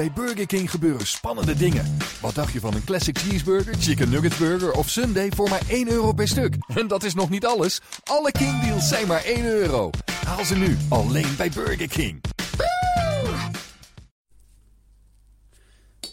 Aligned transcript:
bij 0.00 0.12
Burger 0.12 0.46
King 0.46 0.70
gebeuren 0.70 1.06
spannende 1.06 1.54
dingen. 1.54 1.96
Wat 2.20 2.34
dacht 2.34 2.52
je 2.52 2.60
van 2.60 2.74
een 2.74 2.84
classic 2.84 3.18
cheeseburger, 3.18 3.74
chicken 3.78 4.10
nugget 4.10 4.38
burger 4.38 4.72
of 4.72 4.88
sundae 4.88 5.28
voor 5.34 5.48
maar 5.48 5.62
1 5.68 5.88
euro 5.90 6.12
per 6.12 6.28
stuk? 6.28 6.54
En 6.80 6.88
dat 6.88 7.02
is 7.02 7.14
nog 7.14 7.30
niet 7.30 7.46
alles. 7.46 7.80
Alle 8.04 8.32
King 8.32 8.62
deals 8.62 8.88
zijn 8.88 9.06
maar 9.06 9.24
1 9.24 9.44
euro. 9.44 9.90
Haal 10.26 10.44
ze 10.44 10.56
nu 10.56 10.76
alleen 10.88 11.36
bij 11.36 11.50
Burger 11.50 11.88
King. 11.88 12.20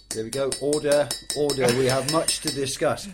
There 0.07 0.29
we 0.29 0.37
go. 0.37 0.49
Order, 0.59 1.07
order. 1.35 1.77
We 1.77 1.89
have 1.91 2.13
much 2.13 2.39
to 2.41 2.53
discuss. 2.53 3.07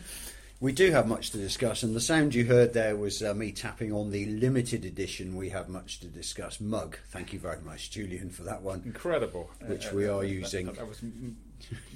We 0.64 0.71
do 0.71 0.91
have 0.91 1.07
much 1.09 1.32
to 1.32 1.38
discuss, 1.38 1.84
and 1.84 1.93
the 1.93 2.00
sound 2.00 2.34
you 2.34 2.45
heard 2.45 2.71
there 2.71 2.95
was 2.95 3.21
uh, 3.21 3.34
me 3.34 3.52
tapping 3.52 3.91
on 3.91 4.12
the 4.12 4.27
limited 4.27 4.86
edition 4.86 5.36
We 5.36 5.50
Have 5.50 5.68
Much 5.68 6.00
to 6.00 6.07
Discuss 6.07 6.62
mug. 6.62 6.98
Thank 7.09 7.34
you 7.34 7.39
very 7.39 7.59
much, 7.59 7.91
Julian, 7.91 8.30
for 8.30 8.43
that 8.43 8.62
one. 8.62 8.81
Incredible. 8.86 9.52
Which 9.68 9.88
Uh, 9.88 9.95
we 9.95 10.07
uh, 10.07 10.16
are 10.16 10.21
that- 10.21 10.30
using. 10.30 10.68
That, 10.68 10.76
that 10.77 10.88
was 10.88 11.02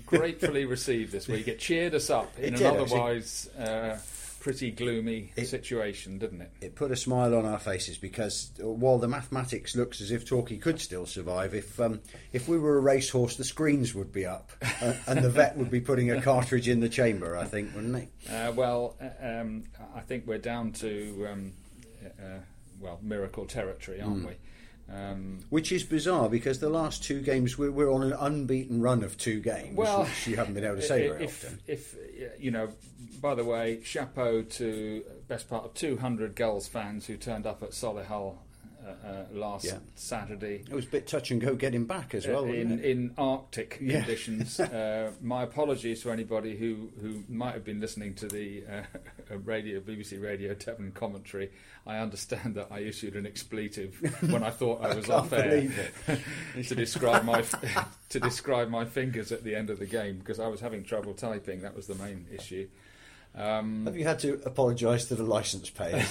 gratefully 0.05 0.65
received 0.65 1.13
this 1.13 1.29
week. 1.29 1.47
It 1.47 1.59
cheered 1.59 1.95
us 1.95 2.09
up 2.09 2.37
in 2.37 2.43
It 2.43 2.47
an 2.47 2.73
did, 2.73 2.81
otherwise 2.81 3.47
uh, 3.57 3.99
pretty 4.39 4.71
gloomy 4.71 5.31
situation, 5.43 6.17
didn't 6.17 6.41
it? 6.41 6.51
It 6.61 6.75
put 6.75 6.91
a 6.91 6.95
smile 6.95 7.35
on 7.35 7.45
our 7.45 7.59
faces 7.59 7.97
because 7.97 8.51
uh, 8.63 8.67
while 8.67 8.97
the 8.97 9.07
mathematics 9.07 9.75
looks 9.75 10.01
as 10.01 10.11
if 10.11 10.25
Torquay 10.25 10.57
could 10.57 10.79
still 10.79 11.05
survive, 11.05 11.53
if 11.53 11.79
um, 11.79 12.01
if 12.33 12.47
we 12.47 12.57
were 12.57 12.77
a 12.77 12.81
racehorse, 12.81 13.35
the 13.37 13.43
screens 13.43 13.93
would 13.95 14.11
be 14.11 14.25
up 14.25 14.51
uh, 14.81 14.93
and 15.07 15.23
the 15.23 15.29
vet 15.29 15.57
would 15.57 15.69
be 15.71 15.81
putting 15.81 16.11
a 16.11 16.21
cartridge 16.31 16.67
in 16.67 16.79
the 16.79 16.89
chamber. 16.89 17.37
I 17.37 17.45
think, 17.45 17.73
wouldn't 17.75 17.97
he? 17.97 18.31
Uh, 18.33 18.51
well, 18.53 18.95
uh, 19.01 19.39
um, 19.41 19.63
I 19.95 20.01
think 20.01 20.25
we're 20.27 20.37
down 20.37 20.71
to 20.73 21.27
um, 21.31 21.53
uh, 22.19 22.39
well 22.79 22.99
miracle 23.01 23.45
territory, 23.45 24.01
aren't 24.01 24.23
Mm. 24.23 24.27
we? 24.27 24.33
Um, 24.91 25.39
Which 25.49 25.71
is 25.71 25.83
bizarre 25.83 26.29
because 26.29 26.59
the 26.59 26.69
last 26.69 27.03
two 27.03 27.21
games 27.21 27.57
we're, 27.57 27.71
we're 27.71 27.91
on 27.91 28.03
an 28.03 28.13
unbeaten 28.13 28.81
run 28.81 29.03
of 29.03 29.17
two 29.17 29.41
games, 29.41 29.75
Well, 29.75 30.03
which 30.05 30.27
you 30.27 30.37
haven't 30.37 30.53
been 30.53 30.63
able 30.63 30.77
to 30.77 30.81
say 30.81 31.09
very 31.09 31.25
if, 31.25 31.43
often. 31.43 31.59
If 31.67 31.95
you 32.39 32.51
know, 32.51 32.69
by 33.21 33.35
the 33.35 33.43
way, 33.43 33.81
chapeau 33.83 34.43
to 34.43 35.03
best 35.27 35.49
part 35.49 35.65
of 35.65 35.73
200 35.73 36.35
Gulls 36.35 36.67
fans 36.67 37.05
who 37.05 37.17
turned 37.17 37.45
up 37.45 37.61
at 37.63 37.71
Solihull 37.71 38.37
last 39.31 39.65
Yeah. 39.65 39.77
Saturday. 39.95 40.63
It 40.69 40.73
was 40.73 40.85
a 40.85 40.89
bit 40.89 41.07
touch 41.07 41.31
and 41.31 41.39
go 41.41 41.55
getting 41.55 41.85
back 41.85 42.13
as 42.15 42.27
well, 42.27 42.45
Uh, 42.45 42.53
in, 42.53 42.79
in 42.79 43.13
Arctic 43.17 43.77
Yeah. 43.81 43.99
conditions. 43.99 44.59
uh, 44.59 45.11
my 45.21 45.43
apologies 45.43 46.01
to 46.03 46.11
anybody 46.11 46.55
who, 46.57 46.89
who 47.01 47.23
might 47.29 47.53
have 47.53 47.63
been 47.63 47.79
listening 47.79 48.13
to 48.15 48.27
the 48.27 48.63
uh, 48.69 49.35
radio 49.43 49.79
BBC 49.79 50.21
Radio 50.21 50.53
Devon 50.53 50.91
commentary. 50.91 51.51
I 51.85 51.97
understand 51.99 52.55
that 52.55 52.67
I 52.69 52.79
issued 52.79 53.15
an 53.15 53.25
expletive 53.25 53.95
when 54.29 54.43
I 54.43 54.49
thought 54.49 54.83
I 54.83 54.89
I 54.91 54.95
was 54.95 55.05
can't 55.05 55.19
off 55.19 55.33
air 55.33 55.69
to 56.63 56.75
describe 56.75 57.23
my 57.23 57.43
to 58.09 58.19
describe 58.19 58.69
my 58.69 58.83
fingers 58.85 59.31
at 59.31 59.43
the 59.43 59.55
end 59.55 59.69
of 59.69 59.79
the 59.79 59.85
game 59.85 60.17
because 60.19 60.39
I 60.39 60.47
was 60.47 60.59
having 60.59 60.83
trouble 60.83 61.13
typing. 61.13 61.61
That 61.61 61.75
was 61.75 61.87
the 61.87 61.95
main 61.95 62.25
issue. 62.33 62.67
Um, 63.35 63.85
Have 63.85 63.95
you 63.95 64.03
had 64.03 64.19
to 64.19 64.41
apologise 64.45 65.05
to 65.05 65.15
the 65.15 65.23
licence 65.23 65.69
payers? 65.69 66.07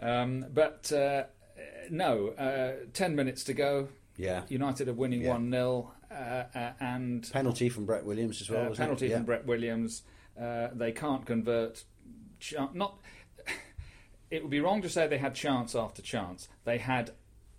Um, 0.00 0.46
but 0.52 0.90
uh, 0.92 1.24
no, 1.90 2.28
uh, 2.28 2.86
ten 2.92 3.14
minutes 3.16 3.44
to 3.44 3.54
go. 3.54 3.88
Yeah. 4.16 4.42
United 4.48 4.88
are 4.88 4.92
winning 4.94 5.22
Yeah. 5.22 5.30
one 5.30 5.50
0 5.50 5.92
uh, 6.10 6.14
uh, 6.14 6.72
and 6.80 7.28
Penalty 7.32 7.68
from 7.68 7.86
Brett 7.86 8.04
Williams 8.04 8.40
as 8.40 8.50
well. 8.50 8.72
Uh, 8.72 8.74
penalty 8.74 9.06
Yeah. 9.08 9.16
from 9.18 9.26
Brett 9.26 9.46
Williams. 9.46 10.02
Uh, 10.40 10.68
they 10.74 10.90
can't 10.92 11.24
convert. 11.24 11.84
Ch- 12.40 12.54
not. 12.74 12.98
It 14.30 14.42
would 14.42 14.50
be 14.50 14.60
wrong 14.60 14.82
to 14.82 14.90
say 14.90 15.06
they 15.08 15.16
had 15.18 15.34
chance 15.34 15.74
after 15.74 16.02
chance. 16.02 16.48
They 16.64 16.76
had 16.78 17.12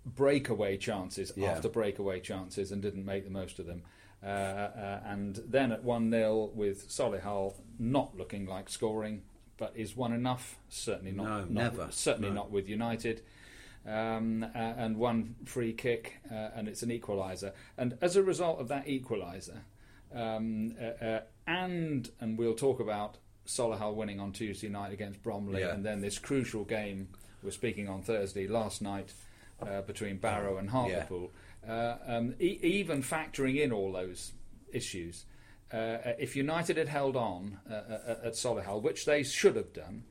breakaway 0.05 0.77
chances 0.77 1.33
Yeah. 1.35 1.51
after 1.53 1.67
breakaway 1.67 2.19
chances 2.19 2.71
and 2.71 2.79
didn't 2.81 3.05
make 3.05 3.23
the 3.23 3.31
most 3.31 3.57
of 3.57 3.65
them. 3.65 3.81
Uh, 4.21 4.25
uh, 4.27 5.01
and 5.05 5.37
then 5.47 5.71
at 5.71 5.83
1 5.83 6.11
0 6.11 6.51
with 6.53 6.87
Solihull 6.89 7.55
not 7.79 8.15
looking 8.17 8.45
like 8.45 8.69
scoring, 8.69 9.23
but 9.59 9.73
is 9.75 9.95
one 9.95 10.13
enough? 10.13 10.57
Certainly 10.69 11.11
not. 11.11 11.25
No, 11.25 11.39
not- 11.41 11.51
never. 11.51 11.87
Certainly 11.91 12.29
No. 12.29 12.35
not 12.35 12.51
with 12.51 12.67
United. 12.67 13.21
Um, 13.85 14.43
uh, 14.43 14.47
and 14.57 14.97
one 14.97 15.35
free 15.45 15.73
kick, 15.73 16.17
uh, 16.29 16.49
and 16.55 16.67
it's 16.67 16.83
an 16.83 16.89
equaliser. 16.89 17.53
And 17.77 17.97
as 18.01 18.15
a 18.17 18.23
result 18.23 18.59
of 18.59 18.67
that 18.67 18.85
equaliser, 18.87 19.59
um, 20.13 20.75
uh, 20.79 21.03
uh, 21.03 21.21
and 21.47 22.09
and 22.19 22.37
we'll 22.37 22.55
talk 22.55 22.79
about 22.79 23.17
Solihull 23.47 23.95
winning 23.95 24.19
on 24.19 24.31
Tuesday 24.33 24.67
night 24.69 24.91
against 24.93 25.23
Bromley, 25.23 25.61
Yeah. 25.61 25.73
and 25.73 25.83
then 25.85 26.01
this 26.01 26.19
crucial 26.19 26.65
game 26.65 27.07
we're 27.41 27.51
speaking 27.51 27.87
on 27.87 28.01
Thursday 28.01 28.47
last 28.47 28.81
night 28.81 29.13
uh, 29.61 29.81
between 29.81 30.17
Barrow 30.17 30.57
and 30.57 30.69
Hartlepool. 30.69 31.31
Uh, 31.67 31.95
um, 32.05 32.35
e- 32.39 32.59
even 32.61 33.01
factoring 33.01 33.59
in 33.61 33.71
all 33.71 33.91
those 33.93 34.33
issues, 34.73 35.25
uh, 35.71 35.97
if 36.17 36.35
United 36.35 36.77
had 36.77 36.87
held 36.87 37.15
on 37.15 37.59
uh, 37.69 37.73
uh, 37.73 38.15
at 38.25 38.33
Solihull, 38.33 38.81
which 38.81 39.05
they 39.05 39.23
should 39.23 39.55
have 39.55 39.71
done, 39.73 40.03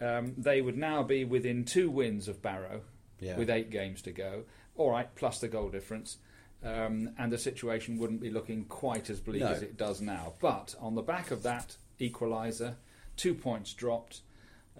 um, 0.00 0.34
they 0.36 0.60
would 0.60 0.76
now 0.76 1.02
be 1.02 1.24
within 1.24 1.64
two 1.64 1.90
wins 1.90 2.28
of 2.28 2.42
Barrow 2.42 2.82
Yeah. 3.20 3.36
with 3.36 3.48
eight 3.50 3.70
games 3.70 4.02
to 4.02 4.12
go. 4.12 4.44
All 4.76 4.90
right, 4.90 5.08
plus 5.14 5.38
the 5.38 5.48
goal 5.48 5.68
difference. 5.70 6.18
Um, 6.62 7.10
and 7.18 7.30
the 7.30 7.36
situation 7.38 7.98
wouldn't 7.98 8.22
be 8.22 8.30
looking 8.30 8.64
quite 8.64 9.10
as 9.10 9.20
bleak 9.20 9.42
No. 9.42 9.48
as 9.48 9.62
it 9.62 9.76
does 9.76 10.00
now. 10.00 10.32
But 10.40 10.74
on 10.80 10.94
the 10.94 11.02
back 11.02 11.30
of 11.30 11.42
that 11.42 11.76
equaliser, 12.00 12.76
two 13.16 13.34
points 13.34 13.74
dropped, 13.74 14.22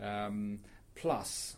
um, 0.00 0.60
plus 0.94 1.56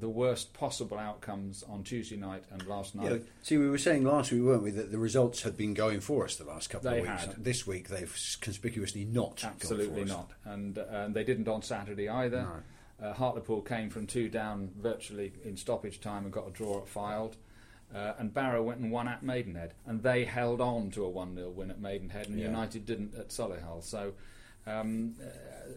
the 0.00 0.08
worst 0.08 0.52
possible 0.54 0.98
outcomes 0.98 1.62
on 1.68 1.82
Tuesday 1.84 2.16
night 2.16 2.44
and 2.50 2.66
last 2.66 2.94
night. 2.94 3.10
Yeah, 3.10 3.18
see, 3.42 3.56
we 3.58 3.68
were 3.68 3.78
saying 3.78 4.04
last 4.04 4.30
week, 4.32 4.42
weren't 4.42 4.62
we, 4.62 4.70
that 4.72 4.90
the 4.90 4.98
results 4.98 5.42
had 5.42 5.56
been 5.56 5.74
going 5.74 6.00
for 6.00 6.24
us 6.24 6.36
the 6.36 6.44
last 6.44 6.70
couple 6.70 6.90
They 6.90 7.00
of 7.00 7.08
weeks. 7.08 7.24
had. 7.24 7.44
This 7.44 7.66
week, 7.66 7.88
they've 7.88 8.36
conspicuously 8.40 9.04
not. 9.04 9.42
gone 9.42 9.52
Absolutely 9.54 10.04
not, 10.04 10.30
and 10.44 10.78
uh, 10.78 10.82
and 10.90 11.14
they 11.14 11.24
didn't 11.24 11.48
on 11.48 11.62
Saturday 11.62 12.08
either. 12.08 12.46
Uh, 13.00 13.12
Hartlepool 13.12 13.62
came 13.62 13.90
from 13.90 14.06
two 14.06 14.28
down 14.28 14.70
virtually 14.80 15.32
in 15.44 15.56
stoppage 15.56 16.00
time 16.00 16.24
and 16.24 16.32
got 16.32 16.48
a 16.48 16.50
draw 16.50 16.78
at 16.78 16.86
Fylde. 16.92 17.34
Uh, 17.94 18.12
and 18.18 18.34
Barrow 18.34 18.62
went 18.62 18.80
and 18.80 18.90
won 18.92 19.08
at 19.08 19.22
Maidenhead, 19.22 19.72
and 19.86 20.02
they 20.02 20.24
held 20.24 20.60
on 20.60 20.90
to 20.90 21.04
a 21.04 21.08
1 21.08 21.34
0 21.36 21.48
win 21.50 21.70
at 21.70 21.80
Maidenhead, 21.80 22.26
and 22.28 22.38
Yeah. 22.38 22.46
United 22.46 22.84
didn't 22.84 23.14
at 23.14 23.28
Solihull. 23.28 23.82
So 23.82 24.12
um, 24.66 25.14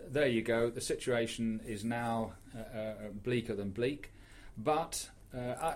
there 0.10 0.28
you 0.28 0.42
go. 0.42 0.70
The 0.70 0.82
situation 0.82 1.62
is 1.66 1.84
now 1.84 2.34
uh, 2.56 2.78
uh, 2.78 2.94
bleaker 3.24 3.56
than 3.56 3.72
bleak. 3.72 4.12
But 4.58 5.10
uh, 5.34 5.38
I, 5.40 5.76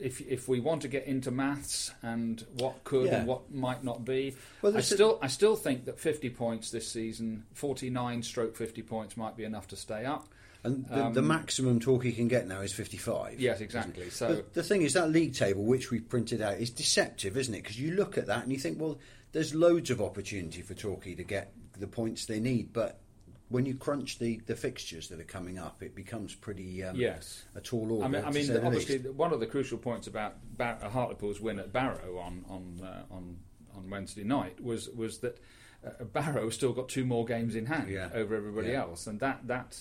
if, 0.00 0.20
if 0.22 0.48
we 0.48 0.58
want 0.60 0.82
to 0.82 0.88
get 0.88 1.04
into 1.06 1.30
maths 1.30 1.92
and 2.02 2.44
what 2.54 2.82
could 2.84 3.06
Yeah. 3.06 3.18
and 3.18 3.26
what 3.28 3.52
might 3.52 3.84
not 3.84 4.04
be, 4.04 4.34
Well, 4.62 4.76
I 4.76 4.80
still 4.80 5.18
I 5.22 5.26
still 5.28 5.56
think 5.56 5.84
that 5.84 6.00
50 6.00 6.30
points 6.30 6.70
this 6.70 6.90
season, 6.90 7.44
49 7.52 8.22
stroke 8.22 8.56
50 8.56 8.82
points 8.82 9.16
might 9.16 9.36
be 9.36 9.44
enough 9.44 9.68
to 9.68 9.76
stay 9.76 10.04
up. 10.04 10.28
And 10.64 10.84
the, 10.86 11.10
the 11.10 11.20
Um, 11.20 11.26
maximum 11.28 11.78
Torquay 11.78 12.10
can 12.12 12.26
get 12.26 12.48
now 12.48 12.60
is 12.62 12.72
55. 12.72 13.38
Yes, 13.38 13.60
exactly. 13.60 14.10
So 14.10 14.36
But 14.36 14.54
the 14.54 14.62
thing 14.64 14.82
is, 14.82 14.94
that 14.94 15.10
league 15.10 15.34
table, 15.34 15.62
which 15.62 15.90
we 15.92 16.00
printed 16.00 16.40
out, 16.42 16.58
is 16.58 16.70
deceptive, 16.70 17.36
isn't 17.36 17.54
it? 17.54 17.62
Because 17.62 17.78
you 17.78 17.92
look 17.92 18.18
at 18.18 18.26
that 18.26 18.42
and 18.42 18.50
you 18.52 18.58
think, 18.58 18.80
well, 18.80 18.98
there's 19.32 19.54
loads 19.54 19.90
of 19.90 20.00
opportunity 20.00 20.62
for 20.62 20.74
Torquay 20.74 21.14
to 21.14 21.22
get 21.22 21.52
the 21.78 21.86
points 21.86 22.24
they 22.26 22.40
need, 22.40 22.72
but 22.72 22.98
when 23.48 23.64
you 23.64 23.74
crunch 23.74 24.18
the, 24.18 24.40
the 24.46 24.56
fixtures 24.56 25.08
that 25.08 25.20
are 25.20 25.24
coming 25.24 25.58
up, 25.58 25.82
it 25.82 25.94
becomes 25.94 26.34
pretty 26.34 26.82
um, 26.82 26.96
Yes. 26.96 27.44
a 27.54 27.60
tall 27.60 27.92
order. 27.92 28.04
I 28.04 28.08
mean, 28.08 28.24
I 28.24 28.30
mean 28.30 28.46
the 28.48 28.64
obviously, 28.64 28.98
least. 28.98 29.14
one 29.14 29.32
of 29.32 29.40
the 29.40 29.46
crucial 29.46 29.78
points 29.78 30.06
about 30.06 30.34
Bar- 30.56 30.78
Hartlepool's 30.82 31.40
win 31.40 31.58
at 31.58 31.72
Barrow 31.72 32.18
on 32.18 32.44
on 32.48 32.80
uh, 32.84 33.14
on 33.14 33.36
on 33.76 33.88
Wednesday 33.90 34.24
night 34.24 34.62
was 34.62 34.88
was 34.90 35.18
that 35.18 35.38
uh, 35.86 36.04
Barrow 36.04 36.50
still 36.50 36.72
got 36.72 36.88
two 36.88 37.04
more 37.04 37.24
games 37.24 37.54
in 37.54 37.66
hand 37.66 37.88
Yeah. 37.88 38.08
over 38.14 38.34
everybody 38.34 38.68
Yeah. 38.70 38.82
else, 38.82 39.06
and 39.06 39.20
that 39.20 39.46
that 39.46 39.80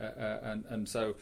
uh, 0.00 0.04
uh, 0.04 0.40
and 0.44 0.64
and 0.68 0.88
so. 0.88 1.16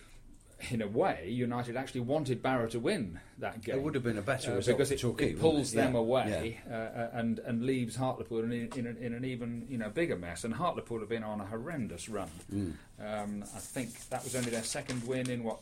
In 0.71 0.83
a 0.83 0.89
way, 0.89 1.29
United 1.31 1.77
actually 1.77 2.01
wanted 2.01 2.43
Barrow 2.43 2.67
to 2.69 2.81
win 2.81 3.21
that 3.39 3.63
game. 3.63 3.77
It 3.77 3.83
would 3.83 3.95
have 3.95 4.03
been 4.03 4.19
a 4.19 4.23
better 4.23 4.53
uh, 4.53 4.57
result 4.57 4.77
because 4.79 4.91
it, 4.91 4.99
Torquay, 4.99 5.31
it 5.31 5.39
pulls 5.39 5.73
it? 5.73 5.77
them 5.77 5.95
Yeah, 5.95 6.01
away 6.01 6.61
uh, 6.69 6.75
uh, 6.75 7.11
and 7.13 7.39
and 7.41 7.65
leaves 7.65 7.95
Hartlepool 7.95 8.41
in, 8.41 8.53
in, 8.53 8.87
an, 8.87 8.97
in 9.01 9.15
an 9.15 9.25
even 9.25 9.67
you 9.69 9.79
know 9.79 9.89
bigger 9.89 10.17
mess. 10.17 10.43
And 10.43 10.53
Hartlepool 10.53 10.99
have 10.99 11.09
been 11.09 11.23
on 11.23 11.41
a 11.41 11.47
horrendous 11.47 12.09
run. 12.09 12.29
Mm. 12.53 12.73
Um, 13.01 13.45
I 13.55 13.59
think 13.61 14.09
that 14.09 14.25
was 14.25 14.35
only 14.35 14.51
their 14.51 14.65
second 14.65 15.07
win 15.07 15.31
in 15.31 15.45
what 15.45 15.61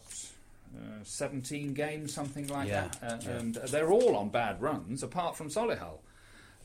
uh, 0.77 1.05
17 1.05 1.75
games, 1.75 2.13
something 2.15 2.47
like 2.49 2.69
Yeah, 2.69 2.89
that. 3.01 3.13
Uh, 3.13 3.19
yeah. 3.23 3.31
And 3.39 3.55
they're 3.55 3.91
all 3.91 4.17
on 4.17 4.31
bad 4.31 4.61
runs, 4.63 5.03
apart 5.03 5.37
from 5.37 5.49
Solihull, 5.49 5.99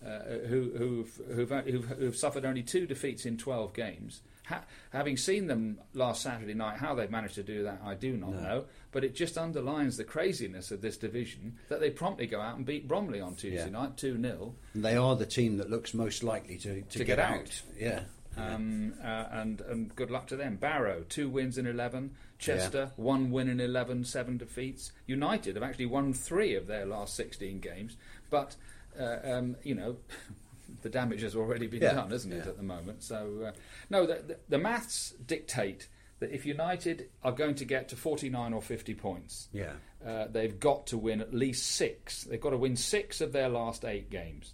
who, 0.03 0.71
who've, 0.77 1.21
who've, 1.35 1.49
who've, 1.65 1.85
who've 1.85 2.15
suffered 2.15 2.45
only 2.45 2.63
two 2.63 2.85
defeats 2.87 3.25
in 3.25 3.37
12 3.37 3.73
games. 3.73 4.21
Ha- 4.47 4.63
having 4.91 5.15
seen 5.17 5.47
them 5.47 5.77
last 5.93 6.23
Saturday 6.23 6.53
night, 6.55 6.77
how 6.79 6.95
they've 6.95 7.11
managed 7.11 7.35
to 7.35 7.43
do 7.43 7.63
that, 7.63 7.79
I 7.85 7.93
do 7.93 8.17
not 8.17 8.31
No. 8.31 8.41
know. 8.41 8.65
But 8.91 9.03
it 9.03 9.15
just 9.15 9.37
underlines 9.37 9.97
the 9.97 10.03
craziness 10.03 10.71
of 10.71 10.81
this 10.81 10.97
division 10.97 11.57
that 11.69 11.79
they 11.79 11.91
promptly 11.91 12.25
go 12.27 12.41
out 12.41 12.57
and 12.57 12.65
beat 12.65 12.87
Bromley 12.87 13.21
on 13.21 13.35
Tuesday 13.35 13.63
Yeah. 13.65 13.69
night, 13.69 13.97
2 13.97 14.19
0. 14.21 14.55
And 14.73 14.83
they 14.83 14.95
are 14.97 15.15
the 15.15 15.25
team 15.27 15.57
that 15.57 15.69
looks 15.69 15.93
most 15.93 16.23
likely 16.23 16.57
to, 16.57 16.81
to, 16.81 16.89
To 16.89 16.97
get, 16.99 17.17
get 17.17 17.19
out. 17.19 17.33
out. 17.39 17.61
Yeah. 17.79 18.03
Um, 18.37 18.93
uh, 19.03 19.25
and 19.31 19.59
and 19.61 19.93
good 19.93 20.09
luck 20.09 20.27
to 20.27 20.37
them. 20.37 20.55
Barrow 20.55 21.03
two 21.09 21.27
wins 21.29 21.57
in 21.57 21.67
eleven. 21.67 22.11
Chester 22.39 22.91
one 22.95 23.29
win 23.29 23.49
in 23.49 23.59
11, 23.59 24.05
seven 24.05 24.37
defeats. 24.37 24.93
United 25.05 25.55
have 25.57 25.63
actually 25.63 25.85
won 25.87 26.13
three 26.13 26.55
of 26.55 26.65
their 26.65 26.85
last 26.85 27.13
sixteen 27.13 27.59
games. 27.59 27.97
But 28.29 28.55
uh, 28.99 29.17
um, 29.23 29.55
you 29.63 29.75
know, 29.75 29.97
the 30.81 30.89
damage 30.89 31.21
has 31.21 31.35
already 31.35 31.67
been 31.67 31.81
Yeah, 31.81 31.93
done, 31.93 32.11
isn't 32.11 32.31
it, 32.31 32.37
yeah. 32.43 32.49
at 32.49 32.57
the 32.57 32.63
moment? 32.63 33.03
So, 33.03 33.45
uh, 33.47 33.51
no, 33.89 34.05
the, 34.05 34.15
the, 34.27 34.37
the 34.49 34.57
maths 34.57 35.11
dictate 35.25 35.87
that 36.19 36.31
if 36.31 36.45
United 36.45 37.09
are 37.23 37.31
going 37.31 37.55
to 37.55 37.65
get 37.65 37.89
to 37.89 37.95
49 37.95 38.53
or 38.53 38.61
50 38.61 38.93
points, 38.93 39.47
Yeah. 39.53 39.73
uh, 40.05 40.27
they've 40.27 40.59
got 40.59 40.87
to 40.87 40.97
win 40.97 41.19
at 41.21 41.33
least 41.33 41.67
six. 41.67 42.23
They've 42.25 42.39
got 42.41 42.51
to 42.51 42.57
win 42.57 42.75
six 42.75 43.21
of 43.21 43.31
their 43.33 43.49
last 43.49 43.83
eight 43.85 44.09
games, 44.11 44.53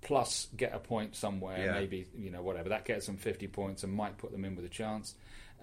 plus 0.00 0.48
get 0.56 0.74
a 0.74 0.78
point 0.78 1.14
somewhere, 1.14 1.66
Yeah. 1.66 1.72
maybe 1.72 2.06
you 2.16 2.30
know 2.30 2.42
whatever 2.42 2.70
that 2.70 2.84
gets 2.86 3.06
them 3.06 3.16
50 3.18 3.46
points 3.48 3.84
and 3.84 3.92
might 3.92 4.16
put 4.18 4.32
them 4.32 4.44
in 4.44 4.56
with 4.56 4.64
a 4.64 4.70
chance. 4.70 5.14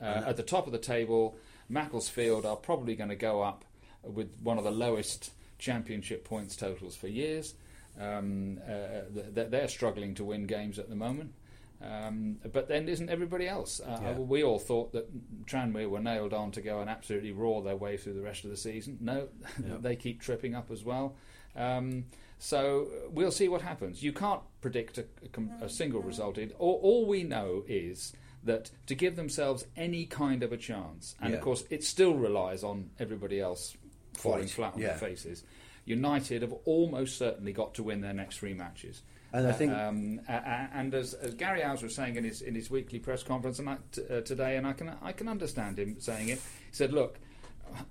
Uh, 0.01 0.23
at 0.27 0.37
the 0.37 0.43
top 0.43 0.65
of 0.67 0.71
the 0.71 0.77
table, 0.79 1.35
Macclesfield 1.67 2.45
are 2.45 2.55
probably 2.55 2.95
going 2.95 3.09
to 3.09 3.15
go 3.15 3.41
up 3.41 3.65
with 4.03 4.29
one 4.41 4.57
of 4.57 4.63
the 4.63 4.71
lowest 4.71 5.31
championship 5.57 6.23
points 6.23 6.55
totals 6.55 6.95
for 6.95 7.07
years. 7.07 7.53
Um, 7.99 8.59
uh, 8.65 9.01
th- 9.35 9.49
they're 9.49 9.67
struggling 9.67 10.15
to 10.15 10.23
win 10.23 10.45
games 10.45 10.79
at 10.79 10.89
the 10.89 10.95
moment. 10.95 11.33
Um, 11.81 12.37
but 12.51 12.67
then 12.67 12.89
isn't 12.89 13.09
everybody 13.09 13.47
else? 13.47 13.79
Uh, 13.79 13.99
Yeah. 14.01 14.11
We 14.19 14.43
all 14.43 14.59
thought 14.59 14.91
that 14.93 15.07
Tranmere 15.45 15.89
were 15.89 15.99
nailed 16.01 16.33
on 16.33 16.51
to 16.51 16.61
go 16.61 16.81
and 16.81 16.89
absolutely 16.89 17.31
roar 17.31 17.61
their 17.61 17.75
way 17.77 17.97
through 17.97 18.13
the 18.13 18.21
rest 18.21 18.43
of 18.43 18.49
the 18.51 18.57
season. 18.57 18.97
No, 19.01 19.29
they 19.57 19.95
keep 19.95 20.21
tripping 20.21 20.55
up 20.55 20.71
as 20.71 20.83
well. 20.83 21.15
Um, 21.55 22.05
so 22.37 22.87
we'll 23.11 23.31
see 23.31 23.47
what 23.49 23.61
happens. 23.61 24.01
You 24.03 24.13
can't 24.13 24.41
predict 24.61 24.97
a, 24.97 25.05
a 25.23 25.27
com- 25.29 25.51
a 25.61 25.69
single 25.69 26.01
result. 26.01 26.37
It- 26.37 26.55
All, 26.59 26.79
all 26.81 27.05
we 27.05 27.23
know 27.23 27.63
is 27.67 28.13
that 28.43 28.71
to 28.87 28.95
give 28.95 29.15
themselves 29.17 29.65
any 29.75 30.05
kind 30.05 30.43
of 30.43 30.51
a 30.53 30.57
chance, 30.57 31.15
and 31.21 31.33
of 31.33 31.41
course 31.41 31.63
it 31.69 31.83
still 31.83 32.13
relies 32.13 32.63
on 32.63 32.89
everybody 32.99 33.39
else 33.41 33.75
falling 34.13 34.43
Fight, 34.43 34.51
flat 34.51 34.73
on 34.75 34.79
yeah. 34.81 34.87
their 34.89 34.97
faces. 34.97 35.43
United 35.89 36.41
have 36.43 36.53
almost 36.65 37.17
certainly 37.17 37.51
got 37.51 37.73
to 37.75 37.83
win 37.83 38.01
their 38.01 38.13
next 38.13 38.37
three 38.37 38.53
matches. 38.53 39.01
And 39.33 39.47
I 39.47 39.51
think- 39.51 39.73
um, 39.73 40.21
and 40.27 40.93
as, 40.93 41.13
as 41.15 41.33
Gary 41.35 41.61
Owers 41.61 41.83
was 41.83 41.93
saying 41.95 42.15
in 42.15 42.23
his 42.23 42.41
in 42.41 42.55
his 42.55 42.69
weekly 42.71 42.99
press 42.99 43.23
conference 43.23 43.59
and 43.59 43.69
I, 43.69 43.77
t- 43.91 44.01
uh, 44.09 44.21
today, 44.21 44.57
and 44.57 44.65
I 44.65 44.73
can 44.73 44.91
I 45.01 45.11
can 45.11 45.27
understand 45.27 45.77
him 45.77 45.99
saying 45.99 46.29
it. 46.29 46.37
He 46.39 46.75
said, 46.75 46.93
"Look, 46.93 47.19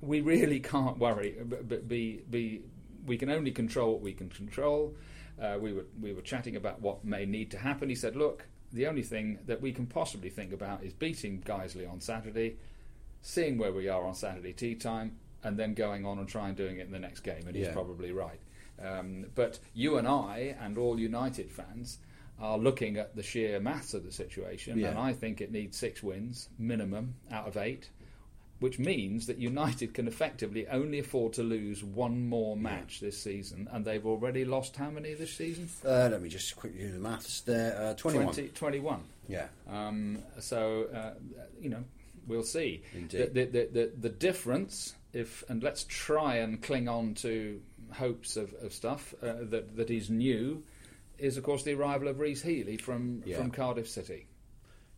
we 0.01 0.21
really 0.21 0.61
can't 0.61 0.99
worry. 0.99 1.37
But 1.45 1.87
be 1.89 2.23
be 2.31 2.63
we 3.07 3.17
can 3.19 3.31
only 3.31 3.51
control 3.53 3.93
what 3.93 4.01
we 4.03 4.13
can 4.15 4.29
control." 4.31 4.95
Uh, 5.41 5.57
we 5.61 5.73
were 5.73 5.87
we 6.01 6.13
were 6.13 6.23
chatting 6.23 6.57
about 6.57 6.81
what 6.83 7.05
may 7.05 7.25
need 7.25 7.51
to 7.53 7.59
happen. 7.59 7.89
He 7.89 7.95
said, 7.95 8.17
"Look, 8.17 8.47
the 8.73 8.87
only 8.89 9.03
thing 9.03 9.39
that 9.47 9.61
we 9.61 9.73
can 9.73 9.87
possibly 9.87 10.31
think 10.31 10.53
about 10.53 10.83
is 10.83 10.93
beating 10.93 11.41
Guiseley 11.47 11.89
on 11.89 12.01
Saturday, 12.01 12.57
seeing 13.23 13.59
where 13.59 13.73
we 13.73 13.89
are 13.89 14.05
on 14.05 14.15
Saturday 14.17 14.53
tea 14.53 14.75
time, 14.75 15.17
and 15.45 15.57
then 15.59 15.75
going 15.75 16.05
on 16.07 16.19
and 16.19 16.29
trying 16.29 16.55
doing 16.55 16.79
it 16.79 16.87
in 16.87 16.93
the 16.93 16.99
next 16.99 17.21
game." 17.21 17.45
And 17.47 17.55
he's 17.57 17.67
Yeah. 17.67 17.73
probably 17.73 18.13
right. 18.13 18.41
Um, 18.81 19.27
but 19.35 19.59
you 19.75 19.97
and 19.99 20.07
I 20.07 20.57
and 20.61 20.79
all 20.79 20.99
United 21.01 21.51
fans 21.51 21.99
are 22.41 22.57
looking 22.57 22.97
at 22.97 23.17
the 23.17 23.23
sheer 23.23 23.59
maths 23.59 23.95
of 23.95 24.05
the 24.05 24.13
situation, 24.13 24.79
Yeah. 24.79 24.91
and 24.91 24.99
I 24.99 25.13
think 25.13 25.41
it 25.41 25.51
needs 25.51 25.77
six 25.77 26.03
wins 26.03 26.49
minimum 26.59 27.15
out 27.33 27.49
of 27.49 27.57
eight, 27.57 27.91
which 28.61 28.79
means 28.79 29.27
that 29.27 29.39
United 29.39 29.95
can 29.95 30.07
effectively 30.07 30.69
only 30.69 31.01
afford 31.01 31.33
to 31.33 31.43
lose 31.43 31.83
one 31.83 32.29
more 32.29 32.57
match 32.57 33.01
this 33.01 33.21
season, 33.21 33.69
and 33.73 33.85
they've 33.85 34.07
already 34.07 34.45
lost 34.45 34.77
how 34.77 34.91
many 34.91 35.15
this 35.15 35.33
season? 35.35 35.69
Uh, 35.85 36.09
let 36.13 36.23
me 36.23 36.29
just 36.29 36.55
quickly 36.55 36.83
do 36.83 36.93
the 36.93 36.99
maths 37.01 37.41
there. 37.41 37.77
Uh, 37.77 37.95
21. 37.95 38.33
20, 38.33 38.49
21. 38.51 39.01
Yeah. 39.29 39.49
Um, 39.69 40.19
so 40.39 40.85
uh, 40.95 41.15
you 41.61 41.71
know, 41.71 41.83
we'll 42.29 42.45
see. 42.45 42.83
Indeed. 42.95 43.35
The, 43.35 43.45
the, 43.47 43.69
the, 43.73 43.93
the 44.01 44.09
difference, 44.11 44.95
if 45.19 45.45
and 45.49 45.63
let's 45.63 45.85
try 45.89 46.37
and 46.37 46.63
cling 46.63 46.89
on 46.89 47.15
to 47.15 47.61
hopes 47.93 48.37
of, 48.37 48.53
of 48.63 48.73
stuff 48.73 49.15
uh, 49.23 49.35
that 49.51 49.77
that 49.77 49.91
is 49.91 50.11
new, 50.11 50.63
is 51.19 51.37
of 51.37 51.43
course 51.45 51.63
the 51.65 51.73
arrival 51.75 52.09
of 52.09 52.19
Rhys 52.21 52.43
Healey 52.43 52.77
from 52.77 53.23
Yeah. 53.27 53.37
from 53.39 53.51
Cardiff 53.51 53.89
City. 53.89 54.27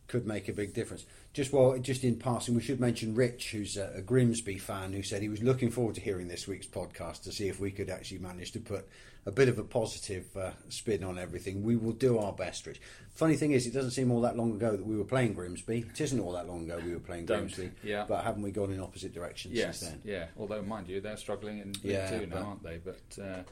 could 0.07 0.27
make 0.27 0.49
a 0.49 0.53
big 0.53 0.73
difference. 0.73 1.05
Just 1.33 1.53
well, 1.53 1.77
just 1.79 2.03
in 2.03 2.17
passing, 2.17 2.53
we 2.55 2.61
should 2.61 2.81
mention 2.81 3.15
Rich, 3.15 3.51
who's 3.51 3.77
a, 3.77 3.93
a 3.95 4.01
Grimsby 4.01 4.57
fan, 4.57 4.91
who 4.91 5.03
said 5.03 5.21
he 5.21 5.29
was 5.29 5.41
looking 5.41 5.71
forward 5.71 5.95
to 5.95 6.01
hearing 6.01 6.27
this 6.27 6.47
week's 6.47 6.67
podcast 6.67 7.23
to 7.23 7.31
see 7.31 7.47
if 7.47 7.59
we 7.61 7.71
could 7.71 7.89
actually 7.89 8.19
manage 8.19 8.51
to 8.51 8.59
put 8.59 8.87
a 9.25 9.31
bit 9.31 9.47
of 9.47 9.59
a 9.59 9.63
positive 9.63 10.25
uh, 10.35 10.51
spin 10.69 11.03
on 11.03 11.19
everything. 11.19 11.61
We 11.63 11.75
will 11.75 11.91
do 11.91 12.17
our 12.17 12.33
best, 12.33 12.65
Rich. 12.65 12.81
Funny 13.13 13.35
thing 13.35 13.51
is, 13.51 13.67
it 13.67 13.73
doesn't 13.73 13.91
seem 13.91 14.09
all 14.11 14.21
that 14.21 14.35
long 14.35 14.53
ago 14.55 14.71
that 14.75 14.85
we 14.85 14.97
were 14.97 15.03
playing 15.03 15.33
Grimsby. 15.33 15.85
It 15.91 16.01
isn't 16.01 16.19
all 16.19 16.31
that 16.33 16.47
long 16.47 16.63
ago 16.63 16.81
we 16.83 16.93
were 16.93 16.99
playing 16.99 17.25
Don't, 17.27 17.39
Grimsby. 17.53 17.71
yeah. 17.83 18.05
But 18.07 18.23
haven't 18.23 18.41
we 18.41 18.51
gone 18.51 18.71
in 18.71 18.79
opposite 18.79 19.13
directions 19.13 19.53
Yes, 19.53 19.79
since 19.79 19.91
then? 19.91 20.01
yeah. 20.03 20.25
Although, 20.37 20.61
mind 20.63 20.87
you, 20.87 21.01
they're 21.01 21.17
struggling 21.17 21.59
in 21.59 21.67
League 21.73 21.79
Yeah, 21.83 22.19
Two 22.19 22.25
now, 22.25 22.37
aren't 22.37 22.63
they? 22.63 22.77
But 22.77 23.21
uh, 23.23 23.43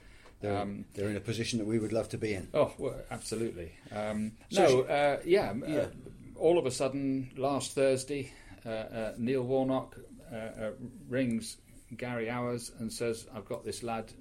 They're, 0.41 0.57
um, 0.57 0.85
they're 0.95 1.09
in 1.09 1.17
a 1.17 1.21
position 1.21 1.59
that 1.59 1.65
we 1.65 1.77
would 1.77 1.93
love 1.93 2.09
to 2.09 2.17
be 2.17 2.33
in. 2.33 2.47
Oh, 2.53 2.73
well, 2.79 2.95
absolutely. 3.11 3.73
Um, 3.91 4.31
So 4.49 4.63
no, 4.63 4.81
uh, 4.83 5.19
yeah, 5.25 5.53
Yeah. 5.67 5.77
Uh, 5.77 5.87
all 6.35 6.57
of 6.57 6.65
a 6.65 6.71
sudden, 6.71 7.29
last 7.35 7.73
Thursday, 7.75 8.31
uh, 8.65 8.69
uh, 8.69 9.13
Neil 9.17 9.43
Warnock 9.43 9.97
uh, 10.31 10.35
uh, 10.35 10.71
rings 11.09 11.57
Gary 11.97 12.27
Owers 12.27 12.71
and 12.79 12.91
says, 12.91 13.27
"I've 13.35 13.45
got 13.45 13.65
this 13.65 13.83
lad, 13.83 14.13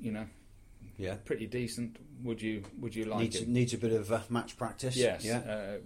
you 0.00 0.10
know, 0.12 0.26
Yeah. 0.98 1.16
pretty 1.24 1.46
decent. 1.46 1.98
Would 2.24 2.40
you 2.40 2.62
would 2.80 2.94
you 2.94 3.04
like 3.04 3.20
Needs, 3.20 3.36
him?" 3.40 3.52
needs 3.52 3.74
a 3.74 3.78
bit 3.78 3.92
of 3.92 4.10
uh, 4.12 4.20
match 4.30 4.56
practice. 4.56 4.96
Yes. 4.96 5.24
Yeah. 5.24 5.38
Uh, 5.38 5.76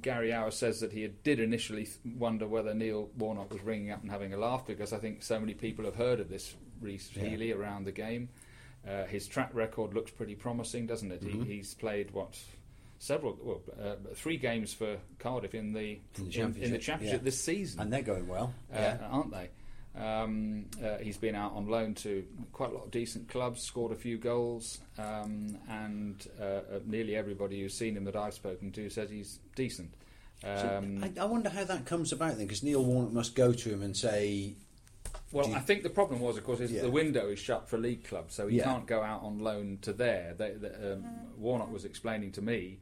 Gary 0.00 0.30
Owers 0.32 0.52
says 0.54 0.80
that 0.80 0.92
he 0.92 1.06
did 1.08 1.40
initially 1.40 1.88
wonder 2.16 2.46
whether 2.46 2.72
Neil 2.74 3.10
Warnock 3.16 3.52
was 3.52 3.62
ringing 3.62 3.90
up 3.90 4.02
and 4.02 4.10
having 4.10 4.32
a 4.32 4.36
laugh 4.36 4.66
because 4.66 4.92
I 4.92 4.98
think 4.98 5.22
so 5.22 5.38
many 5.40 5.52
people 5.54 5.84
have 5.84 5.96
heard 5.96 6.20
of 6.20 6.28
this 6.28 6.54
Rhys 6.80 7.10
Yeah. 7.14 7.24
Healey 7.24 7.52
around 7.52 7.84
the 7.84 7.92
game. 7.92 8.28
Uh, 8.88 9.04
his 9.06 9.26
track 9.26 9.50
record 9.52 9.92
looks 9.92 10.10
pretty 10.10 10.34
promising, 10.36 10.86
doesn't 10.86 11.10
it? 11.12 11.22
Mm-hmm. 11.22 11.42
He, 11.42 11.56
he's 11.56 11.74
played 11.74 12.12
what 12.12 12.38
several, 12.98 13.36
well, 13.42 13.60
uh, 13.82 13.96
three 14.14 14.36
games 14.36 14.72
for 14.72 14.96
Cardiff 15.18 15.54
in 15.54 15.72
the 15.72 15.80
In 15.80 16.00
the 16.16 16.22
in, 16.22 16.22
in 16.22 16.28
the 16.28 16.30
Championship, 16.30 16.80
championship 16.82 17.20
yeah. 17.20 17.24
this 17.24 17.40
season 17.42 17.80
And 17.80 17.92
they're 17.92 18.02
going 18.02 18.28
well. 18.28 18.54
uh, 18.72 18.78
yeah. 18.78 18.98
aren't 19.10 19.32
they? 19.32 19.50
Um, 19.96 20.66
uh, 20.82 20.98
he's 20.98 21.16
been 21.16 21.34
out 21.34 21.52
on 21.54 21.66
loan 21.66 21.94
to 21.96 22.24
quite 22.52 22.70
a 22.70 22.74
lot 22.74 22.84
of 22.84 22.90
decent 22.92 23.28
clubs, 23.28 23.62
scored 23.62 23.90
a 23.92 23.96
few 23.96 24.18
goals, 24.18 24.78
um, 24.98 25.58
and 25.68 26.24
uh, 26.40 26.44
uh, 26.44 26.60
nearly 26.86 27.16
everybody 27.16 27.60
who's 27.60 27.74
seen 27.74 27.96
him 27.96 28.04
that 28.04 28.14
I've 28.14 28.34
spoken 28.34 28.70
to 28.72 28.88
says 28.88 29.10
he's 29.10 29.40
decent. 29.56 29.92
So 30.42 30.78
Um, 30.78 31.02
I, 31.04 31.20
I 31.20 31.24
wonder 31.24 31.48
how 31.50 31.64
that 31.64 31.86
comes 31.86 32.12
about 32.12 32.36
then, 32.38 32.46
because 32.46 32.62
Neil 32.62 32.84
Warnock 32.84 33.12
must 33.12 33.34
go 33.34 33.52
to 33.52 33.68
him 33.68 33.82
and 33.82 33.96
say, 33.96 34.54
well, 35.32 35.48
you- 35.48 35.54
I 35.56 35.60
think 35.60 35.82
the 35.82 35.90
problem 35.90 36.20
was, 36.20 36.36
of 36.38 36.44
course, 36.44 36.60
is 36.60 36.70
Yeah. 36.70 36.82
the 36.82 36.90
window 36.90 37.28
is 37.28 37.40
shut 37.40 37.68
for 37.68 37.76
league 37.76 38.04
clubs, 38.04 38.36
so 38.36 38.46
he 38.46 38.58
Yeah. 38.58 38.64
can't 38.64 38.86
go 38.86 39.02
out 39.02 39.22
on 39.22 39.40
loan 39.40 39.78
to 39.82 39.92
there. 39.92 40.34
They, 40.38 40.52
the, 40.52 40.92
um, 40.94 41.04
Warnock 41.36 41.72
was 41.72 41.84
explaining 41.84 42.30
to 42.32 42.42
me 42.42 42.78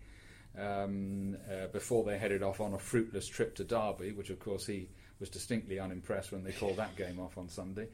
um, 0.58 1.36
uh, 1.50 1.68
before 1.68 2.04
they 2.04 2.18
headed 2.18 2.42
off 2.42 2.60
on 2.60 2.74
a 2.74 2.78
fruitless 2.78 3.26
trip 3.28 3.54
to 3.56 3.64
Derby, 3.64 4.12
which 4.12 4.28
of 4.30 4.40
course 4.40 4.66
he 4.66 4.88
was 5.20 5.28
distinctly 5.30 5.78
unimpressed 5.78 6.32
when 6.32 6.44
they 6.44 6.52
called 6.52 6.76
that 6.76 6.96
game 6.96 7.18
off 7.18 7.36
on 7.38 7.48
Sunday. 7.48 7.88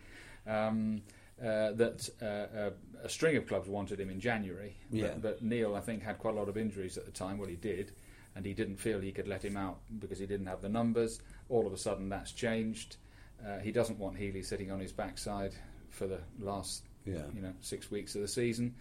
Um, 0.46 1.02
uh, 1.40 1.72
that 1.72 2.08
uh, 2.22 2.58
uh, 2.58 2.70
a 3.02 3.08
string 3.08 3.36
of 3.36 3.46
clubs 3.46 3.68
wanted 3.68 3.98
him 3.98 4.08
in 4.10 4.20
January, 4.20 4.76
but, 4.90 4.96
Yeah. 4.98 5.14
but 5.20 5.42
Neil, 5.42 5.74
I 5.74 5.80
think, 5.80 6.02
had 6.02 6.18
quite 6.18 6.34
a 6.34 6.36
lot 6.38 6.48
of 6.48 6.56
injuries 6.56 6.96
at 6.96 7.06
the 7.06 7.10
time. 7.10 7.38
Well, 7.38 7.48
he 7.48 7.56
did, 7.56 7.92
and 8.36 8.46
he 8.46 8.54
didn't 8.54 8.76
feel 8.76 9.00
he 9.00 9.10
could 9.10 9.26
let 9.26 9.44
him 9.44 9.56
out 9.56 9.78
because 9.98 10.18
he 10.18 10.26
didn't 10.26 10.46
have 10.46 10.60
the 10.62 10.68
numbers. 10.68 11.20
All 11.48 11.66
of 11.66 11.72
a 11.72 11.76
sudden, 11.76 12.08
that's 12.08 12.30
changed. 12.32 12.96
Uh, 13.44 13.58
he 13.58 13.72
doesn't 13.72 13.98
want 13.98 14.16
Healey 14.16 14.42
sitting 14.42 14.70
on 14.70 14.78
his 14.78 14.92
backside 14.92 15.54
for 15.90 16.06
the 16.06 16.20
last 16.38 16.84
Yeah. 17.04 17.22
you 17.34 17.42
know 17.42 17.52
six 17.60 17.90
weeks 17.90 18.14
of 18.14 18.20
the 18.22 18.28
season. 18.28 18.74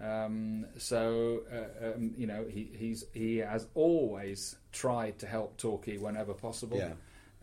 Um, 0.00 0.66
so 0.78 1.42
uh, 1.52 1.90
um, 1.94 2.12
you 2.16 2.26
know 2.26 2.44
he 2.48 2.70
he's 2.76 3.04
he 3.14 3.36
has 3.38 3.66
always 3.74 4.56
tried 4.72 5.18
to 5.20 5.26
help 5.26 5.56
Torquay 5.58 5.96
whenever 5.98 6.34
possible. 6.34 6.78
Yeah. 6.78 6.92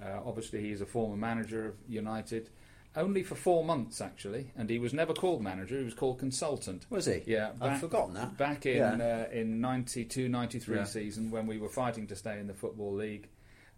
Uh, 0.04 0.20
obviously, 0.26 0.62
he's 0.62 0.82
a 0.82 0.86
former 0.86 1.16
manager 1.18 1.66
of 1.68 1.76
United, 1.88 2.50
only 2.96 3.24
for 3.24 3.36
four 3.36 3.64
months 3.64 4.00
actually, 4.02 4.52
and 4.56 4.70
he 4.70 4.80
was 4.80 4.94
never 4.94 5.14
called 5.14 5.42
manager. 5.42 5.78
He 5.80 5.84
was 5.86 5.94
called 5.94 6.20
consultant. 6.20 6.86
Was 6.90 7.06
he? 7.06 7.24
Yeah, 7.26 7.52
I've 7.62 7.80
forgotten 7.80 8.14
that. 8.16 8.38
Back 8.38 8.66
in 8.66 8.78
Yeah. 8.78 9.26
uh, 9.30 9.32
in 9.32 9.60
92-93 9.62 10.76
Yeah. 10.78 10.84
season 10.86 11.32
when 11.32 11.48
we 11.48 11.58
were 11.58 11.70
fighting 11.70 12.08
to 12.08 12.16
stay 12.16 12.40
in 12.40 12.48
the 12.48 12.54
football 12.54 12.94
league, 12.94 13.28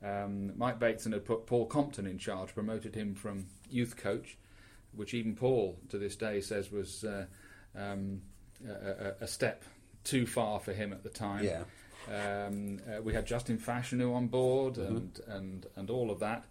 um, 0.04 0.58
Mike 0.58 0.80
Bateson 0.80 1.12
had 1.12 1.26
put 1.26 1.46
Paul 1.46 1.66
Compton 1.66 2.06
in 2.06 2.18
charge, 2.18 2.54
promoted 2.54 2.96
him 2.96 3.16
from 3.16 3.46
youth 3.70 3.98
coach, 3.98 4.38
which 4.94 5.14
even 5.14 5.36
Paul 5.36 5.78
to 5.90 5.98
this 5.98 6.16
day 6.16 6.40
says 6.42 6.72
was 6.72 7.04
uh, 7.04 7.26
um, 7.76 8.22
a, 8.68 8.72
a, 8.72 9.14
a 9.22 9.28
step 9.28 9.64
too 10.04 10.26
far 10.26 10.60
for 10.60 10.72
him 10.74 10.92
at 10.94 11.04
the 11.04 11.10
time. 11.10 11.44
Yeah. 11.44 11.64
Um, 12.08 12.80
uh, 12.88 13.02
we 13.02 13.14
had 13.14 13.26
Justin 13.26 13.58
Fashanu 13.58 14.14
on 14.16 14.28
board 14.28 14.76
Mm-hmm. 14.76 14.96
and, 14.96 15.20
and, 15.28 15.66
and 15.76 15.90
all 15.90 16.10
of 16.12 16.20
that. 16.20 16.46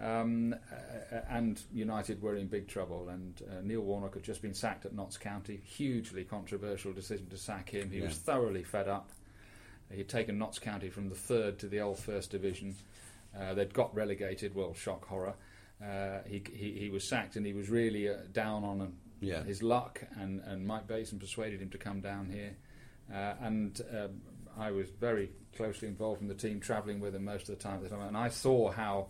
Um, 0.00 0.54
uh, 0.72 1.16
and 1.28 1.60
United 1.72 2.20
were 2.22 2.36
in 2.36 2.46
big 2.48 2.66
trouble. 2.68 3.08
And 3.08 3.40
uh, 3.50 3.60
Neil 3.62 3.80
Warnock 3.82 4.14
had 4.14 4.22
just 4.22 4.42
been 4.42 4.54
sacked 4.54 4.84
at 4.86 4.94
Notts 4.94 5.16
County. 5.18 5.60
Hugely 5.64 6.24
controversial 6.24 6.92
decision 6.92 7.26
to 7.28 7.36
sack 7.36 7.70
him. 7.70 7.90
He 7.90 7.98
Yeah. 7.98 8.06
was 8.06 8.16
thoroughly 8.16 8.64
fed 8.64 8.88
up. 8.88 9.10
He'd 9.90 10.08
taken 10.08 10.38
Notts 10.38 10.58
County 10.58 10.88
from 10.88 11.08
the 11.08 11.14
third 11.14 11.58
to 11.60 11.68
the 11.68 11.80
old 11.80 11.98
First 11.98 12.30
Division. 12.30 12.74
Uh, 13.38 13.54
they'd 13.54 13.74
got 13.74 13.94
relegated. 13.94 14.54
Well, 14.54 14.72
shock 14.74 15.06
horror. 15.06 15.34
Uh, 15.82 16.20
he, 16.26 16.42
he 16.54 16.72
he 16.72 16.90
was 16.90 17.08
sacked, 17.08 17.36
and 17.36 17.44
he 17.44 17.52
was 17.52 17.68
really 17.68 18.08
uh, 18.08 18.14
down 18.32 18.62
on 18.64 18.94
yeah. 19.20 19.42
his 19.42 19.62
luck, 19.62 20.00
and, 20.16 20.40
and 20.40 20.66
Mike 20.66 20.86
Bateson 20.86 21.18
persuaded 21.18 21.60
him 21.60 21.70
to 21.70 21.78
come 21.78 22.00
down 22.00 22.30
here. 22.30 22.56
Uh, 23.12 23.34
and 23.40 23.80
um, 23.90 24.20
I 24.58 24.70
was 24.70 24.88
very 24.90 25.30
closely 25.56 25.88
involved 25.88 26.22
in 26.22 26.28
the 26.28 26.34
team, 26.34 26.60
travelling 26.60 27.00
with 27.00 27.14
him 27.14 27.24
most 27.24 27.48
of 27.48 27.58
the 27.58 27.62
time 27.62 27.76
at 27.76 27.82
the 27.84 27.88
time, 27.88 28.00
and 28.00 28.16
I 28.16 28.28
saw 28.28 28.70
how 28.70 29.08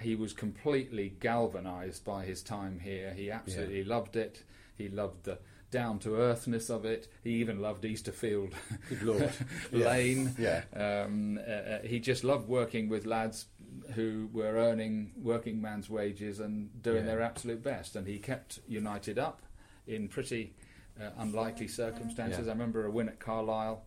he 0.00 0.16
was 0.16 0.32
completely 0.32 1.14
galvanised 1.20 2.04
by 2.04 2.24
his 2.24 2.42
time 2.42 2.80
here. 2.80 3.12
He 3.14 3.30
absolutely 3.30 3.82
yeah. 3.82 3.94
loved 3.94 4.16
it. 4.16 4.42
He 4.76 4.88
loved 4.88 5.24
the 5.24 5.38
down 5.70 5.98
to 6.00 6.16
earthness 6.16 6.68
of 6.68 6.84
it. 6.84 7.08
He 7.22 7.34
even 7.34 7.60
loved 7.60 7.84
Easterfield 7.84 8.54
Good 8.88 9.02
Lord 9.02 9.32
Lane. 9.72 10.34
Yeah. 10.38 10.62
Um, 10.74 11.38
uh, 11.38 11.50
uh, 11.50 11.82
he 11.82 12.00
just 12.00 12.24
loved 12.24 12.48
working 12.48 12.88
with 12.88 13.06
lads 13.06 13.46
who 13.94 14.28
were 14.32 14.56
earning 14.56 15.12
working 15.16 15.60
man's 15.60 15.88
wages 15.88 16.40
and 16.40 16.82
doing 16.82 17.04
yeah. 17.04 17.12
their 17.12 17.22
absolute 17.22 17.62
best. 17.62 17.96
And 17.96 18.06
he 18.06 18.18
kept 18.18 18.60
United 18.66 19.18
up 19.18 19.42
in 19.86 20.08
pretty 20.08 20.54
uh, 21.00 21.10
unlikely 21.18 21.68
circumstances. 21.68 22.46
Yeah. 22.46 22.52
I 22.52 22.54
remember 22.54 22.84
a 22.84 22.90
win 22.90 23.08
at 23.08 23.20
Carlisle. 23.20 23.84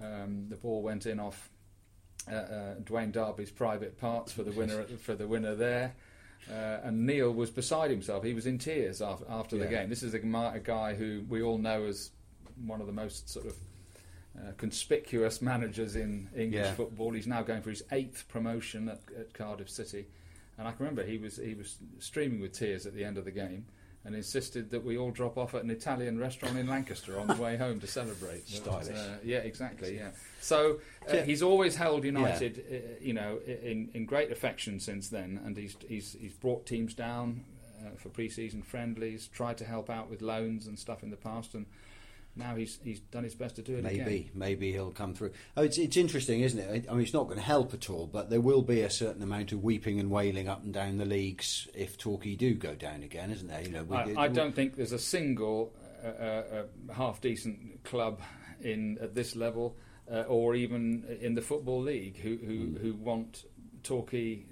Um, 0.00 0.46
the 0.48 0.56
ball 0.56 0.82
went 0.82 1.06
in 1.06 1.18
off 1.18 1.50
uh, 2.30 2.34
uh, 2.34 2.74
Duane 2.84 3.12
Darby's 3.12 3.50
private 3.50 3.98
parts 3.98 4.32
for 4.32 4.42
the 4.42 4.52
winner 4.52 4.84
for 5.02 5.14
the 5.14 5.26
winner 5.26 5.54
there. 5.54 5.94
Uh, 6.50 6.78
and 6.84 7.06
Neil 7.06 7.32
was 7.32 7.50
beside 7.50 7.90
himself. 7.90 8.22
He 8.22 8.34
was 8.34 8.46
in 8.46 8.58
tears 8.58 9.02
after, 9.02 9.24
after 9.28 9.56
yeah. 9.56 9.64
the 9.64 9.68
game. 9.68 9.88
This 9.88 10.04
is 10.04 10.14
a, 10.14 10.18
a, 10.18 10.60
guy 10.60 10.94
who 10.94 11.24
we 11.28 11.42
all 11.42 11.58
know 11.58 11.86
as 11.86 12.12
one 12.64 12.80
of 12.80 12.86
the 12.86 12.92
most 12.92 13.28
sort 13.28 13.46
of 13.46 13.56
uh, 14.38 14.52
conspicuous 14.56 15.42
managers 15.42 15.96
in 15.96 16.28
English 16.36 16.66
yeah. 16.66 16.74
football. 16.74 17.12
He's 17.12 17.26
now 17.26 17.42
going 17.42 17.62
for 17.62 17.70
his 17.70 17.82
eighth 17.90 18.28
promotion 18.28 18.88
at, 18.88 19.00
at, 19.18 19.34
Cardiff 19.34 19.68
City, 19.68 20.06
and 20.56 20.68
I 20.68 20.72
can 20.72 20.86
remember 20.86 21.04
he 21.04 21.18
was 21.18 21.36
he 21.36 21.54
was 21.54 21.78
streaming 21.98 22.40
with 22.40 22.52
tears 22.52 22.86
at 22.86 22.94
the 22.94 23.04
end 23.04 23.18
of 23.18 23.24
the 23.24 23.32
game 23.32 23.66
and 24.06 24.14
insisted 24.14 24.70
that 24.70 24.84
we 24.84 24.96
all 24.96 25.10
drop 25.10 25.36
off 25.36 25.54
at 25.54 25.64
an 25.64 25.70
Italian 25.70 26.16
restaurant 26.16 26.56
in 26.56 26.68
Lancaster 26.68 27.18
on 27.18 27.26
the 27.26 27.34
way 27.34 27.56
home 27.58 27.80
to 27.80 27.88
celebrate. 27.88 28.48
Stylish. 28.48 28.96
Uh, 28.96 29.16
yeah, 29.24 29.38
exactly. 29.38 29.96
Yeah. 29.96 30.10
So 30.40 30.78
uh, 31.10 31.16
he's 31.16 31.42
always 31.42 31.74
held 31.74 32.04
United, 32.04 32.64
yeah. 32.70 32.78
uh, 32.78 32.80
you 33.00 33.12
know, 33.12 33.40
in, 33.44 33.90
in 33.94 34.06
great 34.06 34.30
affection 34.30 34.78
since 34.78 35.08
then, 35.08 35.40
and 35.44 35.56
he's 35.56 35.76
he's, 35.88 36.16
he's 36.18 36.34
brought 36.34 36.66
teams 36.66 36.94
down 36.94 37.44
uh, 37.84 37.96
for 37.96 38.08
pre-season 38.08 38.62
friendlies, 38.62 39.26
tried 39.26 39.58
to 39.58 39.64
help 39.64 39.90
out 39.90 40.08
with 40.08 40.22
loans 40.22 40.68
and 40.68 40.78
stuff 40.78 41.02
in 41.02 41.10
the 41.10 41.16
past, 41.16 41.54
and 41.54 41.66
now 42.36 42.54
he's 42.54 42.78
he's 42.84 43.00
done 43.00 43.24
his 43.24 43.34
best 43.34 43.56
to 43.56 43.62
do 43.62 43.76
it 43.76 43.82
maybe, 43.82 43.94
again. 43.94 44.06
Maybe 44.06 44.30
maybe 44.34 44.72
he'll 44.72 44.90
come 44.90 45.14
through. 45.14 45.32
Oh, 45.56 45.62
it's 45.62 45.78
it's 45.78 45.96
interesting, 45.96 46.40
isn't 46.40 46.58
it? 46.58 46.86
I 46.88 46.92
mean, 46.92 47.02
it's 47.02 47.14
not 47.14 47.24
going 47.24 47.38
to 47.38 47.44
help 47.44 47.72
at 47.74 47.88
all, 47.88 48.06
but 48.06 48.30
there 48.30 48.40
will 48.40 48.62
be 48.62 48.82
a 48.82 48.90
certain 48.90 49.22
amount 49.22 49.52
of 49.52 49.62
weeping 49.62 49.98
and 49.98 50.10
wailing 50.10 50.48
up 50.48 50.62
and 50.62 50.72
down 50.72 50.98
the 50.98 51.04
leagues 51.04 51.68
if 51.74 51.96
Torquay 51.96 52.36
do 52.36 52.54
go 52.54 52.74
down 52.74 53.02
again, 53.02 53.30
isn't 53.30 53.48
there? 53.48 53.62
You 53.62 53.70
know, 53.70 53.84
we, 53.84 53.96
I, 53.96 54.24
I, 54.24 54.28
don't 54.28 54.54
think 54.54 54.76
there's 54.76 54.92
a 54.92 54.98
single 54.98 55.72
uh, 56.04 56.08
uh, 56.08 56.44
uh, 56.90 56.92
half 56.92 57.20
decent 57.20 57.84
club 57.84 58.20
in 58.60 58.98
at 59.00 59.14
this 59.14 59.34
level, 59.34 59.76
uh, 60.10 60.22
or 60.22 60.54
even 60.54 61.04
in 61.20 61.34
the 61.34 61.42
football 61.42 61.80
league, 61.80 62.18
who 62.18 62.36
who, 62.36 62.58
mm. 62.66 62.80
who 62.80 62.94
want 62.94 63.44
Torquay. 63.82 64.44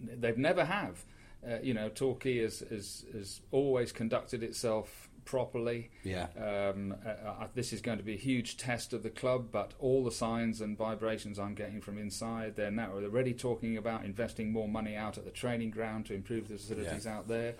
They've 0.00 0.38
never 0.38 0.64
have. 0.64 1.04
Uh, 1.46 1.58
you 1.62 1.74
know, 1.74 1.88
Torquay 1.88 2.38
has, 2.38 2.58
has, 2.70 3.04
has 3.12 3.40
always 3.52 3.92
conducted 3.92 4.42
itself 4.42 5.08
properly. 5.26 5.90
Yeah. 6.02 6.28
Um, 6.38 6.94
uh, 7.04 7.28
uh, 7.28 7.46
this 7.54 7.74
is 7.74 7.82
going 7.82 7.98
to 7.98 8.04
be 8.04 8.14
a 8.14 8.18
huge 8.18 8.56
test 8.56 8.94
of 8.94 9.02
the 9.02 9.10
club, 9.10 9.48
but 9.52 9.74
all 9.78 10.02
the 10.02 10.10
signs 10.10 10.62
and 10.62 10.78
vibrations 10.78 11.38
I'm 11.38 11.54
getting 11.54 11.82
from 11.82 11.98
inside, 11.98 12.56
they're 12.56 12.70
now 12.70 12.92
already 12.92 13.34
talking 13.34 13.76
about 13.76 14.04
investing 14.06 14.50
more 14.52 14.68
money 14.68 14.96
out 14.96 15.18
at 15.18 15.26
the 15.26 15.30
training 15.30 15.70
ground 15.70 16.06
to 16.06 16.14
improve 16.14 16.48
the 16.48 16.54
facilities 16.54 17.04
yeah. 17.04 17.18
out 17.18 17.28
there. 17.28 17.54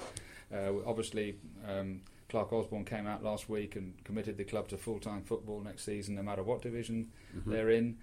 Uh, 0.50 0.72
obviously, 0.86 1.36
um, 1.68 2.00
Clarke 2.28 2.52
Osborne 2.52 2.84
came 2.84 3.06
out 3.06 3.22
last 3.22 3.48
week 3.48 3.76
and 3.76 3.92
committed 4.04 4.38
the 4.38 4.44
club 4.44 4.68
to 4.68 4.78
full-time 4.78 5.22
football 5.22 5.60
next 5.60 5.84
season, 5.84 6.14
no 6.14 6.22
matter 6.22 6.42
what 6.42 6.62
division 6.62 7.10
mm-hmm. 7.36 7.50
they're 7.50 7.70
in, 7.70 7.98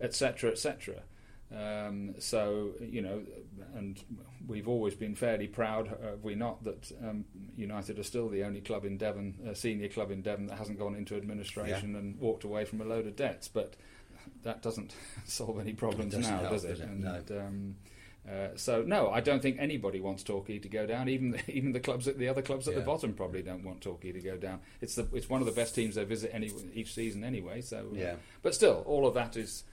etc., 0.00 0.48
um, 0.48 0.52
etc. 0.52 0.94
Et 0.96 1.02
um, 1.56 2.14
so 2.18 2.72
you 2.80 3.00
know, 3.00 3.22
and 3.74 4.02
we've 4.46 4.68
always 4.68 4.94
been 4.94 5.14
fairly 5.14 5.46
proud, 5.46 5.88
uh, 5.88 6.16
we 6.22 6.34
not, 6.34 6.62
that 6.64 6.92
um, 7.02 7.24
United 7.56 7.98
are 7.98 8.02
still 8.02 8.28
the 8.28 8.44
only 8.44 8.60
club 8.60 8.84
in 8.84 8.98
Devon, 8.98 9.34
a 9.46 9.54
senior 9.54 9.88
club 9.88 10.10
in 10.10 10.22
Devon, 10.22 10.46
that 10.46 10.58
hasn't 10.58 10.78
gone 10.78 10.94
into 10.94 11.16
administration 11.16 11.92
yeah. 11.92 11.98
and 11.98 12.20
walked 12.20 12.44
away 12.44 12.64
from 12.64 12.80
a 12.80 12.84
load 12.84 13.06
of 13.06 13.16
debts. 13.16 13.48
But 13.48 13.76
that 14.42 14.62
doesn't 14.62 14.94
solve 15.24 15.58
any 15.58 15.72
problems 15.72 16.14
now, 16.16 16.38
help, 16.38 16.50
does 16.50 16.64
it? 16.64 16.68
Does 16.68 16.80
it? 16.80 16.86
And, 16.86 17.04
no. 17.04 17.22
Um, 17.30 17.76
uh, 18.30 18.48
so 18.56 18.82
no, 18.82 19.10
I 19.10 19.20
don't 19.20 19.40
think 19.40 19.56
anybody 19.58 20.00
wants 20.00 20.22
Torquay 20.22 20.58
to 20.58 20.68
go 20.68 20.86
down. 20.86 21.08
Even 21.08 21.30
the, 21.30 21.50
even 21.50 21.72
the 21.72 21.80
clubs 21.80 22.06
at 22.08 22.18
the 22.18 22.28
other 22.28 22.42
clubs 22.42 22.68
at 22.68 22.74
yeah. 22.74 22.80
the 22.80 22.86
bottom 22.86 23.14
probably 23.14 23.42
don't 23.42 23.64
want 23.64 23.80
Torquay 23.80 24.12
to 24.12 24.20
go 24.20 24.36
down. 24.36 24.60
It's 24.82 24.96
the 24.96 25.08
it's 25.14 25.30
one 25.30 25.40
of 25.40 25.46
the 25.46 25.52
best 25.52 25.74
teams 25.74 25.94
they 25.94 26.04
visit 26.04 26.30
any, 26.34 26.50
each 26.74 26.94
season 26.94 27.24
anyway. 27.24 27.62
So 27.62 27.86
uh, 27.92 27.96
yeah. 27.96 28.14
but 28.42 28.54
still, 28.54 28.82
all 28.86 29.06
of 29.06 29.14
that 29.14 29.36
is 29.36 29.64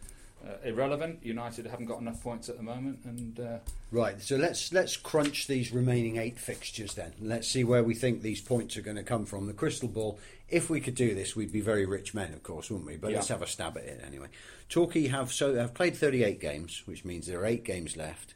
uh, 0.45 0.51
irrelevant. 0.63 1.23
United 1.23 1.65
haven't 1.65 1.87
got 1.87 1.99
enough 1.99 2.21
points 2.21 2.49
at 2.49 2.57
the 2.57 2.63
moment, 2.63 2.99
and 3.05 3.39
uh, 3.39 3.57
right. 3.91 4.21
So 4.21 4.35
let's 4.35 4.71
let's 4.71 4.97
crunch 4.97 5.47
these 5.47 5.71
remaining 5.71 6.17
eight 6.17 6.39
fixtures 6.39 6.93
then. 6.93 7.13
Let's 7.19 7.47
see 7.47 7.63
where 7.63 7.83
we 7.83 7.95
think 7.95 8.21
these 8.21 8.41
points 8.41 8.77
are 8.77 8.81
going 8.81 8.97
to 8.97 9.03
come 9.03 9.25
from. 9.25 9.47
The 9.47 9.53
crystal 9.53 9.89
ball. 9.89 10.19
If 10.47 10.69
we 10.69 10.79
could 10.79 10.93
do 10.93 11.15
this, 11.15 11.35
we'd 11.35 11.51
be 11.51 11.61
very 11.61 11.87
rich 11.87 12.13
men, 12.13 12.31
of 12.31 12.43
course, 12.43 12.69
wouldn't 12.69 12.87
we? 12.87 12.97
But 12.97 13.09
yeah. 13.09 13.17
let's 13.17 13.29
have 13.29 13.41
a 13.41 13.47
stab 13.47 13.77
at 13.77 13.83
it 13.83 14.03
anyway. 14.05 14.27
Torquay 14.69 15.07
have 15.07 15.33
so 15.33 15.55
have 15.55 15.73
played 15.73 15.95
38 15.95 16.39
games, 16.39 16.83
which 16.85 17.03
means 17.03 17.25
there 17.25 17.39
are 17.39 17.45
eight 17.45 17.63
games 17.63 17.97
left. 17.97 18.35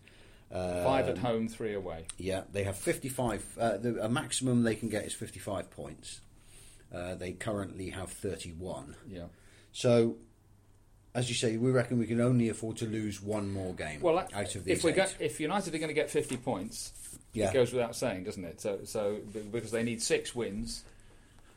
Um, 0.51 0.83
Five 0.83 1.07
at 1.07 1.19
home, 1.19 1.47
three 1.47 1.75
away. 1.75 2.05
Yeah, 2.17 2.41
they 2.51 2.63
have 2.63 2.75
55. 2.75 3.57
Uh, 3.59 3.77
the, 3.77 4.03
a 4.03 4.09
maximum 4.09 4.63
they 4.63 4.73
can 4.73 4.89
get 4.89 5.05
is 5.05 5.13
55 5.13 5.69
points. 5.69 6.21
Uh, 6.93 7.13
they 7.13 7.33
currently 7.33 7.89
have 7.91 8.09
31. 8.09 8.95
Yeah. 9.07 9.25
So 9.71 10.17
as 11.19 11.27
you 11.27 11.35
say, 11.35 11.57
we 11.57 11.69
reckon 11.69 11.99
we 11.99 12.07
can 12.07 12.21
only 12.21 12.47
afford 12.47 12.77
to 12.77 12.85
lose 12.85 13.21
one 13.21 13.51
more 13.51 13.73
game. 13.73 13.99
Well, 13.99 14.19
out 14.19 14.55
of 14.55 14.63
these 14.63 14.77
if 14.77 14.83
we 14.85 14.93
get, 14.93 15.13
if 15.19 15.39
United 15.41 15.75
are 15.75 15.77
going 15.77 15.89
to 15.89 15.93
get 15.93 16.09
fifty 16.09 16.37
points, 16.37 16.93
yeah. 17.33 17.49
it 17.49 17.53
goes 17.53 17.73
without 17.73 17.93
saying, 17.93 18.23
doesn't 18.23 18.45
it? 18.45 18.61
So, 18.61 18.79
so 18.85 19.17
because 19.51 19.71
they 19.71 19.83
need 19.83 20.01
six 20.01 20.33
wins 20.33 20.83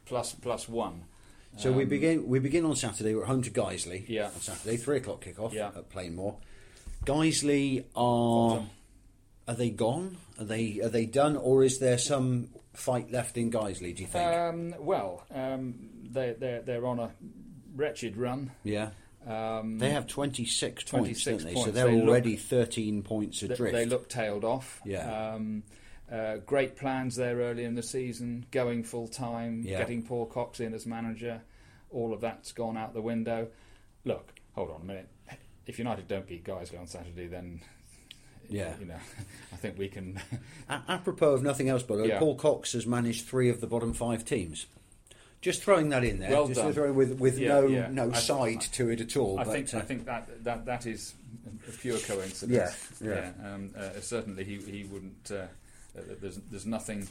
plus 0.04 0.34
plus 0.34 0.68
one. 0.68 1.04
So 1.58 1.70
um, 1.70 1.76
we 1.76 1.84
begin 1.84 2.26
we 2.26 2.40
begin 2.40 2.64
on 2.64 2.74
Saturday. 2.74 3.14
We're 3.14 3.24
home 3.24 3.42
to 3.42 3.50
Guiseley. 3.50 4.04
Yeah, 4.08 4.26
on 4.26 4.40
Saturday, 4.40 4.76
three 4.76 4.96
o'clock 4.96 5.20
kick-off 5.20 5.54
yeah. 5.54 5.68
at 5.68 5.88
Plainmoor. 5.90 6.34
Guiseley 7.04 7.84
are 7.94 8.64
are 9.46 9.54
they 9.54 9.70
gone? 9.70 10.16
Are 10.40 10.44
they 10.44 10.80
are 10.82 10.88
they 10.88 11.06
done, 11.06 11.36
or 11.36 11.62
is 11.62 11.78
there 11.78 11.98
some 11.98 12.48
fight 12.72 13.12
left 13.12 13.36
in 13.36 13.52
Guiseley? 13.52 13.94
Do 13.94 14.02
you 14.02 14.08
think? 14.08 14.28
Um, 14.28 14.74
well, 14.80 15.24
um, 15.32 15.74
they 16.10 16.34
they're 16.36 16.62
they're 16.62 16.86
on 16.86 16.98
a 16.98 17.10
wretched 17.76 18.16
run. 18.16 18.50
Yeah. 18.64 18.90
Um, 19.26 19.78
they 19.78 19.90
have 19.90 20.06
26, 20.06 20.84
26 20.84 21.24
points, 21.24 21.44
points. 21.44 21.64
So 21.64 21.70
they're 21.70 21.86
they 21.86 22.00
already 22.00 22.32
look, 22.32 22.40
13 22.40 23.02
points 23.02 23.42
adrift. 23.42 23.72
They 23.72 23.86
look 23.86 24.08
tailed 24.08 24.44
off. 24.44 24.80
Yeah. 24.84 25.34
Um, 25.34 25.62
uh, 26.10 26.38
great 26.38 26.76
plans 26.76 27.16
there 27.16 27.36
early 27.36 27.64
in 27.64 27.74
the 27.74 27.82
season, 27.82 28.44
going 28.50 28.84
full 28.84 29.08
time, 29.08 29.62
yeah. 29.64 29.78
getting 29.78 30.02
Paul 30.02 30.26
Cox 30.26 30.60
in 30.60 30.74
as 30.74 30.86
manager. 30.86 31.40
All 31.90 32.12
of 32.12 32.20
that's 32.20 32.52
gone 32.52 32.76
out 32.76 32.94
the 32.94 33.02
window. 33.02 33.48
Look, 34.04 34.32
hold 34.54 34.70
on 34.70 34.82
a 34.82 34.84
minute. 34.84 35.08
If 35.66 35.78
United 35.78 36.08
don't 36.08 36.26
beat 36.26 36.44
Guiseley 36.44 36.78
on 36.80 36.86
Saturday, 36.86 37.28
then 37.28 37.60
yeah, 38.48 38.74
you 38.78 38.86
know, 38.86 38.98
I 39.52 39.56
think 39.56 39.78
we 39.78 39.88
can. 39.88 40.20
apropos 40.68 41.34
of 41.34 41.42
nothing 41.42 41.68
else, 41.68 41.82
but 41.82 42.04
yeah. 42.06 42.18
Paul 42.18 42.34
Cox 42.34 42.72
has 42.72 42.86
managed 42.86 43.26
three 43.26 43.48
of 43.48 43.60
the 43.60 43.66
bottom 43.66 43.92
five 43.92 44.24
teams. 44.24 44.66
Just 45.42 45.62
throwing 45.62 45.88
that 45.88 46.04
in 46.04 46.20
there, 46.20 46.30
well 46.30 46.46
just 46.46 46.60
done. 46.60 46.94
with 46.94 47.18
with 47.18 47.38
yeah, 47.38 47.48
no 47.48 47.66
yeah. 47.66 47.88
no 47.90 48.10
I 48.10 48.18
side 48.18 48.60
to 48.60 48.90
it 48.90 49.00
at 49.00 49.16
all. 49.16 49.40
I 49.40 49.44
think 49.44 49.74
uh, 49.74 49.78
I 49.78 49.80
think 49.80 50.06
that 50.06 50.44
that 50.44 50.64
that 50.66 50.86
is 50.86 51.14
a 51.68 51.72
pure 51.72 51.98
coincidence. 51.98 52.98
Yeah, 53.00 53.08
yeah. 53.08 53.32
yeah 53.42 53.52
um, 53.52 53.70
uh, 53.76 54.00
certainly, 54.00 54.44
he 54.44 54.56
he 54.58 54.84
wouldn't. 54.84 55.30
Uh, 55.30 55.34
uh 55.98 56.02
there's 56.20 56.36
there's 56.50 56.66
nothing. 56.66 57.08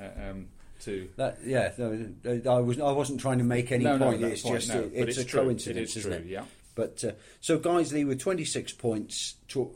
Uh, 0.00 0.30
um, 0.30 0.48
to 0.82 1.08
that, 1.16 1.38
yeah, 1.44 1.72
I 2.48 2.58
was 2.60 2.80
I 2.80 2.92
wasn't 2.92 3.20
trying 3.20 3.38
to 3.38 3.44
make 3.44 3.70
any 3.72 3.84
no, 3.84 3.98
point. 3.98 4.20
No, 4.20 4.28
it's 4.28 4.42
point, 4.42 4.60
just 4.60 4.70
a, 4.70 4.84
it's, 4.86 5.18
it's, 5.18 5.32
a 5.32 5.36
coincidence, 5.36 5.66
it 5.66 5.82
is 5.82 5.96
isn't 5.98 6.10
true, 6.10 6.20
it? 6.20 6.26
Yeah. 6.26 6.44
But 6.74 7.04
uh, 7.04 7.12
so 7.40 7.58
Guiseley 7.58 8.06
with 8.06 8.20
26 8.20 8.72
points, 8.72 9.34
to, 9.48 9.70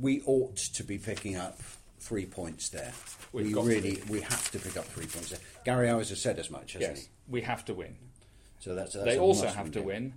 we 0.00 0.22
ought 0.26 0.56
to 0.56 0.84
be 0.84 0.98
picking 0.98 1.36
up 1.36 1.58
three 1.98 2.26
points 2.26 2.68
there. 2.68 2.92
We've 3.32 3.54
we 3.54 3.62
really 3.62 4.02
we 4.08 4.20
have 4.20 4.50
to 4.52 4.58
pick 4.58 4.76
up 4.76 4.84
three 4.86 5.06
points 5.06 5.30
there. 5.30 5.40
Gary 5.64 5.88
Owers 5.88 6.10
has 6.10 6.20
said 6.20 6.38
as 6.38 6.50
much, 6.50 6.74
hasn't 6.74 6.96
yes, 6.96 7.04
he? 7.04 7.08
We 7.28 7.42
have 7.42 7.64
to 7.66 7.74
win. 7.74 7.96
So 8.60 8.74
that's, 8.74 8.94
that's 8.94 9.04
they 9.04 9.18
also 9.18 9.48
have 9.48 9.70
to 9.72 9.82
win. 9.82 10.14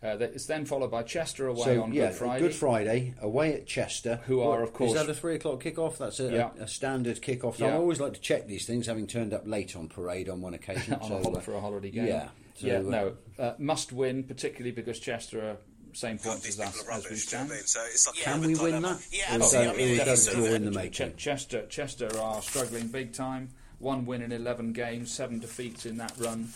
Uh, 0.00 0.16
it's 0.20 0.46
then 0.46 0.64
followed 0.64 0.92
by 0.92 1.02
Chester 1.02 1.48
away 1.48 1.64
so, 1.64 1.82
on 1.82 1.92
yeah, 1.92 2.06
Good 2.06 2.14
Friday. 2.14 2.40
Good 2.40 2.54
Friday 2.54 3.14
away 3.20 3.54
at 3.54 3.66
Chester, 3.66 4.20
who 4.26 4.40
are 4.42 4.62
of 4.62 4.72
course 4.72 4.92
is 4.92 4.96
that 4.96 5.10
a 5.10 5.14
three 5.14 5.34
o'clock 5.34 5.60
kick-off? 5.60 5.98
That's 5.98 6.20
a, 6.20 6.30
yeah. 6.30 6.50
a, 6.60 6.64
a 6.64 6.68
standard 6.68 7.20
kick-off. 7.20 7.56
So 7.56 7.66
yeah. 7.66 7.72
I 7.72 7.76
always 7.76 8.00
like 8.00 8.14
to 8.14 8.20
check 8.20 8.46
these 8.46 8.64
things, 8.64 8.86
having 8.86 9.08
turned 9.08 9.34
up 9.34 9.42
late 9.44 9.74
on 9.74 9.88
parade 9.88 10.28
on 10.28 10.40
one 10.40 10.54
occasion 10.54 10.94
on 11.00 11.08
so, 11.08 11.16
a 11.16 11.22
hol- 11.22 11.40
for 11.40 11.54
a 11.54 11.60
holiday 11.60 11.90
game. 11.90 12.06
Yeah, 12.06 12.28
so, 12.54 12.66
yeah, 12.68 12.80
no, 12.80 13.14
uh, 13.40 13.54
must 13.58 13.92
win, 13.92 14.22
particularly 14.22 14.70
because 14.70 15.00
Chester 15.00 15.42
are 15.42 15.56
same 15.94 16.18
points 16.18 16.48
as 16.48 16.60
us 16.60 16.86
as 16.88 17.10
we 17.10 17.16
stand. 17.16 17.50
So 17.50 17.80
like 17.80 18.20
Can 18.20 18.40
we 18.42 18.54
win 18.54 18.82
that? 18.82 19.04
Yeah, 19.10 19.24
absolutely. 19.30 19.98
Or 19.98 20.04
is 20.04 20.26
that, 20.26 20.54
in 20.54 20.64
the 20.64 20.70
making? 20.70 21.16
Chester, 21.16 21.66
Chester 21.66 22.08
are 22.20 22.40
struggling 22.40 22.86
big 22.86 23.12
time. 23.12 23.48
One 23.78 24.06
win 24.06 24.22
in 24.22 24.32
11 24.32 24.72
games, 24.72 25.12
seven 25.12 25.38
defeats 25.38 25.86
in 25.86 25.96
that 25.98 26.12
run. 26.18 26.48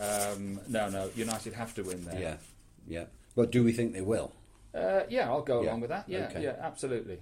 Um, 0.00 0.60
no, 0.68 0.88
no, 0.88 1.10
United 1.14 1.52
have 1.52 1.74
to 1.74 1.82
win 1.82 2.04
there. 2.04 2.20
Yeah, 2.20 2.36
yeah. 2.86 3.04
But 3.34 3.50
do 3.52 3.62
we 3.62 3.72
think 3.72 3.92
they 3.92 4.00
will? 4.00 4.32
Uh, 4.74 5.02
yeah, 5.08 5.28
I'll 5.28 5.42
go 5.42 5.62
Yeah. 5.62 5.70
along 5.70 5.80
with 5.82 5.90
that. 5.90 6.08
Yeah, 6.08 6.28
Okay. 6.30 6.42
yeah, 6.44 6.56
absolutely. 6.60 7.18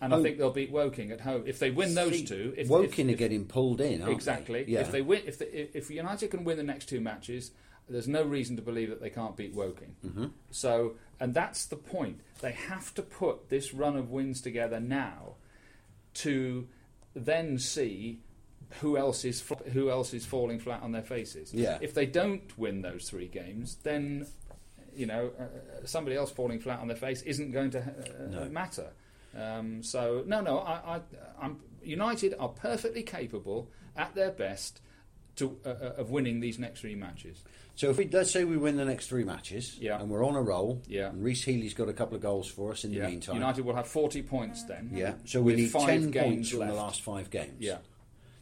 And 0.00 0.12
Oh. 0.12 0.18
I 0.18 0.22
think 0.22 0.38
they'll 0.38 0.50
beat 0.50 0.70
Woking 0.70 1.10
at 1.12 1.20
home 1.20 1.44
if 1.46 1.58
they 1.58 1.70
win 1.70 1.94
those 1.94 2.12
See, 2.18 2.24
two. 2.24 2.54
If, 2.56 2.68
Woking 2.68 3.08
if, 3.10 3.14
are 3.14 3.18
getting 3.18 3.44
pulled 3.46 3.80
in, 3.80 4.00
aren't 4.02 4.12
exactly. 4.14 4.64
They? 4.64 4.72
Yeah. 4.72 4.80
If 4.80 4.90
they 4.90 5.02
win, 5.02 5.22
if, 5.26 5.38
they, 5.38 5.46
if 5.46 5.90
United 5.90 6.30
can 6.30 6.44
win 6.44 6.56
the 6.56 6.62
next 6.62 6.86
two 6.86 7.00
matches, 7.00 7.50
there's 7.88 8.08
no 8.08 8.22
reason 8.24 8.56
to 8.56 8.62
believe 8.62 8.88
that 8.88 9.00
they 9.02 9.10
can't 9.10 9.36
beat 9.36 9.54
Woking. 9.54 9.94
Mm-hmm. 10.04 10.26
So, 10.50 10.94
and 11.20 11.34
that's 11.34 11.66
the 11.66 11.76
point. 11.76 12.20
They 12.40 12.52
have 12.52 12.94
to 12.94 13.02
put 13.02 13.50
this 13.50 13.74
run 13.74 13.96
of 13.96 14.10
wins 14.10 14.40
together 14.40 14.80
now 14.80 15.34
to 16.14 16.66
then 17.14 17.58
see 17.58 18.20
who 18.80 18.96
else 18.96 19.24
is 19.24 19.42
who 19.72 19.90
else 19.90 20.12
is 20.14 20.24
falling 20.26 20.58
flat 20.58 20.82
on 20.82 20.92
their 20.92 21.02
faces. 21.02 21.52
Yeah. 21.52 21.78
If 21.80 21.94
they 21.94 22.06
don't 22.06 22.42
win 22.58 22.82
those 22.82 23.08
three 23.08 23.28
games, 23.28 23.76
then 23.82 24.26
you 24.94 25.06
know 25.06 25.30
uh, 25.38 25.84
somebody 25.86 26.16
else 26.16 26.30
falling 26.30 26.60
flat 26.60 26.80
on 26.80 26.88
their 26.88 26.96
face 26.96 27.22
isn't 27.22 27.50
going 27.52 27.70
to 27.70 27.80
uh, 27.80 28.26
No. 28.30 28.44
matter. 28.50 28.88
Um, 29.36 29.82
so 29.82 30.22
no, 30.26 30.40
no, 30.40 30.58
I, 30.60 30.96
I, 30.96 31.00
I'm 31.40 31.58
United 31.82 32.34
are 32.38 32.48
perfectly 32.50 33.02
capable 33.02 33.68
at 33.96 34.14
their 34.14 34.30
best 34.30 34.80
to 35.36 35.56
uh, 35.66 35.68
uh, 35.70 35.94
of 35.98 36.10
winning 36.10 36.38
these 36.40 36.58
next 36.60 36.80
three 36.80 36.94
matches. 36.94 37.42
So 37.74 37.90
if 37.90 37.98
we 37.98 38.06
let's 38.08 38.30
say 38.30 38.44
we 38.44 38.56
win 38.56 38.76
the 38.76 38.84
next 38.84 39.08
three 39.08 39.24
matches, 39.24 39.76
Yeah. 39.80 40.00
and 40.00 40.08
we're 40.08 40.24
on 40.24 40.36
a 40.36 40.42
roll, 40.42 40.80
Yeah. 40.86 41.08
and 41.08 41.24
Rhys 41.24 41.42
Healey's 41.44 41.74
got 41.74 41.88
a 41.88 41.92
couple 41.92 42.14
of 42.14 42.22
goals 42.22 42.46
for 42.46 42.70
us 42.70 42.84
in 42.84 42.92
the 42.94 43.00
meantime. 43.00 43.34
United 43.34 43.64
will 43.64 43.74
have 43.74 43.88
40 43.88 44.22
points 44.22 44.62
then. 44.62 44.90
yeah. 44.94 45.14
So 45.24 45.42
we 45.42 45.56
need 45.56 45.70
five 45.72 45.88
ten 45.88 46.10
games 46.12 46.24
points 46.36 46.50
from 46.50 46.68
the 46.68 46.74
last 46.74 47.02
five 47.02 47.30
games. 47.30 47.56
Yeah, 47.58 47.78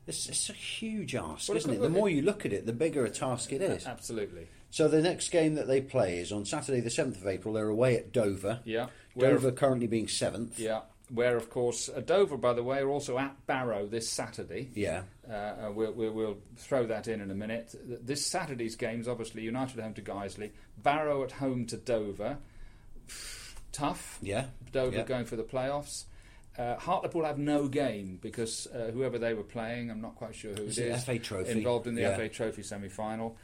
It's, 0.06 0.28
it's 0.28 0.50
a 0.50 0.52
huge 0.52 1.14
ask, 1.14 1.48
Well, 1.48 1.56
isn't 1.58 1.72
it? 1.74 1.80
The 1.80 1.88
more 1.88 2.08
you 2.08 2.22
look 2.22 2.44
at 2.44 2.52
it, 2.52 2.66
the 2.66 2.72
bigger 2.72 3.04
a 3.04 3.10
task 3.10 3.52
it 3.52 3.62
is. 3.62 3.86
absolutely. 3.86 4.48
So 4.70 4.88
the 4.88 5.02
next 5.02 5.28
game 5.30 5.54
that 5.56 5.68
they 5.68 5.80
play 5.80 6.18
is 6.18 6.32
on 6.32 6.44
Saturday, 6.44 6.80
the 6.80 6.90
seventh 6.90 7.20
of 7.20 7.26
April. 7.26 7.54
They're 7.54 7.68
away 7.68 7.96
at 7.96 8.12
Dover. 8.12 8.60
Yeah. 8.64 8.86
Where 9.14 9.32
Dover 9.32 9.52
currently 9.52 9.86
being 9.86 10.08
seventh. 10.08 10.58
Yeah, 10.58 10.80
where 11.10 11.36
of 11.36 11.50
course 11.50 11.90
uh, 11.94 12.00
Dover, 12.00 12.38
by 12.38 12.54
the 12.54 12.62
way, 12.62 12.78
are 12.78 12.88
also 12.88 13.18
at 13.18 13.46
Barrow 13.46 13.86
this 13.86 14.08
Saturday. 14.08 14.70
Yeah. 14.74 15.02
Uh, 15.28 15.32
uh, 15.34 15.72
we'll, 15.74 15.92
we'll, 15.92 16.12
we'll 16.12 16.38
throw 16.56 16.86
that 16.86 17.06
in 17.06 17.20
in 17.20 17.30
a 17.30 17.34
minute. 17.34 17.74
This 17.84 18.24
Saturday's 18.26 18.74
games, 18.76 19.06
obviously, 19.06 19.42
United 19.42 19.78
at 19.78 19.84
home 19.84 19.94
to 19.94 20.02
Guiseley, 20.02 20.50
Barrow 20.78 21.22
at 21.22 21.32
home 21.32 21.66
to 21.66 21.76
Dover. 21.76 22.38
Tough. 23.72 24.18
Yeah. 24.22 24.46
Dover 24.72 24.96
Yeah. 24.96 25.02
going 25.04 25.24
for 25.26 25.36
the 25.36 25.42
playoffs. 25.44 26.04
Uh, 26.58 26.76
Hartlepool 26.76 27.24
have 27.24 27.38
no 27.38 27.66
game 27.66 28.18
because 28.20 28.66
uh, 28.68 28.90
whoever 28.92 29.18
they 29.18 29.32
were 29.34 29.42
playing, 29.42 29.90
I'm 29.90 30.00
not 30.02 30.16
quite 30.16 30.34
sure 30.34 30.52
who 30.54 30.64
Is 30.64 30.78
it 30.78 30.88
it 30.88 30.94
is, 30.96 31.04
FA 31.04 31.18
Trophy? 31.18 31.50
involved 31.52 31.86
in 31.86 31.94
the 31.94 32.02
Yeah. 32.02 32.16
FA 32.16 32.28
Trophy 32.28 32.62
semi-final. 32.62 33.36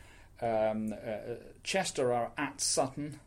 Um, 0.42 0.92
uh, 0.92 1.34
Chester 1.64 2.12
are 2.12 2.32
at 2.36 2.60
Sutton, 2.60 3.18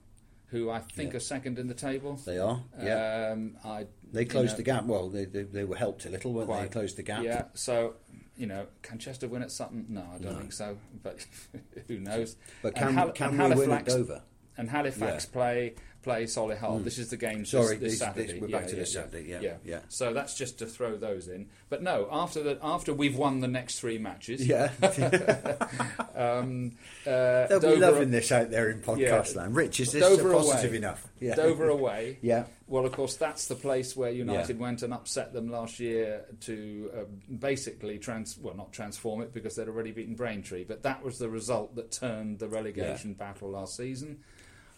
who 0.47 0.69
I 0.69 0.79
think 0.79 1.11
Yeah. 1.13 1.17
are 1.17 1.21
second 1.21 1.57
in 1.57 1.67
the 1.67 1.73
table. 1.73 2.15
They 2.25 2.37
are. 2.37 2.61
Yeah. 2.79 3.31
Um, 3.33 3.57
I, 3.65 3.87
they 4.13 4.21
you 4.21 4.27
closed 4.27 4.51
know, 4.53 4.57
the 4.57 4.63
gap. 4.63 4.85
Well, 4.85 5.09
they, 5.09 5.25
they, 5.25 5.43
they 5.43 5.63
were 5.63 5.75
helped 5.77 6.05
a 6.05 6.09
little, 6.09 6.31
weren't 6.31 6.47
they? 6.47 6.53
Quite. 6.53 6.61
They 6.63 6.69
closed 6.69 6.97
the 6.97 7.03
gap. 7.03 7.23
Yeah, 7.23 7.45
so 7.55 7.95
you 8.37 8.45
know, 8.47 8.67
can 8.83 8.97
Chester 8.99 9.27
win 9.27 9.41
at 9.41 9.51
Sutton? 9.51 9.85
No, 9.89 10.01
I 10.01 10.19
don't 10.19 10.33
No. 10.33 10.39
think 10.39 10.53
so. 10.53 10.77
But 11.03 11.25
who 11.87 11.99
knows? 11.99 12.35
But 12.61 12.75
can, 12.75 12.93
Hal- 12.93 13.11
can 13.11 13.31
we 13.31 13.37
win 13.37 13.49
at 13.49 13.57
Halifax- 13.57 13.93
Dover? 13.95 14.21
And 14.57 14.69
Halifax 14.69 15.25
Yeah. 15.25 15.33
Play 15.33 15.75
play 16.03 16.23
Solihull. 16.25 16.83
This 16.83 16.97
is 16.97 17.09
the 17.09 17.17
game. 17.17 17.45
Sorry, 17.45 17.77
this, 17.77 17.99
this 17.99 17.99
this- 17.99 17.99
this- 17.99 17.99
Saturday. 17.99 18.39
we're 18.39 18.47
back 18.47 18.67
to 18.67 18.75
this 18.75 18.93
Saturday, 18.93 19.27
yeah, 19.29 19.55
yeah. 19.63 19.79
So 19.89 20.13
that's 20.13 20.35
just 20.35 20.59
to 20.59 20.65
throw 20.65 20.97
those 20.97 21.27
in. 21.27 21.47
But 21.69 21.83
no, 21.83 22.07
after 22.11 22.41
the 22.41 22.57
after 22.61 22.93
we've 22.93 23.15
won 23.17 23.39
the 23.39 23.47
next 23.47 23.79
three 23.79 23.97
matches, 23.97 24.45
Yeah. 24.47 24.71
um, 26.15 26.71
uh, 27.05 27.47
They'll 27.47 27.59
Dover, 27.59 27.75
be 27.75 27.81
loving 27.81 28.11
this 28.11 28.31
out 28.31 28.51
there 28.51 28.69
in 28.69 28.81
podcast 28.81 29.35
Yeah. 29.35 29.41
land. 29.41 29.55
Rich, 29.55 29.79
is 29.79 29.91
this 29.91 30.01
Dover 30.01 30.33
positive 30.33 30.71
away. 30.71 30.77
enough? 30.77 31.07
Yeah. 31.19 31.35
Dover 31.35 31.69
away. 31.79 32.17
Yeah. 32.21 32.45
Well, 32.67 32.85
of 32.85 32.91
course, 32.93 33.15
that's 33.17 33.47
the 33.47 33.55
place 33.55 33.95
where 33.95 34.11
United 34.11 34.55
Yeah. 34.57 34.61
went 34.61 34.81
and 34.83 34.93
upset 34.93 35.33
them 35.33 35.49
last 35.51 35.79
year 35.79 36.25
to 36.41 36.91
uh, 36.95 37.03
basically 37.39 37.97
trans 37.97 38.37
well, 38.37 38.55
not 38.55 38.71
transform 38.71 39.21
it 39.21 39.33
because 39.33 39.55
they'd 39.55 39.67
already 39.67 39.91
beaten 39.91 40.15
Braintree, 40.15 40.63
but 40.63 40.83
that 40.83 41.03
was 41.03 41.19
the 41.19 41.29
result 41.29 41.75
that 41.75 41.91
turned 41.91 42.39
the 42.39 42.47
relegation 42.47 43.13
battle 43.13 43.51
last 43.51 43.75
season. 43.75 44.19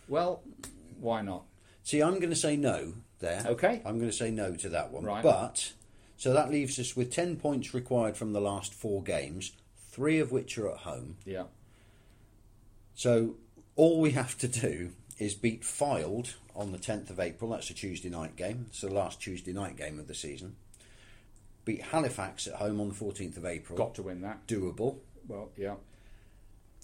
Well, 0.07 0.41
why 1.03 1.21
not? 1.21 1.43
See, 1.83 2.01
I'm 2.01 2.19
going 2.19 2.29
to 2.29 2.35
say 2.35 2.55
no 2.55 2.93
there. 3.19 3.43
Okay. 3.45 3.81
I'm 3.85 3.97
going 3.99 4.09
to 4.09 4.15
say 4.15 4.31
no 4.31 4.55
to 4.55 4.69
that 4.69 4.91
one. 4.91 5.03
Right. 5.03 5.21
But, 5.23 5.73
so 6.17 6.33
that 6.33 6.49
leaves 6.49 6.79
us 6.79 6.95
with 6.95 7.11
10 7.11 7.35
points 7.37 7.73
required 7.73 8.15
from 8.15 8.33
the 8.33 8.41
last 8.41 8.73
four 8.73 9.03
games, 9.03 9.51
three 9.89 10.19
of 10.19 10.31
which 10.31 10.57
are 10.57 10.69
at 10.71 10.77
home. 10.79 11.17
Yeah, 11.25 11.43
So 12.95 13.35
all 13.75 13.99
we 13.99 14.11
have 14.11 14.37
to 14.39 14.47
do 14.47 14.91
is 15.19 15.33
beat 15.33 15.61
Fylde 15.63 16.33
on 16.55 16.71
the 16.71 16.77
10th 16.77 17.09
of 17.09 17.19
April. 17.19 17.51
That's 17.51 17.69
a 17.69 17.73
Tuesday 17.73 18.09
night 18.09 18.35
game. 18.35 18.67
It's 18.69 18.81
the 18.81 18.89
last 18.89 19.21
Tuesday 19.21 19.53
night 19.53 19.77
game 19.77 19.99
of 19.99 20.07
the 20.07 20.15
season. 20.15 20.55
Beat 21.65 21.81
Halifax 21.81 22.47
at 22.47 22.55
home 22.55 22.81
on 22.81 22.89
the 22.89 22.95
14th 22.95 23.37
of 23.37 23.45
April. 23.45 23.77
got 23.77 23.95
to 23.95 24.03
win 24.03 24.21
that. 24.21 24.47
Doable. 24.47 24.97
Well, 25.27 25.49
yeah. 25.57 25.75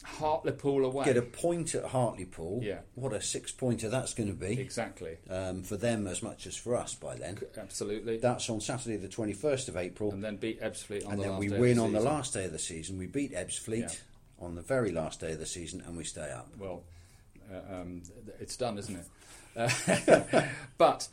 Hartlepool 0.03 0.85
away. 0.85 1.05
Get 1.05 1.17
a 1.17 1.21
point 1.21 1.75
at 1.75 1.85
Hartlepool. 1.85 2.61
Yeah. 2.63 2.79
What 2.95 3.13
a 3.13 3.21
six 3.21 3.51
pointer 3.51 3.89
that's 3.89 4.13
going 4.13 4.29
to 4.29 4.35
be. 4.35 4.59
exactly. 4.59 5.17
Um, 5.29 5.63
for 5.63 5.77
them 5.77 6.07
as 6.07 6.21
much 6.23 6.47
as 6.47 6.55
for 6.55 6.75
us 6.75 6.95
by 6.95 7.15
then. 7.15 7.37
Absolutely. 7.57 8.17
That's 8.17 8.49
on 8.49 8.61
Saturday, 8.61 8.97
the 8.97 9.07
21st 9.07 9.67
of 9.69 9.77
April. 9.77 10.11
and 10.11 10.23
then 10.23 10.37
beat 10.37 10.61
Ebbsfleet 10.61 11.05
on 11.05 11.11
and 11.13 11.19
the 11.19 11.23
then 11.23 11.31
last 11.33 11.39
we 11.41 11.49
win 11.49 11.77
the 11.77 11.83
on 11.83 11.91
the 11.93 11.99
last 11.99 12.33
day 12.33 12.45
of 12.45 12.51
the 12.51 12.59
season. 12.59 12.97
We 12.97 13.07
beat 13.07 13.33
Ebbsfleet 13.33 13.79
Yeah. 13.81 14.45
on 14.45 14.55
the 14.55 14.61
very 14.61 14.91
last 14.91 15.19
day 15.19 15.33
of 15.33 15.39
the 15.39 15.45
season, 15.45 15.81
and 15.85 15.97
we 15.97 16.03
stay 16.03 16.31
up. 16.31 16.49
well, 16.57 16.83
uh, 17.51 17.81
um, 17.81 18.03
it's 18.39 18.55
done, 18.57 18.77
isn't 18.77 18.95
it? 18.95 19.05
Uh, 19.55 20.43
but 20.77 21.07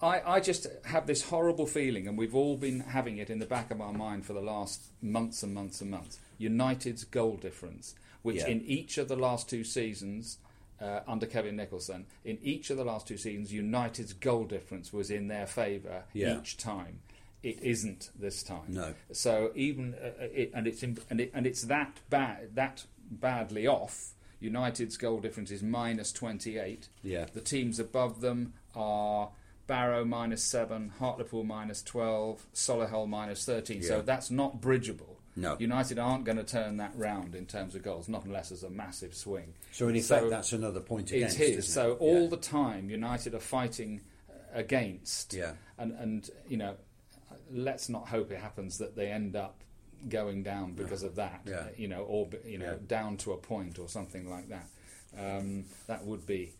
I, 0.00 0.20
I 0.36 0.40
just 0.40 0.66
have 0.84 1.06
this 1.06 1.22
horrible 1.22 1.66
feeling, 1.66 2.06
and 2.06 2.16
we've 2.16 2.34
all 2.34 2.56
been 2.56 2.80
having 2.80 3.18
it 3.18 3.30
in 3.30 3.38
the 3.38 3.46
back 3.46 3.70
of 3.70 3.80
our 3.80 3.92
mind 3.92 4.24
for 4.26 4.32
the 4.32 4.40
last 4.40 4.82
months 5.02 5.42
and 5.42 5.52
months 5.54 5.80
and 5.80 5.90
months. 5.90 6.18
United's 6.38 7.04
goal 7.04 7.36
difference, 7.36 7.94
which 8.26 8.36
Yeah. 8.36 8.48
in 8.48 8.60
each 8.62 8.98
of 8.98 9.08
the 9.08 9.16
last 9.16 9.48
two 9.48 9.64
seasons. 9.64 10.38
Uh, 10.78 11.00
under 11.08 11.24
Kevin 11.24 11.56
Nicholson, 11.56 12.04
in 12.22 12.36
each 12.42 12.68
of 12.68 12.76
the 12.76 12.84
last 12.84 13.08
two 13.08 13.16
seasons, 13.16 13.50
United's 13.50 14.12
goal 14.12 14.44
difference 14.44 14.92
was 14.92 15.10
in 15.10 15.28
their 15.28 15.46
favour 15.46 16.04
Yeah. 16.12 16.38
each 16.38 16.58
time. 16.58 17.00
It 17.42 17.62
isn't 17.62 18.10
this 18.14 18.42
time. 18.42 18.66
No. 18.68 18.94
So 19.10 19.52
even 19.54 19.94
uh, 19.94 20.10
it, 20.42 20.50
and 20.52 20.66
it's 20.66 20.82
in, 20.82 20.98
and, 21.08 21.18
it, 21.22 21.30
and 21.32 21.46
it's 21.46 21.62
that 21.62 21.96
bad 22.10 22.54
that 22.56 22.84
badly 23.10 23.66
off. 23.66 24.12
United's 24.38 24.98
goal 24.98 25.20
difference 25.20 25.50
is 25.50 25.62
minus 25.62 26.12
twenty 26.12 26.58
eight. 26.58 26.88
Yeah. 27.02 27.24
The 27.32 27.40
teams 27.40 27.78
above 27.80 28.20
them 28.20 28.52
are 28.74 29.30
Barrow 29.66 30.04
minus 30.04 30.42
seven, 30.44 30.90
Hartlepool 30.98 31.44
minus 31.44 31.82
twelve, 31.82 32.46
Solihull 32.52 33.08
minus 33.08 33.46
thirteen. 33.46 33.80
Yeah. 33.80 33.88
So 33.88 34.02
that's 34.02 34.30
not 34.30 34.60
bridgeable. 34.60 35.15
No. 35.36 35.56
United 35.58 35.98
aren't 35.98 36.24
going 36.24 36.38
to 36.38 36.44
turn 36.44 36.78
that 36.78 36.92
round 36.96 37.34
in 37.34 37.44
terms 37.46 37.74
of 37.74 37.82
goals, 37.82 38.08
not 38.08 38.24
unless 38.24 38.48
there's 38.48 38.62
a 38.62 38.70
massive 38.70 39.14
swing. 39.14 39.52
So 39.72 39.86
in 39.88 39.96
effect, 39.96 40.30
that's 40.30 40.52
another 40.54 40.80
point 40.80 41.12
against. 41.12 41.38
is. 41.38 41.50
isn't 41.58 41.62
So 41.72 41.92
all 41.94 42.22
Yeah. 42.22 42.28
the 42.28 42.36
time, 42.38 42.88
United 42.88 43.34
are 43.34 43.38
fighting 43.40 44.00
uh, 44.30 44.32
against. 44.54 45.34
Yeah. 45.34 45.52
And 45.78 45.92
and 45.92 46.30
you 46.48 46.56
know, 46.56 46.76
let's 47.52 47.88
not 47.88 48.08
hope 48.08 48.30
it 48.32 48.38
happens 48.40 48.78
that 48.78 48.96
they 48.96 49.10
end 49.12 49.36
up 49.36 49.62
going 50.08 50.42
down 50.42 50.72
because 50.72 51.02
of 51.02 51.16
that. 51.16 51.42
Yeah. 51.44 51.66
You 51.76 51.88
know, 51.88 52.02
or 52.04 52.28
you 52.46 52.58
know, 52.58 52.72
Yeah. 52.72 52.86
down 52.86 53.16
to 53.18 53.32
a 53.32 53.36
point 53.36 53.78
or 53.78 53.88
something 53.88 54.28
like 54.30 54.48
that. 54.48 54.68
Um, 55.18 55.64
that 55.86 56.04
would 56.04 56.26
be. 56.26 56.54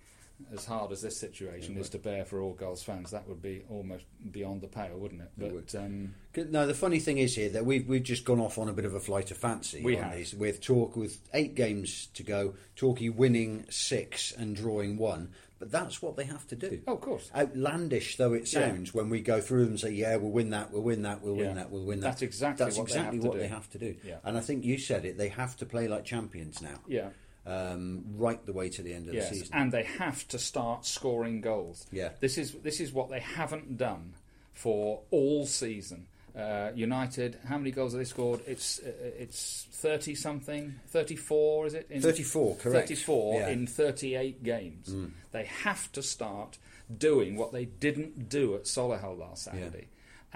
As 0.53 0.67
hard 0.67 0.93
as 0.93 1.01
this 1.01 1.17
situation 1.17 1.79
is 1.79 1.89
to 1.91 1.99
bear 1.99 2.25
for 2.27 2.41
all 2.43 2.53
Gulls 2.53 2.83
fans, 2.83 3.11
that 3.11 3.27
would 3.27 3.41
be 3.41 3.63
almost 3.71 4.05
beyond 4.31 4.61
the 4.61 4.69
pale, 4.69 4.99
wouldn't 4.99 5.23
it? 5.23 5.31
But 5.37 5.53
would. 5.53 5.75
um, 5.75 6.15
No, 6.51 6.67
the 6.67 6.75
funny 6.75 6.99
thing 7.01 7.17
is 7.19 7.35
here 7.35 7.49
that 7.51 7.65
we've 7.65 7.89
we've 7.89 8.03
just 8.03 8.25
gone 8.27 8.39
off 8.41 8.59
on 8.59 8.69
a 8.69 8.73
bit 8.75 8.85
of 8.85 8.95
a 8.95 9.01
flight 9.01 9.31
of 9.31 9.39
fancy. 9.39 9.83
We 9.83 9.97
have. 9.97 10.15
these, 10.15 10.35
with 10.35 10.61
talk 10.61 10.95
with 10.95 11.21
eight 11.33 11.55
games 11.55 12.09
to 12.15 12.23
go, 12.23 12.55
Torquay 12.77 13.09
winning 13.09 13.65
six 13.71 14.31
and 14.33 14.55
drawing 14.55 14.99
one. 14.99 15.31
But 15.59 15.71
that's 15.73 16.03
what 16.03 16.17
they 16.17 16.25
have 16.25 16.47
to 16.49 16.55
do. 16.55 16.83
Oh, 16.87 16.93
of 16.97 17.01
course. 17.01 17.31
Outlandish 17.35 18.17
though 18.19 18.35
it 18.35 18.41
Yeah. 18.53 18.69
sounds 18.69 18.93
when 18.93 19.09
we 19.09 19.23
go 19.23 19.41
through 19.41 19.61
them 19.63 19.71
and 19.71 19.81
say, 19.81 19.91
"Yeah, 19.93 20.17
we'll 20.17 20.31
win 20.31 20.51
that, 20.51 20.71
we'll 20.71 20.83
win 20.83 21.01
that, 21.03 21.23
we'll 21.23 21.35
Yeah. 21.37 21.47
win 21.47 21.57
that, 21.57 21.71
we'll 21.71 21.85
win 21.85 22.01
that." 22.01 22.09
That's 22.09 22.23
exactly 22.23 22.63
that's 22.63 22.77
what 22.77 22.89
they 22.89 22.93
exactly 22.93 23.17
have 23.17 23.23
to 23.23 23.29
what 23.29 23.35
do. 23.37 23.41
they 23.41 23.49
have 23.49 23.71
to 23.71 23.79
do. 23.79 23.97
Yeah. 24.07 24.19
And 24.23 24.37
I 24.37 24.41
think 24.41 24.67
you 24.67 24.77
said 24.77 25.07
it. 25.07 25.17
They 25.17 25.29
have 25.31 25.57
to 25.57 25.65
play 25.65 25.89
like 25.89 26.05
champions 26.05 26.61
now. 26.61 26.81
yeah, 26.87 27.09
Um, 27.47 28.05
right 28.17 28.45
the 28.45 28.53
way 28.53 28.69
to 28.71 28.83
the 28.83 28.93
end 28.93 29.09
of 29.09 29.15
yes, 29.15 29.29
the 29.31 29.37
season. 29.37 29.55
and 29.55 29.71
they 29.71 29.85
have 29.85 30.27
to 30.29 30.39
start 30.39 30.85
scoring 30.85 31.41
goals. 31.41 31.87
Yeah. 31.93 32.11
This 32.19 32.39
is 32.39 32.53
this 32.55 32.81
is 32.81 32.93
what 32.93 33.09
they 33.09 33.21
haven't 33.21 33.79
done 33.79 34.15
for 34.53 35.03
all 35.13 35.47
season. 35.47 36.07
Uh, 36.37 36.71
United, 36.75 37.39
how 37.49 37.57
many 37.57 37.71
goals 37.71 37.93
have 37.93 38.01
they 38.01 38.05
scored? 38.05 38.41
It's 38.47 38.81
uh, 38.81 38.91
it's 39.17 39.67
thirty 39.71 40.15
something, 40.15 40.75
thirty 40.89 41.15
four, 41.17 41.67
is 41.67 41.75
it? 41.75 41.87
In 41.89 42.03
34, 42.03 42.57
correct. 42.57 42.89
Thirty 42.89 43.01
four 43.01 43.41
Yeah. 43.41 43.49
Mm. 43.49 43.53
in 43.53 43.67
thirty 43.69 44.17
eight 44.17 44.43
games. 44.43 44.95
They 45.33 45.45
have 45.45 45.91
to 45.93 46.03
start 46.03 46.59
doing 46.99 47.37
what 47.37 47.53
they 47.53 47.65
didn't 47.65 48.29
do 48.29 48.55
at 48.55 48.65
Solihull 48.65 49.19
last 49.19 49.45
Saturday. 49.45 49.87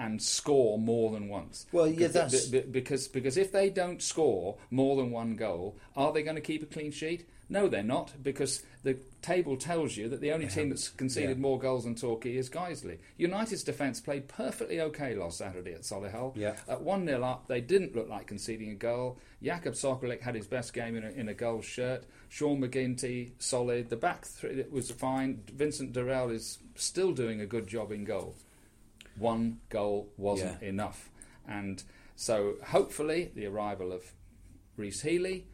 And 0.03 0.19
score 0.19 0.79
more 0.79 1.11
than 1.11 1.27
once. 1.29 1.67
Well, 1.71 1.85
yeah, 1.85 2.07
that's 2.07 2.47
because 2.47 3.07
because 3.07 3.37
if 3.37 3.51
they 3.51 3.69
don't 3.69 4.01
score 4.01 4.57
more 4.71 4.95
than 4.95 5.11
one 5.11 5.35
goal, 5.35 5.77
are 5.95 6.11
they 6.11 6.23
going 6.23 6.37
to 6.37 6.41
keep 6.41 6.63
a 6.63 6.65
clean 6.65 6.91
sheet? 6.91 7.29
No, 7.49 7.67
they're 7.67 7.83
not, 7.83 8.13
because 8.23 8.63
the 8.83 8.97
table 9.21 9.57
tells 9.57 9.97
you 9.97 10.07
that 10.07 10.21
the 10.21 10.31
only 10.31 10.47
team 10.47 10.69
that's 10.69 10.87
conceded 10.87 11.31
Yeah. 11.37 11.41
more 11.41 11.59
goals 11.59 11.83
than 11.83 11.95
Torquay 11.95 12.37
is 12.37 12.49
Guiseley. 12.49 12.97
United's 13.17 13.63
defence 13.63 13.99
played 13.99 14.29
perfectly 14.29 14.79
okay 14.79 15.15
last 15.15 15.37
Saturday 15.37 15.73
at 15.73 15.81
Solihull. 15.81 16.31
Yeah. 16.37 16.55
At 16.69 16.81
1 16.81 17.05
0 17.05 17.21
up, 17.23 17.47
they 17.49 17.59
didn't 17.59 17.93
look 17.93 18.07
like 18.07 18.25
conceding 18.27 18.71
a 18.71 18.75
goal. 18.75 19.19
Jakub 19.43 19.73
Sokolik 19.75 20.21
had 20.21 20.33
his 20.33 20.47
best 20.47 20.73
game 20.73 20.95
in 20.95 21.03
a, 21.03 21.09
in 21.09 21.27
a 21.27 21.33
goal 21.33 21.61
shirt. 21.61 22.05
Sean 22.29 22.61
McGinty, 22.61 23.31
solid. 23.37 23.89
The 23.89 23.97
back 23.97 24.25
three 24.25 24.63
was 24.71 24.89
fine. 24.89 25.43
Vincent 25.53 25.91
Dorel 25.93 26.31
is 26.33 26.57
still 26.75 27.11
doing 27.11 27.41
a 27.41 27.45
good 27.45 27.67
job 27.67 27.91
in 27.91 28.05
goal. 28.05 28.33
One 29.17 29.59
goal 29.69 30.09
wasn't 30.17 30.61
Yeah. 30.61 30.69
enough. 30.69 31.09
And 31.47 31.83
so 32.15 32.55
hopefully 32.67 33.31
the 33.35 33.45
arrival 33.45 33.91
of 33.91 34.13
Rhys 34.77 35.01
Healey, 35.01 35.45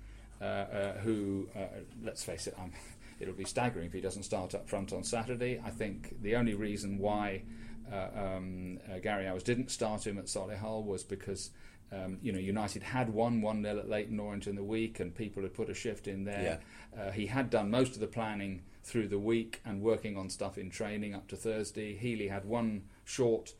uh, 0.41 0.43
uh, 0.43 0.97
who, 0.99 1.49
uh, 1.55 1.67
let's 2.03 2.23
face 2.23 2.47
it, 2.47 2.55
um, 2.59 2.71
it'll 3.19 3.33
be 3.33 3.45
staggering 3.45 3.87
if 3.87 3.93
he 3.93 4.01
doesn't 4.01 4.23
start 4.23 4.53
up 4.53 4.67
front 4.69 4.93
on 4.93 5.03
Saturday. 5.03 5.61
I 5.65 5.69
think 5.71 6.21
the 6.21 6.35
only 6.35 6.53
reason 6.53 6.97
why 6.99 7.43
uh, 7.91 8.09
um, 8.15 8.79
uh, 8.91 8.99
Gary 8.99 9.25
Owers 9.25 9.43
didn't 9.43 9.71
start 9.71 10.05
him 10.05 10.17
at 10.17 10.25
Solihull 10.25 10.85
was 10.85 11.03
because. 11.03 11.51
Um, 11.89 12.17
you 12.21 12.33
know, 12.33 12.39
United 12.39 12.83
had 12.83 13.09
won 13.13 13.41
1 13.41 13.63
0 13.63 13.79
at 13.79 13.87
Leyton 13.87 14.19
Orient 14.19 14.45
in 14.45 14.57
the 14.57 14.63
week, 14.63 14.99
and 14.99 15.15
people 15.15 15.41
had 15.43 15.53
put 15.53 15.69
a 15.69 15.73
shift 15.73 16.05
in 16.05 16.25
there. 16.25 16.59
Uh, 16.99 17.11
he 17.11 17.27
had 17.27 17.49
done 17.49 17.71
most 17.71 17.93
of 17.93 18.01
the 18.01 18.07
planning 18.07 18.63
through 18.83 19.07
the 19.07 19.17
week 19.17 19.61
and 19.63 19.81
working 19.81 20.17
on 20.17 20.29
stuff 20.29 20.57
in 20.57 20.69
training 20.69 21.15
up 21.15 21.29
to 21.29 21.37
Thursday. 21.37 21.95
Healey 21.95 22.27
had 22.27 22.43
one 22.43 22.89
short 23.07 23.53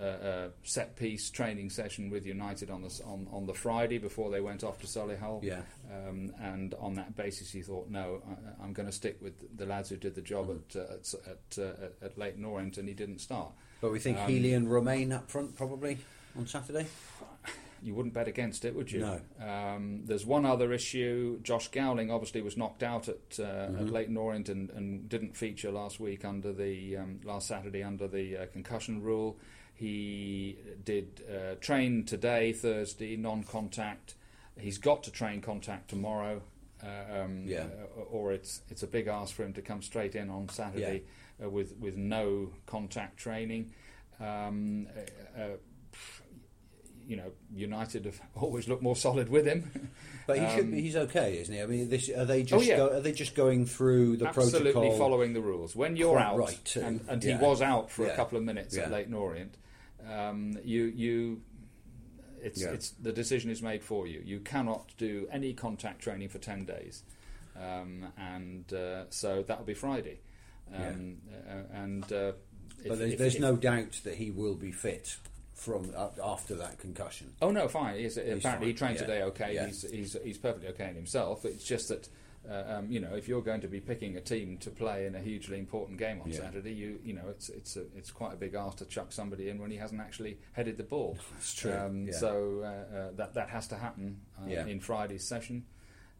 uh, 0.00 0.04
uh, 0.04 0.48
set 0.62 0.96
piece 0.96 1.30
training 1.30 1.70
session 1.70 2.10
with 2.10 2.26
United 2.26 2.70
on 2.70 2.82
the 2.82 3.02
on, 3.04 3.26
on 3.32 3.46
the 3.46 3.54
Friday 3.54 3.98
before 3.98 4.30
they 4.30 4.40
went 4.40 4.62
off 4.62 4.78
to 4.80 4.86
Solihull. 4.86 5.42
Yeah. 5.42 5.62
Um, 5.90 6.32
and 6.40 6.74
on 6.78 6.94
that 6.94 7.16
basis, 7.16 7.50
he 7.50 7.62
thought, 7.62 7.88
no, 7.88 8.20
I, 8.28 8.64
I'm 8.64 8.72
going 8.72 8.86
to 8.86 8.92
stick 8.92 9.16
with 9.22 9.56
the 9.56 9.66
lads 9.66 9.88
who 9.90 9.96
did 9.96 10.14
the 10.14 10.20
job 10.20 10.50
at 10.50 10.76
uh, 10.76 10.94
at, 10.94 11.14
at, 11.26 11.58
uh, 11.58 11.84
at 11.84 12.10
at 12.10 12.18
Leyton 12.18 12.44
Orient, 12.44 12.78
and 12.78 12.88
he 12.88 12.94
didn't 12.94 13.20
start. 13.20 13.50
But 13.80 13.92
we 13.92 14.00
think 14.00 14.18
Um, 14.18 14.28
Healey 14.28 14.54
and 14.54 14.70
Romain 14.70 15.12
up 15.12 15.30
front 15.30 15.56
probably 15.56 15.98
on 16.36 16.46
Saturday. 16.46 16.86
You 17.82 17.94
wouldn't 17.94 18.14
bet 18.14 18.28
against 18.28 18.64
it, 18.64 18.74
would 18.74 18.90
you? 18.90 19.00
No. 19.00 19.20
Um, 19.40 20.02
there's 20.04 20.26
one 20.26 20.44
other 20.44 20.72
issue. 20.72 21.40
Josh 21.42 21.68
Gowling 21.68 22.10
obviously 22.10 22.42
was 22.42 22.56
knocked 22.56 22.82
out 22.82 23.08
at, 23.08 23.38
uh, 23.38 23.42
Mm-hmm. 23.68 23.78
at 23.86 23.90
Leyton 23.92 24.16
Orient 24.16 24.48
and, 24.48 24.70
and 24.70 25.08
didn't 25.08 25.36
feature 25.36 25.70
last 25.70 26.00
week 26.00 26.24
under 26.24 26.52
the 26.52 26.96
um, 26.96 27.20
last 27.24 27.46
Saturday 27.48 27.82
under 27.82 28.08
the 28.08 28.36
uh, 28.36 28.46
concussion 28.46 29.02
rule. 29.02 29.38
He 29.74 30.58
did 30.84 31.22
uh, 31.30 31.54
train 31.60 32.04
today, 32.04 32.52
Thursday, 32.52 33.16
non-contact. 33.16 34.14
He's 34.58 34.78
got 34.78 35.04
to 35.04 35.12
train 35.12 35.40
contact 35.40 35.88
tomorrow. 35.90 36.42
Uh, 36.82 37.22
um, 37.22 37.44
Yeah. 37.46 37.66
uh, 37.96 38.00
or 38.10 38.32
it's 38.32 38.62
it's 38.70 38.82
a 38.82 38.86
big 38.88 39.06
ask 39.06 39.34
for 39.34 39.44
him 39.44 39.52
to 39.54 39.62
come 39.62 39.82
straight 39.82 40.14
in 40.16 40.30
on 40.30 40.48
Saturday 40.48 41.04
uh, 41.42 41.48
with 41.48 41.76
with 41.78 41.96
no 41.96 42.50
contact 42.66 43.18
training. 43.18 43.72
Um, 44.20 44.88
uh, 45.36 45.40
uh, 45.40 45.48
you 47.08 47.16
know, 47.16 47.32
United 47.52 48.04
have 48.04 48.20
always 48.36 48.68
looked 48.68 48.82
more 48.82 48.94
solid 48.96 49.28
with 49.28 49.46
him. 49.46 49.90
But 50.28 50.40
he 50.40 50.46
should 50.50 50.64
Um, 50.66 50.70
be, 50.72 50.82
he's 50.82 50.94
okay, 50.94 51.38
isn't 51.40 51.54
he? 51.54 51.62
I 51.62 51.64
mean, 51.64 51.88
this, 51.88 52.10
are 52.10 52.26
they 52.26 52.42
just 52.42 52.62
Oh, 52.62 52.68
yeah. 52.68 52.76
go, 52.76 52.90
are 52.94 53.00
they 53.00 53.12
just 53.12 53.34
going 53.34 53.64
through 53.64 54.18
the 54.18 54.26
Absolutely 54.28 54.72
protocol? 54.72 54.98
following 54.98 55.32
the 55.32 55.40
rules. 55.40 55.74
When 55.74 55.96
you're 55.96 56.18
out, 56.18 56.36
right, 56.36 56.76
and, 56.76 57.00
and 57.08 57.24
Yeah. 57.24 57.38
he 57.38 57.42
was 57.42 57.62
out 57.62 57.90
for 57.90 58.04
Yeah. 58.04 58.12
a 58.12 58.16
couple 58.16 58.36
of 58.36 58.44
minutes 58.44 58.76
at 58.76 58.90
Yeah. 58.90 58.94
Leyton 58.94 59.14
Orient, 59.14 59.56
um, 60.06 60.58
you 60.62 60.84
you. 60.84 61.40
It's, 62.42 62.60
Yeah. 62.60 62.72
it's 62.72 62.90
the 62.90 63.10
decision 63.10 63.50
is 63.50 63.62
made 63.62 63.82
for 63.82 64.06
you. 64.06 64.20
You 64.22 64.40
cannot 64.40 64.92
do 64.98 65.26
any 65.32 65.54
contact 65.54 66.02
training 66.02 66.28
for 66.28 66.38
ten 66.38 66.66
days, 66.66 67.02
um, 67.56 68.12
and 68.18 68.70
uh, 68.70 69.04
so 69.08 69.42
that'll 69.48 69.64
be 69.64 69.72
Friday. 69.72 70.20
Um, 70.74 71.16
uh, 71.48 71.74
and 71.74 72.04
uh, 72.12 72.32
if- 72.84 72.88
But 72.88 72.98
there's, 72.98 73.12
if- 73.14 73.18
there's 73.18 73.34
if- 73.36 73.40
no 73.40 73.56
doubt 73.56 74.02
that 74.04 74.16
he 74.16 74.30
will 74.30 74.56
be 74.56 74.72
fit 74.72 75.16
from 75.58 75.90
uh, 75.96 76.08
after 76.24 76.54
that 76.54 76.78
concussion. 76.78 77.32
Oh 77.42 77.50
no, 77.50 77.66
fine. 77.66 77.98
He's, 77.98 78.16
apparently, 78.16 78.68
he 78.68 78.74
trained 78.74 78.94
yeah. 78.94 79.00
today. 79.06 79.22
Okay, 79.24 79.54
Yeah. 79.54 79.66
he's, 79.66 79.82
he's 79.90 80.16
he's 80.22 80.38
perfectly 80.38 80.68
okay 80.68 80.88
in 80.88 80.94
himself. 80.94 81.44
It's 81.44 81.64
just 81.64 81.88
that 81.88 82.08
uh, 82.48 82.76
um, 82.78 82.90
you 82.92 83.00
know 83.00 83.14
if 83.16 83.26
you're 83.26 83.42
going 83.42 83.60
to 83.62 83.66
be 83.68 83.80
picking 83.80 84.16
a 84.16 84.20
team 84.20 84.56
to 84.58 84.70
play 84.70 85.06
in 85.06 85.16
a 85.16 85.20
hugely 85.20 85.58
important 85.58 85.98
game 85.98 86.20
on 86.22 86.30
Yeah. 86.30 86.38
Saturday, 86.38 86.72
you 86.72 87.00
you 87.02 87.12
know 87.12 87.24
it's 87.28 87.48
it's 87.48 87.76
a, 87.76 87.82
it's 87.96 88.12
quite 88.12 88.32
a 88.32 88.36
big 88.36 88.54
ask 88.54 88.78
to 88.78 88.84
chuck 88.84 89.10
somebody 89.10 89.48
in 89.48 89.60
when 89.60 89.72
he 89.72 89.76
hasn't 89.76 90.00
actually 90.00 90.38
headed 90.52 90.76
the 90.76 90.84
ball. 90.84 91.18
That's 91.32 91.54
true, 91.54 91.72
Um, 91.72 92.06
yeah. 92.06 92.12
So 92.14 92.60
uh, 92.62 92.96
uh, 92.96 93.10
that 93.16 93.34
that 93.34 93.50
has 93.50 93.66
to 93.68 93.76
happen 93.76 94.20
uh, 94.40 94.48
Yeah. 94.48 94.64
in 94.66 94.78
Friday's 94.78 95.26
session. 95.26 95.64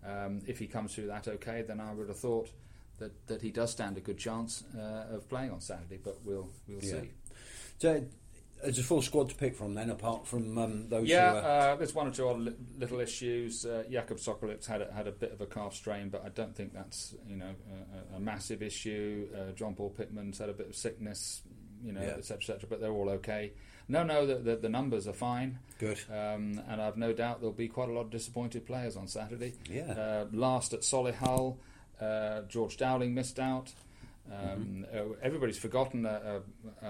Um, 0.05 0.41
if 0.49 0.59
he 0.59 0.67
comes 0.67 0.95
through 0.95 1.07
that 1.09 1.29
okay, 1.29 1.63
then 1.63 1.81
I 1.81 1.95
would 1.95 2.09
have 2.09 2.19
thought. 2.19 2.51
That, 2.99 3.29
that 3.29 3.43
he 3.43 3.53
does 3.53 3.71
stand 3.71 3.97
a 3.97 4.01
good 4.01 4.19
chance 4.19 4.65
uh, 4.77 5.15
of 5.15 5.29
playing 5.29 5.53
on 5.53 5.61
Saturday, 5.61 6.01
but 6.03 6.19
we'll 6.25 6.49
we'll 6.67 6.81
see. 6.81 7.13
So 7.79 8.03
there's 8.63 8.79
a 8.79 8.83
full 8.83 9.03
squad 9.03 9.29
to 9.31 9.35
pick 9.35 9.55
from 9.57 9.75
then, 9.75 9.91
apart 9.91 10.27
from 10.27 10.57
um, 10.59 10.89
those 10.89 11.09
Yeah, 11.09 11.31
who 11.33 11.37
are... 11.39 11.71
uh, 11.73 11.77
there's 11.77 11.95
one 11.95 12.07
or 12.09 12.11
two 12.11 12.29
other 12.29 12.39
li- 12.39 12.57
little 12.79 13.01
issues. 13.01 13.65
Uh, 13.67 13.85
Jakub 13.91 14.19
Sokolik 14.21 14.65
had 14.67 14.83
a, 14.83 14.93
had 14.93 15.07
a 15.07 15.13
bit 15.13 15.33
of 15.33 15.41
a 15.41 15.47
calf 15.47 15.75
strain, 15.75 16.09
but 16.09 16.25
I 16.25 16.29
don't 16.31 16.55
think 16.57 16.73
that's 16.75 17.15
you 17.27 17.37
know 17.37 17.55
a, 18.13 18.17
a- 18.17 18.21
massive 18.21 18.63
issue. 18.63 19.29
Uh, 19.35 19.53
John 19.53 19.75
Paul 19.75 19.91
Pittman's 19.91 20.39
had 20.39 20.49
a 20.49 20.53
bit 20.53 20.69
of 20.69 20.77
sickness, 20.77 21.43
you 21.83 21.93
know, 21.93 22.01
Yeah. 22.01 22.09
etc. 22.19 22.37
etc. 22.57 22.67
but 22.69 22.81
they're 22.81 22.93
all 22.93 23.11
okay. 23.11 23.53
No, 23.91 24.03
no, 24.03 24.27
the, 24.27 24.35
the, 24.35 24.57
the 24.57 24.69
numbers 24.69 25.09
are 25.09 25.15
fine. 25.15 25.61
Good. 25.79 25.99
Um, 26.11 26.61
and 26.69 26.83
I've 26.83 26.99
no 26.99 27.15
doubt 27.15 27.41
there'll 27.41 27.55
be 27.55 27.69
quite 27.69 27.89
a 27.89 27.93
lot 27.93 28.03
of 28.03 28.11
disappointed 28.11 28.67
players 28.67 28.97
on 28.97 29.07
Saturday. 29.09 29.55
Yeah. 29.71 29.93
Uh, 29.93 30.27
last 30.33 30.75
at 30.75 30.81
Solihull, 30.81 31.57
uh, 31.99 32.43
George 32.49 32.77
Dowling 32.77 33.15
missed 33.15 33.39
out. 33.39 33.73
Um, 34.31 34.85
Mm-hmm. 34.93 35.13
uh, 35.13 35.15
everybody's 35.23 35.59
forgotten 35.59 36.05
uh, 36.07 36.41
uh, 36.83 36.89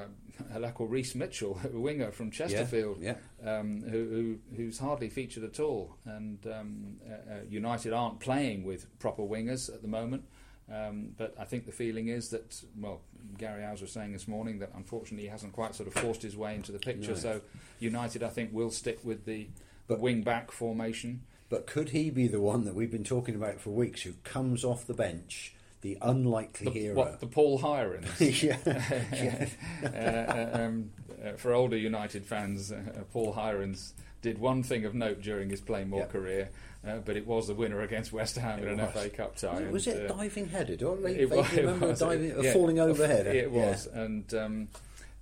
a 0.53 0.59
lad 0.59 0.75
called 0.75 0.91
Reece 0.91 1.15
Mitchell, 1.15 1.61
a 1.73 1.79
winger 1.79 2.11
from 2.11 2.31
Chesterfield, 2.31 2.99
yeah. 3.01 3.15
Um, 3.45 3.83
who, 3.83 3.91
who, 4.09 4.39
who's 4.57 4.79
hardly 4.79 5.09
featured 5.09 5.45
at 5.45 5.61
all. 5.61 5.97
And 6.05 6.39
um, 6.47 6.97
uh, 7.09 7.45
United 7.49 7.93
aren't 7.93 8.21
playing 8.21 8.65
with 8.65 8.87
proper 8.99 9.23
wingers 9.23 9.73
at 9.73 9.83
the 9.83 9.89
moment. 9.89 10.25
Um, 10.71 11.11
but 11.17 11.35
I 11.39 11.45
think 11.45 11.65
the 11.65 11.73
feeling 11.73 12.09
is 12.09 12.29
that, 12.31 12.63
well, 12.79 13.01
Gary 13.39 13.63
Owers 13.63 13.81
was 13.81 13.91
saying 13.93 14.13
this 14.13 14.29
morning 14.29 14.59
that 14.59 14.71
unfortunately 14.77 15.23
he 15.25 15.31
hasn't 15.31 15.55
quite 15.55 15.75
sort 15.75 15.87
of 15.87 15.95
forced 15.95 16.21
his 16.23 16.37
way 16.37 16.55
into 16.55 16.73
the 16.73 16.79
picture. 16.79 17.13
No. 17.13 17.17
So 17.17 17.41
United, 17.81 18.23
I 18.23 18.29
think, 18.29 18.53
will 18.53 18.71
stick 18.71 18.99
with 19.03 19.25
the, 19.25 19.45
the 19.87 19.95
But- 19.95 20.01
wing 20.01 20.23
back 20.23 20.51
formation. 20.51 21.23
But 21.49 21.67
could 21.67 21.91
he 21.91 22.11
be 22.11 22.29
the 22.29 22.41
one 22.43 22.65
that 22.67 22.75
we've 22.75 22.91
been 22.91 23.05
talking 23.05 23.35
about 23.35 23.59
for 23.61 23.71
weeks 23.71 24.03
who 24.03 24.13
comes 24.25 24.63
off 24.63 24.87
the 24.87 24.93
bench, 24.93 25.55
the 25.81 25.99
unlikely 26.03 26.67
The, 26.67 26.71
hero? 26.79 26.95
what, 26.95 27.21
the 27.21 27.27
Paul 27.27 27.59
Hirons? 27.61 28.43
yeah, 28.43 29.49
yeah. 29.85 30.53
uh, 30.55 30.59
um, 30.61 30.91
uh, 31.25 31.33
for 31.37 31.53
older 31.53 31.77
United 31.77 32.25
fans, 32.27 32.73
uh, 32.73 32.83
Paul 33.13 33.35
Hirons 33.35 33.93
did 34.23 34.39
one 34.39 34.63
thing 34.63 34.85
of 34.85 34.95
note 34.95 35.21
during 35.23 35.51
his 35.51 35.61
Plainmoor 35.61 36.01
Yeah. 36.01 36.07
career, 36.07 36.51
uh, 36.87 36.97
but 36.99 37.17
it 37.17 37.27
was 37.27 37.47
the 37.47 37.55
winner 37.55 37.81
against 37.83 38.13
West 38.13 38.37
Ham 38.37 38.59
in 38.61 38.69
It 38.69 38.73
an 38.73 38.79
was. 38.79 38.91
FA 38.93 39.09
Cup 39.11 39.37
tie. 39.37 39.53
Was 39.53 39.61
it, 39.63 39.73
was 39.73 39.87
and, 39.87 39.97
it 39.99 40.11
uh, 40.11 40.15
diving 40.15 40.49
headed? 40.49 40.83
Or 40.83 40.97
I 41.07 41.11
it 41.11 41.31
was, 41.31 41.53
it 41.53 41.81
was, 41.81 41.99
diving, 42.01 42.33
a 42.33 42.43
yeah, 42.43 42.53
falling 42.53 42.79
overhead. 42.81 43.27
It 43.29 43.51
was, 43.51 43.87
and 43.87 44.35
um, 44.35 44.69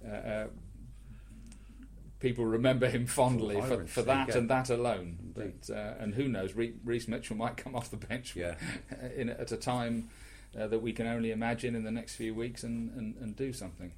uh, 0.07 0.11
uh, 0.11 0.47
people 2.21 2.47
remember 2.47 2.89
him 2.89 3.07
fondly 3.07 3.61
for, 3.61 3.85
for 3.87 4.03
that 4.03 4.35
and 4.35 4.49
that 4.49 4.71
alone. 4.71 5.19
But, 5.35 5.71
uh, 5.75 5.95
and 5.99 6.15
who 6.15 6.29
knows, 6.29 6.55
Re- 6.55 6.75
Reece 6.85 7.09
Mitchell 7.09 7.37
might 7.45 7.57
come 7.59 7.77
off 7.77 7.91
the 7.91 7.99
bench 7.99 8.35
Yeah. 8.35 8.55
in, 9.15 9.29
at 9.29 9.53
a 9.53 9.57
time 9.57 10.09
uh, 10.59 10.67
that 10.67 10.81
we 10.81 10.93
can 10.93 11.07
only 11.07 11.31
imagine 11.31 11.75
in 11.75 11.85
the 11.85 11.91
next 11.91 12.17
few 12.17 12.35
weeks 12.35 12.63
and, 12.63 12.91
and, 12.97 13.17
and 13.17 13.37
do 13.37 13.53
something. 13.53 13.93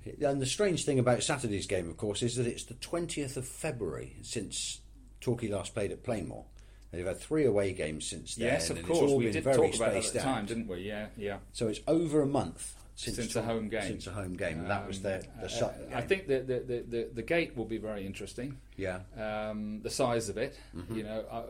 Okay, 0.00 0.24
And 0.24 0.40
the 0.40 0.46
strange 0.46 0.84
thing 0.84 0.98
about 0.98 1.22
Saturday's 1.22 1.66
game, 1.66 1.88
of 1.88 1.96
course, 1.96 2.22
is 2.22 2.36
that 2.36 2.46
it's 2.46 2.64
the 2.64 2.74
20th 2.74 3.36
of 3.36 3.46
February 3.46 4.16
since 4.22 4.80
Torquay 5.20 5.48
last 5.48 5.74
played 5.74 5.92
at 5.92 6.02
Plainmoor. 6.02 6.44
They've 6.90 7.06
had 7.06 7.18
three 7.18 7.44
away 7.44 7.72
games 7.72 8.08
since 8.08 8.36
then. 8.36 8.46
yes, 8.46 8.70
of 8.70 8.82
course, 8.84 9.00
it's 9.00 9.10
all 9.10 9.18
we 9.18 9.24
been 9.24 9.32
did 9.32 9.44
very 9.44 9.56
talk 9.56 9.74
about 9.74 9.94
that 9.94 10.06
at 10.06 10.12
the 10.12 10.20
out. 10.20 10.24
time, 10.24 10.46
didn't 10.46 10.68
we? 10.68 10.82
Yeah, 10.82 11.06
yeah. 11.16 11.38
So 11.52 11.66
it's 11.66 11.80
over 11.88 12.22
a 12.22 12.26
month 12.26 12.76
since, 12.96 13.16
Since 13.16 13.36
a 13.36 13.42
home 13.42 13.68
game. 13.68 13.82
Since 13.82 14.06
a 14.06 14.12
home 14.12 14.34
game, 14.36 14.60
and 14.60 14.70
that 14.70 14.86
was 14.86 14.98
Um, 14.98 15.02
their 15.02 15.22
the 15.40 15.46
uh, 15.46 15.48
Sutton 15.48 15.92
I 15.92 16.00
think 16.00 16.28
the, 16.28 16.38
the, 16.40 16.60
the, 16.60 16.84
the, 16.88 17.08
the 17.14 17.22
gate 17.22 17.56
will 17.56 17.64
be 17.64 17.78
very 17.78 18.06
interesting. 18.06 18.56
yeah, 18.76 19.00
um, 19.16 19.80
the 19.82 19.90
size 19.90 20.28
of 20.28 20.36
it. 20.38 20.56
Mm-hmm. 20.76 20.96
You 20.96 21.02
know, 21.02 21.24
uh, 21.30 21.42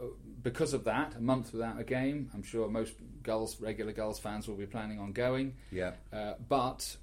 because 0.42 0.72
of 0.72 0.84
that, 0.84 1.14
a 1.16 1.20
month 1.20 1.52
without 1.52 1.78
a 1.78 1.84
game, 1.84 2.30
I'm 2.34 2.42
sure 2.42 2.68
most 2.68 2.94
Gulls, 3.22 3.60
regular 3.60 3.92
Gulls 3.92 4.18
fans 4.18 4.48
will 4.48 4.56
be 4.56 4.66
planning 4.66 4.98
on 4.98 5.12
going. 5.12 5.54
yeah, 5.70 5.92
Uh, 6.12 6.34
but 6.48 6.96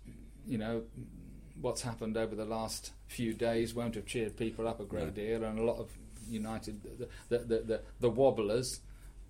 you 0.47 0.57
know, 0.57 0.83
what's 1.59 1.81
happened 1.83 2.17
over 2.17 2.35
the 2.35 2.45
last 2.45 2.91
few 3.07 3.33
days 3.33 3.75
won't 3.75 3.93
have 3.93 4.05
cheered 4.07 4.35
people 4.37 4.67
up 4.67 4.79
a 4.79 4.85
great 4.85 5.13
deal, 5.13 5.43
and 5.43 5.59
a 5.59 5.63
lot 5.63 5.77
of 5.77 5.89
United, 6.27 6.81
the 6.83 7.07
the, 7.29 7.37
the, 7.45 7.59
the, 7.59 7.81
the 7.99 8.09
wobblers. 8.09 8.79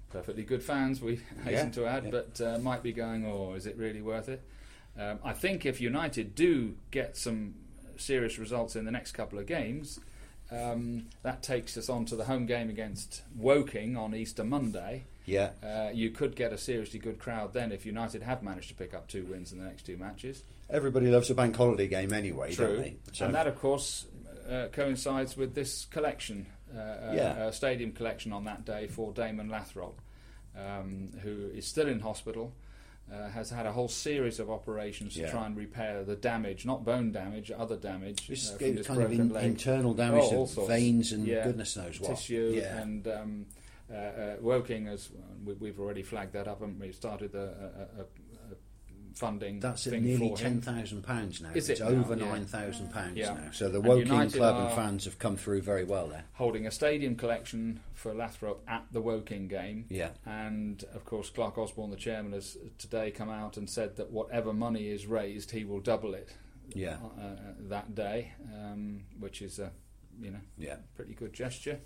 Perfectly 0.10 0.44
good 0.44 0.62
fans, 0.62 1.02
we 1.02 1.16
hasten 1.44 1.68
Yeah, 1.68 1.70
to 1.70 1.86
add, 1.86 2.04
yeah. 2.06 2.10
but 2.12 2.42
uh, 2.42 2.58
might 2.60 2.84
be 2.84 2.92
going, 2.94 3.26
"Oh, 3.26 3.54
is 3.54 3.66
it 3.66 3.78
really 3.78 4.02
worth 4.02 4.28
it?" 4.30 4.42
Um, 5.02 5.20
I 5.24 5.34
think 5.34 5.66
if 5.66 5.82
United 5.82 6.36
do 6.36 6.76
get 6.92 7.18
some 7.18 7.56
serious 7.98 8.38
results 8.38 8.76
in 8.76 8.86
the 8.86 8.92
next 8.92 9.14
couple 9.14 9.40
of 9.40 9.48
games, 9.48 10.00
um, 10.52 11.08
that 11.24 11.42
takes 11.42 11.76
us 11.78 11.90
on 11.90 12.06
to 12.06 12.16
the 12.16 12.26
home 12.26 12.46
game 12.46 12.70
against 12.70 13.24
Woking 13.36 13.98
on 13.98 14.14
Easter 14.14 14.44
Monday. 14.44 15.06
Yeah. 15.26 15.52
Uh, 15.64 15.90
you 15.94 16.10
could 16.12 16.36
get 16.36 16.52
a 16.54 16.58
seriously 16.58 17.00
good 17.00 17.20
crowd 17.20 17.54
then 17.54 17.72
if 17.72 17.86
United 17.86 18.22
have 18.24 18.44
managed 18.44 18.70
to 18.70 18.76
pick 18.76 18.94
up 18.94 19.08
two 19.08 19.24
wins 19.26 19.52
in 19.52 19.60
the 19.60 19.66
next 19.66 19.84
two 19.86 19.98
matches. 19.98 20.44
Everybody 20.70 21.08
loves 21.08 21.30
a 21.30 21.36
bank 21.36 21.56
holiday 21.56 21.88
game 21.88 22.14
anyway, 22.14 22.54
True. 22.54 22.68
don't 22.68 22.82
they? 22.82 22.96
So- 23.14 23.26
And 23.26 23.36
that, 23.36 23.48
of 23.48 23.58
course, 23.60 24.06
uh, 24.50 24.68
coincides 24.72 25.36
with 25.38 25.54
this 25.56 25.86
collection, 25.86 26.48
uh, 26.76 26.80
uh, 26.80 27.14
Yeah. 27.16 27.24
uh, 27.46 27.52
stadium 27.52 27.92
collection 27.92 28.32
on 28.34 28.44
that 28.46 28.66
day 28.66 28.88
for 28.88 29.14
Damon 29.14 29.50
Lathrope, 29.50 29.98
um, 30.56 31.10
who 31.24 31.50
is 31.56 31.66
still 31.66 31.88
in 31.88 32.00
hospital. 32.02 32.54
Uh, 33.12 33.28
has 33.30 33.50
had 33.50 33.66
a 33.66 33.72
whole 33.74 33.90
series 33.90 34.40
of 34.40 34.50
operations 34.50 35.16
to 35.16 35.30
try 35.30 35.46
and 35.46 35.58
repair 35.58 36.02
the 36.06 36.16
damage, 36.16 36.66
not 36.66 36.86
bone 36.86 37.12
damage, 37.12 37.52
other 37.52 37.76
damage. 37.76 38.26
This 38.28 38.52
uh, 38.52 38.54
is 38.54 38.58
from 38.62 38.76
this 38.76 38.88
kind 38.88 39.02
of 39.02 39.12
in, 39.12 39.36
internal 39.36 39.94
damage 39.94 40.24
Oh, 40.32 40.38
all 40.38 40.48
to 40.48 40.54
sorts. 40.54 40.70
veins 40.70 41.12
and 41.12 41.28
Yeah. 41.28 41.44
goodness 41.44 41.76
knows 41.76 42.00
what. 42.00 42.12
tissue 42.12 42.54
yeah. 42.56 42.78
and 42.82 43.06
um, 43.10 43.46
uh, 43.92 43.96
uh, 43.98 44.36
Woking, 44.40 44.88
as 44.88 45.10
we, 45.44 45.56
we've 45.56 45.78
already 45.82 46.04
flagged 46.04 46.32
that 46.32 46.48
up, 46.48 46.62
and 46.62 46.80
we've 46.80 46.96
started 46.96 47.36
a, 47.36 47.90
a 48.00 48.04
funding. 49.14 49.60
That's 49.60 49.86
at 49.88 50.02
nearly 50.02 50.30
for 50.30 50.38
ten 50.38 50.54
him. 50.54 50.62
thousand 50.62 51.04
pounds 51.04 51.42
now. 51.42 51.50
Is 51.54 51.70
it's 51.70 51.80
it 51.80 51.84
over? 51.84 52.16
Yeah. 52.16 52.26
nine 52.26 52.46
thousand 52.46 52.92
pounds 52.92 53.18
Yeah. 53.18 53.34
now. 53.34 53.50
So 53.52 53.70
the 53.70 53.82
Woking 53.82 54.08
United 54.08 54.38
club 54.38 54.56
and 54.68 54.76
fans 54.76 55.06
have 55.06 55.20
come 55.20 55.38
through 55.38 55.62
very 55.62 55.84
well 55.84 56.08
there. 56.08 56.24
holding 56.34 56.66
a 56.68 56.72
stadium 56.72 57.16
collection 57.16 57.80
for 57.94 58.14
Lathrope 58.14 58.62
at 58.68 58.86
the 58.92 59.02
Woking 59.02 59.48
game. 59.48 59.86
Yeah. 59.90 60.10
And 60.26 60.84
of 60.94 61.06
course, 61.06 61.30
Clarke 61.30 61.58
Osborne, 61.58 61.90
the 61.92 61.96
chairman, 61.98 62.34
has 62.34 62.58
today 62.78 63.12
come 63.12 63.30
out 63.30 63.58
and 63.58 63.70
said 63.70 63.98
that 63.98 64.12
whatever 64.12 64.54
money 64.54 64.88
is 64.90 65.06
raised, 65.06 65.52
he 65.52 65.64
will 65.66 65.80
double 65.80 66.14
it. 66.14 66.30
Yeah. 66.74 66.98
Uh, 67.18 67.22
uh, 67.22 67.36
that 67.70 67.94
day, 67.96 68.32
um, 68.54 69.04
which 69.20 69.42
is 69.42 69.60
a 69.60 69.72
you 70.22 70.32
know 70.32 70.42
Yeah. 70.58 70.78
pretty 70.96 71.14
good 71.14 71.34
gesture. 71.34 71.80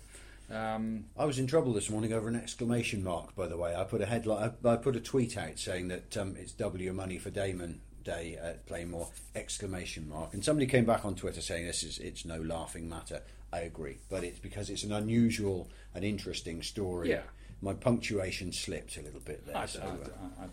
Um, 0.50 1.06
I 1.16 1.24
was 1.24 1.38
in 1.38 1.46
trouble 1.46 1.72
this 1.72 1.90
morning 1.90 2.12
over 2.12 2.28
an 2.28 2.36
exclamation 2.36 3.02
mark. 3.02 3.34
By 3.34 3.48
the 3.48 3.56
way, 3.56 3.74
I 3.74 3.84
put 3.84 4.00
a 4.00 4.06
headline. 4.06 4.52
I, 4.64 4.68
I 4.68 4.76
put 4.76 4.96
a 4.96 5.00
tweet 5.00 5.36
out 5.36 5.58
saying 5.58 5.88
that 5.88 6.16
um, 6.16 6.36
it's 6.38 6.52
double 6.52 6.80
your 6.80 6.94
money 6.94 7.18
for 7.18 7.30
Damon 7.30 7.80
Day 8.04 8.38
at 8.40 8.66
Plainmoor! 8.66 9.08
Exclamation 9.34 10.08
mark. 10.08 10.32
And 10.34 10.44
somebody 10.44 10.66
came 10.66 10.84
back 10.84 11.04
on 11.04 11.16
Twitter 11.16 11.40
saying 11.40 11.66
this 11.66 11.82
is 11.82 11.98
it's 11.98 12.24
no 12.24 12.40
laughing 12.40 12.88
matter. 12.88 13.22
I 13.52 13.60
agree, 13.60 13.98
but 14.08 14.22
it's 14.22 14.38
because 14.38 14.70
it's 14.70 14.84
an 14.84 14.92
unusual 14.92 15.68
and 15.94 16.04
interesting 16.04 16.62
story. 16.62 17.10
Yeah. 17.10 17.22
My 17.62 17.72
punctuation 17.72 18.52
slipped 18.52 18.98
a 18.98 19.02
little 19.02 19.20
bit 19.20 19.46
there. 19.46 19.56
I, 19.56 19.64
so, 19.66 19.80
I- 19.80 19.84
uh, 20.44 20.46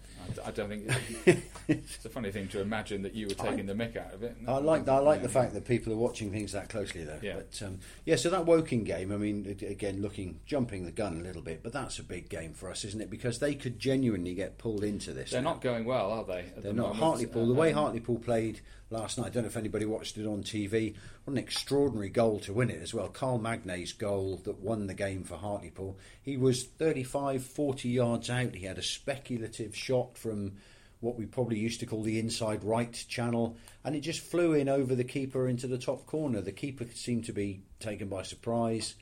I- 0.46 0.48
I- 0.48 0.52
don't 0.52 0.70
think 0.70 0.88
it's 1.68 2.06
a 2.06 2.10
funny 2.10 2.32
thing 2.32 2.48
to 2.50 2.62
imagine 2.62 3.02
that 3.02 3.13
you 3.13 3.28
were 3.28 3.34
taking 3.34 3.66
the 3.66 3.74
mick 3.74 3.98
out 3.98 4.13
of 4.13 4.24
it. 4.24 4.38
I 4.48 4.58
like 4.60 4.88
I 4.88 5.00
like 5.00 5.22
the 5.22 5.28
fact 5.30 5.54
that 5.54 5.66
people 5.68 5.92
are 5.92 5.98
watching 5.98 6.32
things 6.32 6.54
that 6.54 6.70
closely, 6.70 7.04
though. 7.04 7.20
Yeah. 7.22 7.36
But 7.36 7.62
um, 7.68 7.80
yeah, 8.06 8.16
so 8.16 8.30
that 8.30 8.46
Woking 8.46 8.86
game. 8.86 9.12
I 9.12 9.18
mean, 9.18 9.58
again, 9.68 10.02
looking 10.02 10.39
jumping 10.46 10.86
the 10.86 10.92
gun 10.92 11.20
a 11.20 11.24
little 11.24 11.42
bit, 11.42 11.62
but 11.62 11.74
that's 11.74 12.00
a 12.00 12.04
big 12.04 12.30
game 12.30 12.54
for 12.54 12.70
us, 12.70 12.86
isn't 12.86 13.02
it? 13.02 13.10
Because 13.10 13.39
they 13.39 13.54
could 13.54 13.80
genuinely 13.80 14.34
get 14.34 14.58
pulled 14.58 14.84
into 14.86 15.12
this. 15.12 15.32
They're 15.32 15.42
now. 15.42 15.52
not 15.54 15.62
going 15.62 15.84
well, 15.86 16.10
are 16.12 16.24
they? 16.24 16.46
They're 16.56 16.72
the 16.72 16.74
not. 16.74 16.96
moment? 16.96 17.00
Hartlepool. 17.04 17.48
The 17.48 17.54
way 17.54 17.70
Um, 17.74 17.76
Hartlepool 17.84 18.20
played 18.20 18.62
last 18.94 19.18
night. 19.18 19.28
I 19.28 19.30
don't 19.32 19.44
know 19.44 19.50
if 19.50 19.58
anybody 19.58 19.86
watched 19.86 20.18
it 20.18 20.26
on 20.26 20.44
TV. 20.44 20.96
What 21.26 21.34
an 21.34 21.38
extraordinary 21.38 22.10
goal 22.10 22.40
to 22.42 22.54
win 22.54 22.70
it 22.70 22.82
as 22.82 22.94
well. 22.94 23.10
Carl 23.10 23.40
Magnay's 23.40 23.92
goal 23.92 24.40
that 24.46 24.60
won 24.60 24.88
the 24.88 24.94
game 24.94 25.24
for 25.24 25.36
Hartlepool. 25.36 25.98
He 26.22 26.38
was 26.38 26.64
35, 26.64 27.44
40 27.44 27.90
yards 27.90 28.30
out. 28.30 28.56
He 28.56 28.66
had 28.66 28.78
a 28.78 28.84
speculative 28.84 29.76
shot 29.76 30.18
from 30.18 30.54
what 31.02 31.18
we 31.18 31.26
probably 31.26 31.60
used 31.60 31.82
to 31.82 31.86
call 31.86 32.02
the 32.02 32.20
inside 32.20 32.64
right 32.64 32.94
channel, 33.10 33.58
and 33.84 33.94
it 33.94 34.00
just 34.00 34.22
flew 34.22 34.54
in 34.54 34.70
over 34.70 34.96
the 34.96 35.04
keeper 35.04 35.50
into 35.50 35.68
the 35.68 35.78
top 35.78 36.06
corner. 36.06 36.40
The 36.40 36.54
keeper 36.54 36.86
seemed 36.94 37.26
to 37.26 37.34
be 37.34 37.62
taken 37.80 38.08
by 38.08 38.24
surprise. 38.24 38.96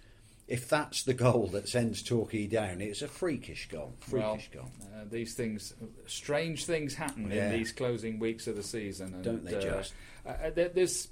If 0.52 0.68
that's 0.68 1.04
the 1.04 1.14
goal 1.14 1.48
that 1.54 1.70
sends 1.70 2.04
Torquay 2.04 2.46
down, 2.48 2.82
it's 2.82 3.02
a 3.02 3.08
freakish 3.08 3.70
goal. 3.70 3.94
Well, 4.12 4.34
Freakish 4.36 4.50
goal. 4.52 4.70
uh, 4.94 5.06
these 5.10 5.34
things, 5.34 5.74
strange 6.08 6.66
things 6.66 6.94
happen 6.96 7.32
Yeah. 7.32 7.46
in 7.52 7.58
these 7.58 7.72
closing 7.72 8.20
weeks 8.20 8.48
of 8.48 8.58
the 8.58 8.64
season, 8.64 9.14
and, 9.14 9.24
Don't 9.24 9.46
they 9.46 9.56
uh, 9.56 9.62
just? 9.62 9.94
Uh, 10.26 10.50
there's, 10.54 11.08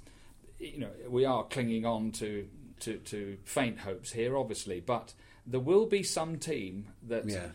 you 0.58 0.78
know, 0.80 0.90
we 1.08 1.24
are 1.24 1.44
clinging 1.44 1.86
on 1.86 2.12
to, 2.12 2.46
to 2.80 2.98
to 2.98 3.38
faint 3.44 3.78
hopes 3.78 4.12
here, 4.12 4.36
obviously, 4.36 4.80
but 4.80 5.14
there 5.46 5.58
will 5.60 5.86
be 5.86 6.02
some 6.02 6.38
team 6.38 6.88
that 7.08 7.26
Yeah. 7.26 7.48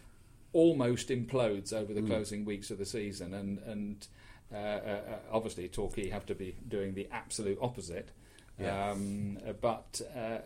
almost 0.53 1.09
implodes 1.09 1.71
over 1.71 1.93
the 1.93 2.01
closing 2.01 2.45
weeks 2.45 2.71
of 2.71 2.79
the 2.79 2.85
season, 2.85 3.33
and 3.35 3.59
and 3.59 4.07
uh, 4.51 4.57
uh, 4.57 4.59
uh, 4.59 5.17
obviously 5.31 5.67
Torquay 5.67 6.09
have 6.09 6.25
to 6.25 6.33
be 6.35 6.55
doing 6.67 6.95
the 6.95 7.07
absolute 7.11 7.59
opposite. 7.61 8.09
Yeah. 8.59 8.89
Um, 8.91 9.37
uh, 9.47 9.51
but 9.53 10.01
uh, 10.15 10.19
uh, 10.19 10.39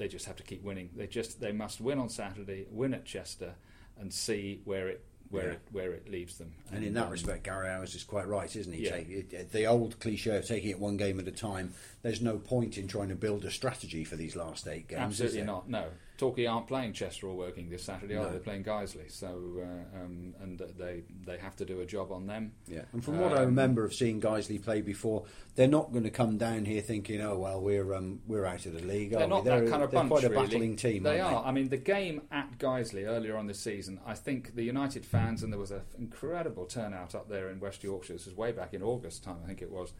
they 0.00 0.08
just 0.08 0.24
have 0.24 0.36
to 0.36 0.42
keep 0.42 0.64
winning. 0.64 0.88
They 0.96 1.06
just 1.06 1.40
they 1.40 1.52
must 1.52 1.78
win 1.80 1.98
on 1.98 2.08
Saturday, 2.08 2.66
win 2.70 2.94
at 2.94 3.04
Chester, 3.04 3.54
and 4.00 4.10
see 4.12 4.62
where 4.64 4.88
it 4.88 5.04
where 5.28 5.44
Yeah. 5.48 5.52
it 5.52 5.60
where 5.72 5.92
it 5.92 6.08
leaves 6.10 6.38
them. 6.38 6.54
And 6.72 6.82
in 6.82 6.94
that 6.94 7.04
um, 7.04 7.10
respect, 7.12 7.44
Gary 7.44 7.68
Owers 7.68 7.94
is 7.94 8.02
quite 8.02 8.26
right, 8.26 8.54
isn't 8.56 8.72
he? 8.72 8.84
Yeah. 8.86 8.92
Take, 8.92 9.52
the 9.52 9.66
old 9.66 10.00
cliche 10.00 10.36
of 10.38 10.46
taking 10.46 10.70
it 10.70 10.80
one 10.80 10.96
game 10.96 11.20
at 11.20 11.28
a 11.28 11.32
time. 11.32 11.74
There's 12.02 12.22
no 12.22 12.38
point 12.38 12.78
in 12.78 12.88
trying 12.88 13.10
to 13.10 13.14
build 13.14 13.44
a 13.44 13.50
strategy 13.50 14.02
for 14.02 14.16
these 14.16 14.34
last 14.34 14.66
eight 14.66 14.88
games. 14.88 15.02
absolutely 15.02 15.42
not. 15.42 15.68
No, 15.68 15.84
Torquay 16.20 16.46
aren't 16.46 16.66
playing 16.68 16.92
Chester 16.92 17.26
or 17.26 17.34
Woking 17.34 17.68
this 17.70 17.82
Saturday. 17.82 18.14
Are 18.14 18.18
No. 18.18 18.24
they? 18.26 18.30
They're 18.32 18.40
playing 18.40 18.64
Guiseley, 18.64 19.10
so 19.10 19.28
uh, 19.58 19.98
um, 20.04 20.34
and 20.40 20.58
they 20.78 21.02
they 21.26 21.38
have 21.38 21.56
to 21.56 21.64
do 21.64 21.80
a 21.80 21.86
job 21.86 22.12
on 22.12 22.26
them. 22.26 22.52
Yeah, 22.68 22.82
and 22.92 23.04
from 23.04 23.18
what 23.18 23.32
I 23.32 23.38
Um, 23.38 23.46
remember 23.46 23.84
of 23.84 23.94
seeing 23.94 24.20
Guiseley 24.20 24.62
play 24.62 24.82
before, 24.82 25.24
they're 25.56 25.66
not 25.66 25.90
going 25.92 26.04
to 26.04 26.10
come 26.10 26.36
down 26.38 26.66
here 26.66 26.80
thinking, 26.82 27.20
"Oh 27.20 27.38
well, 27.38 27.60
we're 27.60 27.94
um, 27.94 28.20
we're 28.26 28.44
out 28.46 28.66
of 28.66 28.74
the 28.74 28.82
league." 28.82 29.10
They're 29.10 29.20
are 29.20 29.24
we? 29.24 29.30
not 29.30 29.44
they're, 29.44 29.60
that 29.62 29.70
kind 29.70 29.82
of 29.82 29.90
they're 29.90 30.00
bunch. 30.00 30.10
quite 30.10 30.24
a 30.24 30.28
really. 30.28 30.42
battling 30.46 30.76
team. 30.76 31.02
They 31.02 31.20
are. 31.20 31.42
I 31.44 31.50
mean, 31.50 31.70
the 31.70 31.76
game 31.78 32.22
at 32.30 32.58
Guiseley 32.58 33.06
earlier 33.08 33.36
on 33.36 33.46
this 33.46 33.58
season, 33.58 33.98
I 34.06 34.14
think 34.14 34.54
the 34.54 34.62
United 34.64 35.04
fans, 35.06 35.42
and 35.42 35.52
there 35.52 35.58
was 35.60 35.70
an 35.72 35.80
incredible 35.98 36.66
turnout 36.66 37.14
up 37.14 37.28
there 37.28 37.48
in 37.50 37.58
West 37.60 37.82
Yorkshire. 37.82 38.12
This 38.12 38.26
was 38.26 38.36
way 38.36 38.52
back 38.52 38.74
in 38.74 38.82
August 38.82 39.24
time, 39.24 39.38
I 39.42 39.46
think 39.46 39.62
it 39.62 39.70
was. 39.72 39.92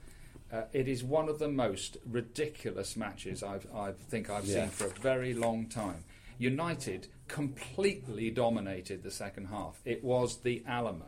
Uh, 0.53 0.63
it 0.73 0.89
is 0.89 1.05
one 1.05 1.29
of 1.29 1.39
the 1.39 1.47
most 1.49 1.97
ridiculous 2.05 2.97
matches 2.97 3.43
I've, 3.45 3.67
I 3.73 3.93
think 3.93 4.29
I've 4.29 4.45
Yeah. 4.47 4.63
seen 4.63 4.71
for 4.71 4.87
a 4.87 4.91
very 5.01 5.33
long 5.33 5.67
time. 5.67 6.03
United 6.41 7.07
completely 7.29 8.31
dominated 8.31 9.03
the 9.03 9.11
second 9.11 9.47
half. 9.47 9.79
It 9.85 10.03
was 10.03 10.39
the 10.39 10.63
Alamo, 10.67 11.05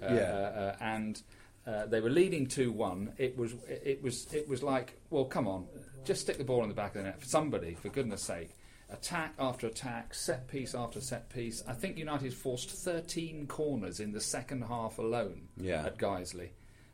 uh, 0.00 0.06
Yeah. 0.06 0.12
uh, 0.12 0.76
and 0.80 1.20
uh, 1.66 1.86
they 1.86 2.00
were 2.00 2.10
leading 2.10 2.46
two 2.46 2.70
one. 2.72 3.12
It 3.18 3.36
was 3.36 3.54
it 3.68 4.00
was 4.02 4.32
it 4.32 4.48
was 4.48 4.62
like, 4.62 4.98
well, 5.10 5.24
come 5.24 5.48
on, 5.48 5.66
just 6.04 6.20
stick 6.22 6.38
the 6.38 6.44
ball 6.44 6.62
in 6.62 6.68
the 6.68 6.74
back 6.74 6.94
of 6.94 7.02
the 7.02 7.08
net 7.08 7.20
for 7.20 7.26
somebody, 7.26 7.74
for 7.74 7.88
goodness 7.88 8.22
sake. 8.22 8.56
Attack 8.88 9.34
after 9.38 9.66
attack, 9.66 10.14
set 10.14 10.46
piece 10.48 10.74
after 10.74 11.00
set 11.00 11.28
piece. 11.28 11.62
I 11.66 11.72
think 11.72 11.96
United 11.98 12.32
forced 12.34 12.70
13 12.70 13.46
corners 13.46 14.00
in 14.00 14.12
the 14.12 14.20
second 14.20 14.62
half 14.62 14.98
alone 14.98 15.48
Yeah. 15.56 15.86
at 15.86 15.96
Guiseley. 15.98 16.50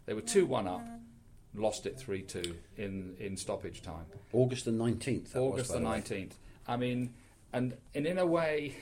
They 0.06 0.14
were 0.14 0.20
2 0.22 0.46
1 0.46 0.68
up, 0.68 0.86
lost 1.54 1.84
it 1.86 1.98
3 1.98 2.22
2 2.22 2.56
in, 2.76 3.16
in 3.18 3.36
stoppage 3.36 3.82
time. 3.82 4.06
August 4.32 4.64
the 4.64 4.70
nineteenth. 4.72 5.34
August 5.36 5.72
the 5.72 5.80
19th. 5.80 6.32
I 6.68 6.76
mean, 6.76 7.14
and, 7.52 7.76
and 7.94 8.06
in 8.06 8.18
a 8.18 8.26
way, 8.26 8.74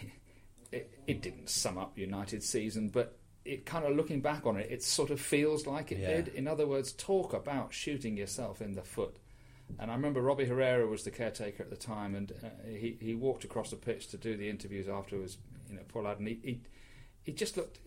it, 0.73 0.91
it 1.07 1.23
didn't 1.23 1.49
sum 1.49 1.79
up 1.79 1.97
United 1.99 2.43
season, 2.43 2.89
but 2.89 3.17
it 3.45 3.65
kind 3.65 3.85
of 3.85 3.95
looking 3.97 4.21
back 4.21 4.45
on 4.47 4.57
it, 4.57 4.67
it 4.71 4.83
sort 4.83 5.11
of 5.11 5.21
feels 5.21 5.67
like 5.67 5.93
it 5.93 5.99
Yeah. 5.99 6.17
did. 6.17 6.29
In 6.29 6.49
other 6.49 6.67
words, 6.67 6.93
talk 6.93 7.33
about 7.33 7.73
shooting 7.73 8.17
yourself 8.17 8.61
in 8.61 8.75
the 8.75 8.83
foot. 8.83 9.17
And 9.79 9.91
I 9.91 9.95
remember 9.95 10.21
Robbie 10.23 10.45
Herrera 10.47 10.87
was 10.87 11.03
the 11.05 11.11
caretaker 11.11 11.63
at 11.63 11.71
the 11.71 11.77
time, 11.77 12.15
and 12.15 12.31
uh, 12.33 12.49
he 12.69 12.97
he 13.01 13.15
walked 13.17 13.43
across 13.43 13.71
the 13.71 13.77
pitch 13.77 14.07
to 14.09 14.17
do 14.17 14.37
the 14.37 14.49
interviews 14.49 14.89
afterwards. 14.89 15.39
You 15.69 15.75
know, 15.77 15.83
Paul 15.89 16.05
Adden. 16.05 16.27
He, 16.29 16.39
he 16.43 16.61
he 17.25 17.33
just 17.33 17.57
looked. 17.57 17.81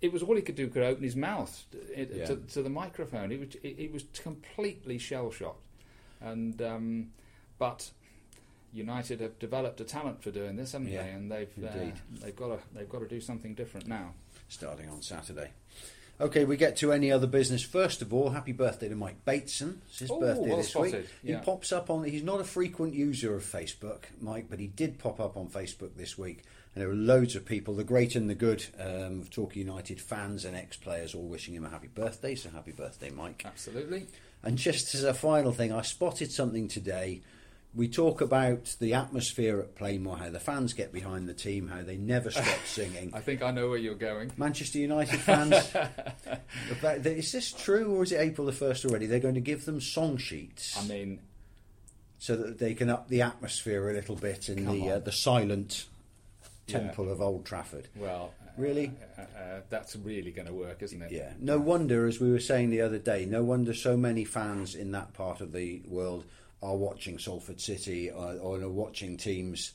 It 0.00 0.12
was 0.12 0.22
all 0.22 0.36
he 0.36 0.42
could 0.42 0.54
do. 0.54 0.68
Could 0.68 0.84
open 0.84 1.02
his 1.02 1.16
mouth 1.16 1.64
to, 1.72 2.08
Yeah. 2.16 2.26
to, 2.26 2.36
to 2.36 2.62
the 2.62 2.70
microphone. 2.70 3.30
He 3.32 3.36
was 3.36 3.48
he, 3.62 3.72
he 3.74 3.88
was 3.88 4.04
completely 4.14 4.96
shell 4.98 5.32
shocked, 5.32 5.66
and 6.20 6.62
um, 6.62 7.08
but 7.58 7.90
United 8.72 9.20
have 9.20 9.38
developed 9.38 9.80
a 9.80 9.84
talent 9.84 10.22
for 10.22 10.30
doing 10.30 10.56
this, 10.56 10.72
haven't 10.72 10.88
Yeah, 10.88 11.02
they? 11.04 11.10
And 11.10 11.30
they've 11.30 11.64
uh, 11.64 11.70
they've 12.22 12.36
got 12.36 12.48
to 12.48 12.58
they've 12.74 12.88
got 12.88 13.00
to 13.00 13.08
do 13.08 13.20
something 13.20 13.54
different 13.54 13.86
now. 13.86 14.14
starting 14.48 14.88
on 14.88 15.02
Saturday. 15.02 15.50
Okay, 16.20 16.44
we 16.44 16.56
get 16.56 16.76
to 16.76 16.92
any 16.92 17.10
other 17.10 17.26
business. 17.26 17.62
First 17.64 18.00
of 18.02 18.12
all, 18.14 18.30
happy 18.30 18.52
birthday 18.52 18.88
to 18.88 18.94
Mike 18.94 19.24
Bateson. 19.24 19.80
It's 19.88 19.98
his 20.00 20.10
Oh, 20.10 20.20
birthday 20.20 20.48
well 20.48 20.56
this 20.58 20.68
spotted, 20.68 20.94
week. 20.94 21.06
yeah. 21.22 21.38
He 21.38 21.44
pops 21.44 21.72
up 21.72 21.90
on. 21.90 22.04
He's 22.04 22.22
not 22.22 22.40
a 22.40 22.44
frequent 22.44 22.94
user 22.94 23.34
of 23.34 23.42
Facebook, 23.44 24.04
Mike, 24.20 24.46
but 24.48 24.60
he 24.60 24.68
did 24.68 24.98
pop 24.98 25.18
up 25.20 25.36
on 25.36 25.48
Facebook 25.48 25.96
this 25.96 26.16
week, 26.18 26.42
and 26.74 26.82
there 26.82 26.88
were 26.88 26.94
loads 26.94 27.34
of 27.34 27.44
people, 27.44 27.74
the 27.74 27.82
great 27.82 28.14
and 28.14 28.30
the 28.30 28.34
good, 28.36 28.64
um, 28.78 29.20
of 29.22 29.30
Torquay 29.30 29.60
United 29.60 30.00
fans 30.00 30.44
and 30.44 30.54
ex-players, 30.54 31.14
all 31.14 31.26
wishing 31.26 31.54
him 31.54 31.64
a 31.64 31.70
happy 31.70 31.88
birthday. 31.88 32.34
So 32.36 32.50
happy 32.50 32.72
birthday, 32.72 33.10
Mike. 33.10 33.42
Absolutely. 33.44 34.06
And 34.44 34.58
just 34.58 34.94
as 34.94 35.02
a 35.04 35.14
final 35.14 35.50
thing, 35.52 35.72
I 35.72 35.82
spotted 35.82 36.30
something 36.30 36.68
today. 36.68 37.22
We 37.74 37.88
talk 37.88 38.20
about 38.20 38.76
the 38.80 38.94
atmosphere 38.94 39.58
at 39.60 39.74
Plainmoor, 39.74 40.18
how 40.18 40.30
the 40.30 40.38
fans 40.38 40.74
get 40.74 40.92
behind 40.92 41.28
the 41.28 41.34
team, 41.34 41.68
how 41.68 41.82
they 41.82 41.96
never 41.96 42.30
stop 42.30 42.46
singing. 42.66 43.12
I 43.14 43.20
think 43.20 43.42
I 43.42 43.50
know 43.50 43.70
where 43.70 43.78
you're 43.78 43.94
going. 43.94 44.32
Manchester 44.36 44.78
United 44.78 45.20
fans, 45.20 45.54
is 47.06 47.32
this 47.32 47.52
true 47.52 47.96
or 47.96 48.02
is 48.02 48.12
it 48.12 48.20
April 48.20 48.46
the 48.46 48.52
1st 48.52 48.90
already? 48.90 49.06
They're 49.06 49.20
going 49.20 49.36
to 49.36 49.40
give 49.40 49.64
them 49.64 49.80
song 49.80 50.18
sheets. 50.18 50.76
I 50.78 50.86
mean, 50.86 51.20
so 52.18 52.36
that 52.36 52.58
they 52.58 52.74
can 52.74 52.90
up 52.90 53.08
the 53.08 53.22
atmosphere 53.22 53.90
a 53.90 53.94
little 53.94 54.16
bit 54.16 54.48
in 54.48 54.66
the 54.66 54.92
uh, 54.92 54.98
the 55.00 55.10
silent 55.10 55.86
temple 56.68 57.06
yeah. 57.06 57.12
of 57.12 57.20
Old 57.20 57.44
Trafford. 57.44 57.88
Well, 57.96 58.32
really, 58.56 58.92
uh, 59.18 59.22
uh, 59.22 59.60
that's 59.70 59.96
really 59.96 60.30
going 60.30 60.46
to 60.46 60.54
work, 60.54 60.82
isn't 60.82 61.02
it? 61.02 61.10
Yeah. 61.10 61.32
No 61.40 61.58
wonder, 61.58 62.06
as 62.06 62.20
we 62.20 62.30
were 62.30 62.38
saying 62.38 62.70
the 62.70 62.82
other 62.82 62.98
day, 62.98 63.24
no 63.24 63.42
wonder 63.42 63.74
so 63.74 63.96
many 63.96 64.24
fans 64.24 64.74
in 64.74 64.92
that 64.92 65.14
part 65.14 65.40
of 65.40 65.52
the 65.52 65.82
world 65.88 66.24
are 66.62 66.76
watching 66.76 67.18
Salford 67.18 67.60
City 67.60 68.10
or, 68.10 68.34
or 68.40 68.60
are 68.60 68.68
watching 68.68 69.16
teams 69.16 69.74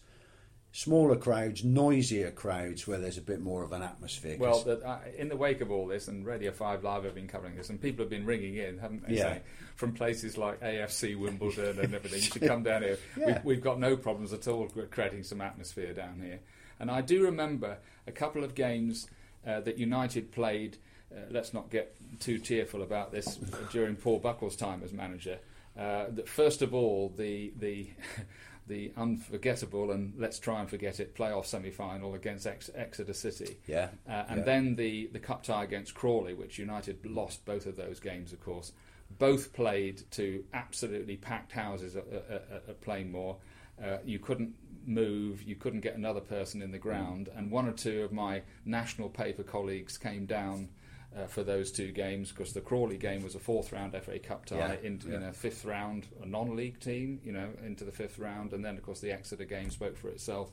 smaller 0.71 1.15
crowds, 1.15 1.63
noisier 1.63 2.29
crowds, 2.29 2.87
where 2.87 2.99
there's 2.99 3.17
a 3.17 3.21
bit 3.21 3.41
more 3.41 3.63
of 3.63 3.71
an 3.71 3.81
atmosphere. 3.81 4.37
Well, 4.39 4.61
the, 4.61 4.79
uh, 4.87 4.99
in 5.17 5.27
the 5.27 5.35
wake 5.35 5.61
of 5.61 5.71
all 5.71 5.87
this, 5.87 6.07
and 6.07 6.25
Radio 6.25 6.51
Five 6.51 6.83
Live 6.83 7.03
have 7.03 7.15
been 7.15 7.27
covering 7.27 7.55
this, 7.55 7.69
and 7.69 7.81
people 7.81 8.03
have 8.03 8.11
been 8.11 8.25
ringing 8.27 8.55
in, 8.55 8.77
haven't 8.77 9.07
they? 9.07 9.15
Yeah. 9.15 9.39
From 9.75 9.93
places 9.93 10.37
like 10.37 10.61
AFC 10.61 11.17
Wimbledon 11.17 11.79
and 11.79 11.95
everything, 11.95 12.19
you 12.19 12.25
should 12.25 12.41
come 12.47 12.63
down 12.63 12.83
here. 12.83 12.99
Yeah. 13.17 13.25
We've, 13.25 13.43
we've, 13.45 13.61
got 13.61 13.79
no 13.79 13.97
problems 13.97 14.33
at 14.33 14.47
all 14.47 14.67
creating 14.91 15.23
some 15.23 15.41
atmosphere 15.41 15.93
down 15.93 16.21
here. 16.23 16.39
And 16.79 16.91
I 16.91 17.01
do 17.01 17.23
remember 17.23 17.77
a 18.05 18.11
couple 18.11 18.43
of 18.43 18.53
games 18.53 19.07
uh, 19.47 19.61
that 19.61 19.79
United 19.79 20.31
played. 20.31 20.77
Uh, 21.11 21.21
let's 21.31 21.53
not 21.53 21.71
get 21.71 21.95
too 22.19 22.37
tearful 22.37 22.83
about 22.83 23.11
this 23.11 23.39
during 23.71 23.95
Paul 23.95 24.19
Buckle's 24.19 24.55
time 24.55 24.81
as 24.83 24.93
manager. 24.93 25.39
Uh, 25.77 26.05
that 26.09 26.27
first 26.27 26.61
of 26.61 26.73
all, 26.73 27.13
the 27.15 27.53
the 27.57 27.89
the 28.67 28.91
unforgettable 28.97 29.91
and 29.91 30.13
let's 30.17 30.39
try 30.39 30.59
and 30.59 30.69
forget 30.69 30.99
it 30.99 31.15
playoff 31.15 31.45
semi-final 31.45 32.13
against 32.13 32.45
Ex- 32.45 32.69
Exeter 32.75 33.13
City. 33.13 33.57
Yeah. 33.65 33.89
Uh, 34.07 34.25
and 34.27 34.39
yeah. 34.39 34.43
then 34.43 34.75
the 34.75 35.07
the 35.07 35.19
cup 35.19 35.43
tie 35.43 35.63
against 35.63 35.93
Crawley, 35.93 36.33
which 36.33 36.57
United 36.57 37.05
lost 37.05 37.45
both 37.45 37.65
of 37.65 37.75
those 37.75 37.99
games, 37.99 38.33
of 38.33 38.43
course. 38.43 38.73
Both 39.19 39.53
played 39.53 40.03
to 40.11 40.43
absolutely 40.53 41.15
packed 41.15 41.53
houses 41.53 41.95
at, 41.95 42.05
at, 42.11 42.63
at 42.67 42.81
Plainmoor. 42.81 43.37
Uh, 43.81 43.97
you 44.03 44.19
couldn't 44.19 44.53
move, 44.85 45.43
you 45.43 45.55
couldn't 45.55 45.81
get 45.81 45.95
another 45.95 46.19
person 46.19 46.61
in 46.61 46.71
the 46.71 46.77
ground, 46.77 47.29
mm. 47.31 47.37
and 47.37 47.51
one 47.51 47.67
or 47.67 47.73
two 47.73 48.03
of 48.03 48.11
my 48.11 48.41
national 48.65 49.09
paper 49.09 49.43
colleagues 49.43 49.97
came 49.97 50.25
down 50.25 50.69
uh, 51.17 51.25
for 51.27 51.43
those 51.43 51.71
two 51.71 51.91
games 51.91 52.31
because 52.31 52.53
the 52.53 52.61
Crawley 52.61 52.97
game 52.97 53.23
was 53.23 53.35
a 53.35 53.39
fourth 53.39 53.71
round 53.71 53.93
FA 54.01 54.19
Cup 54.19 54.45
tie 54.45 54.57
yeah, 54.57 54.75
into 54.83 55.09
yeah. 55.09 55.17
in 55.17 55.23
a 55.23 55.33
fifth 55.33 55.65
round, 55.65 56.07
a 56.21 56.25
non-league 56.25 56.79
team, 56.79 57.19
you 57.23 57.31
know, 57.31 57.49
into 57.65 57.83
the 57.83 57.91
fifth 57.91 58.19
round, 58.19 58.53
and 58.53 58.63
then 58.63 58.77
of 58.77 58.83
course 58.83 58.99
the 58.99 59.11
Exeter 59.11 59.45
game 59.45 59.69
spoke 59.69 59.97
for 59.97 60.09
itself, 60.09 60.51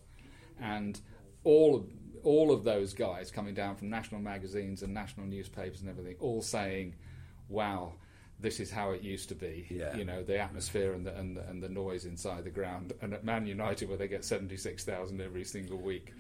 and 0.61 1.01
all 1.43 1.77
of, 1.77 1.85
all 2.23 2.53
of 2.53 2.65
those 2.65 2.95
guys 2.95 3.31
coming 3.31 3.55
down 3.55 3.77
from 3.77 3.91
national 3.91 4.21
magazines 4.21 4.83
and 4.83 4.95
national 4.95 5.27
newspapers 5.27 5.81
and 5.81 5.91
everything, 5.91 6.17
all 6.21 6.43
saying, 6.43 6.95
"Wow." 7.49 7.95
This 8.41 8.59
is 8.59 8.69
how 8.69 8.91
it 8.91 9.01
used 9.01 9.29
to 9.29 9.37
be, 9.37 9.65
yeah. 9.71 9.97
you 9.97 10.05
know, 10.05 10.25
the 10.25 10.39
atmosphere 10.39 10.93
and 10.93 11.07
the, 11.07 11.17
and 11.17 11.37
the, 11.37 11.49
and 11.49 11.63
the 11.63 11.69
noise 11.69 12.05
inside 12.05 12.43
the 12.43 12.51
ground. 12.51 12.93
And 13.01 13.15
at 13.15 13.25
Man 13.25 13.47
United, 13.47 13.89
where 13.89 13.97
they 13.97 14.09
get 14.09 14.25
seventy 14.25 14.57
six 14.57 14.85
thousand 14.85 15.21
every 15.21 15.45
single 15.45 15.79
week, 15.79 16.13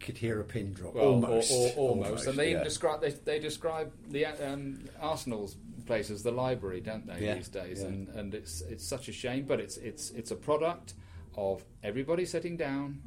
could 0.00 0.18
hear 0.18 0.40
a 0.40 0.44
pin 0.44 0.72
drop. 0.72 0.94
Well, 0.94 1.06
almost, 1.06 1.52
or, 1.52 1.56
or, 1.56 1.88
almost. 1.88 2.08
almost. 2.08 2.26
And 2.26 2.38
they 2.38 2.52
yeah. 2.52 2.64
describe 2.64 3.00
they, 3.00 3.10
they 3.10 3.38
describe 3.38 3.92
the 4.08 4.26
um, 4.26 4.84
Arsenal's 5.00 5.56
place 5.86 6.10
as 6.10 6.22
the 6.22 6.32
library, 6.32 6.80
don't 6.80 7.06
they? 7.06 7.26
Yeah. 7.26 7.34
These 7.34 7.48
days, 7.48 7.80
yeah. 7.80 7.88
and 7.88 8.08
and 8.08 8.34
it's 8.34 8.60
it's 8.62 8.86
such 8.86 9.08
a 9.08 9.12
shame, 9.12 9.44
but 9.44 9.60
it's 9.60 9.76
it's 9.76 10.10
it's 10.10 10.30
a 10.30 10.36
product 10.36 10.94
of 11.36 11.64
everybody 11.82 12.24
sitting 12.24 12.56
down. 12.56 13.00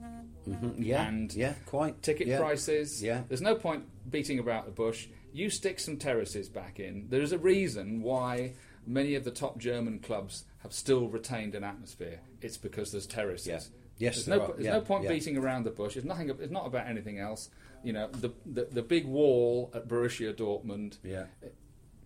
Mm-hmm. 0.48 0.82
Yeah, 0.82 1.08
and 1.08 1.34
yeah, 1.34 1.54
quite 1.66 2.02
ticket 2.02 2.40
prices. 2.40 3.02
Yeah, 3.04 3.24
there's 3.28 3.42
no 3.42 3.56
point 3.56 3.86
beating 4.10 4.40
about 4.40 4.66
the 4.66 4.72
bush. 4.72 5.08
You 5.34 5.50
stick 5.50 5.80
some 5.80 5.98
terraces 5.98 6.50
back 6.50 6.80
in. 6.80 7.08
There's 7.10 7.32
a 7.32 7.38
reason 7.38 8.02
why 8.02 8.54
many 8.86 9.16
of 9.16 9.24
the 9.24 9.32
top 9.32 9.58
German 9.58 10.00
clubs 10.00 10.46
have 10.60 10.74
still 10.74 11.10
retained 11.10 11.54
an 11.54 11.64
atmosphere. 11.64 12.22
It's 12.42 12.58
because 12.58 12.92
there's 12.92 13.06
terraces. 13.06 13.70
Yes, 13.98 14.16
there's, 14.16 14.26
there 14.26 14.38
no, 14.38 14.44
are. 14.44 14.48
there's 14.54 14.66
yeah, 14.66 14.74
no 14.74 14.82
point 14.82 15.04
yeah. 15.04 15.10
beating 15.10 15.38
around 15.38 15.64
the 15.66 15.72
bush. 15.72 15.98
It's 15.98 16.06
nothing. 16.06 16.30
It's 16.30 16.52
not 16.52 16.68
about 16.68 16.88
anything 16.88 17.20
else. 17.20 17.50
You 17.84 17.94
know, 17.94 18.10
the 18.10 18.32
the, 18.46 18.68
the 18.72 18.82
big 18.82 19.06
wall 19.06 19.72
at 19.74 19.88
Borussia 19.88 20.34
Dortmund. 20.34 20.98
Yeah, 21.04 21.26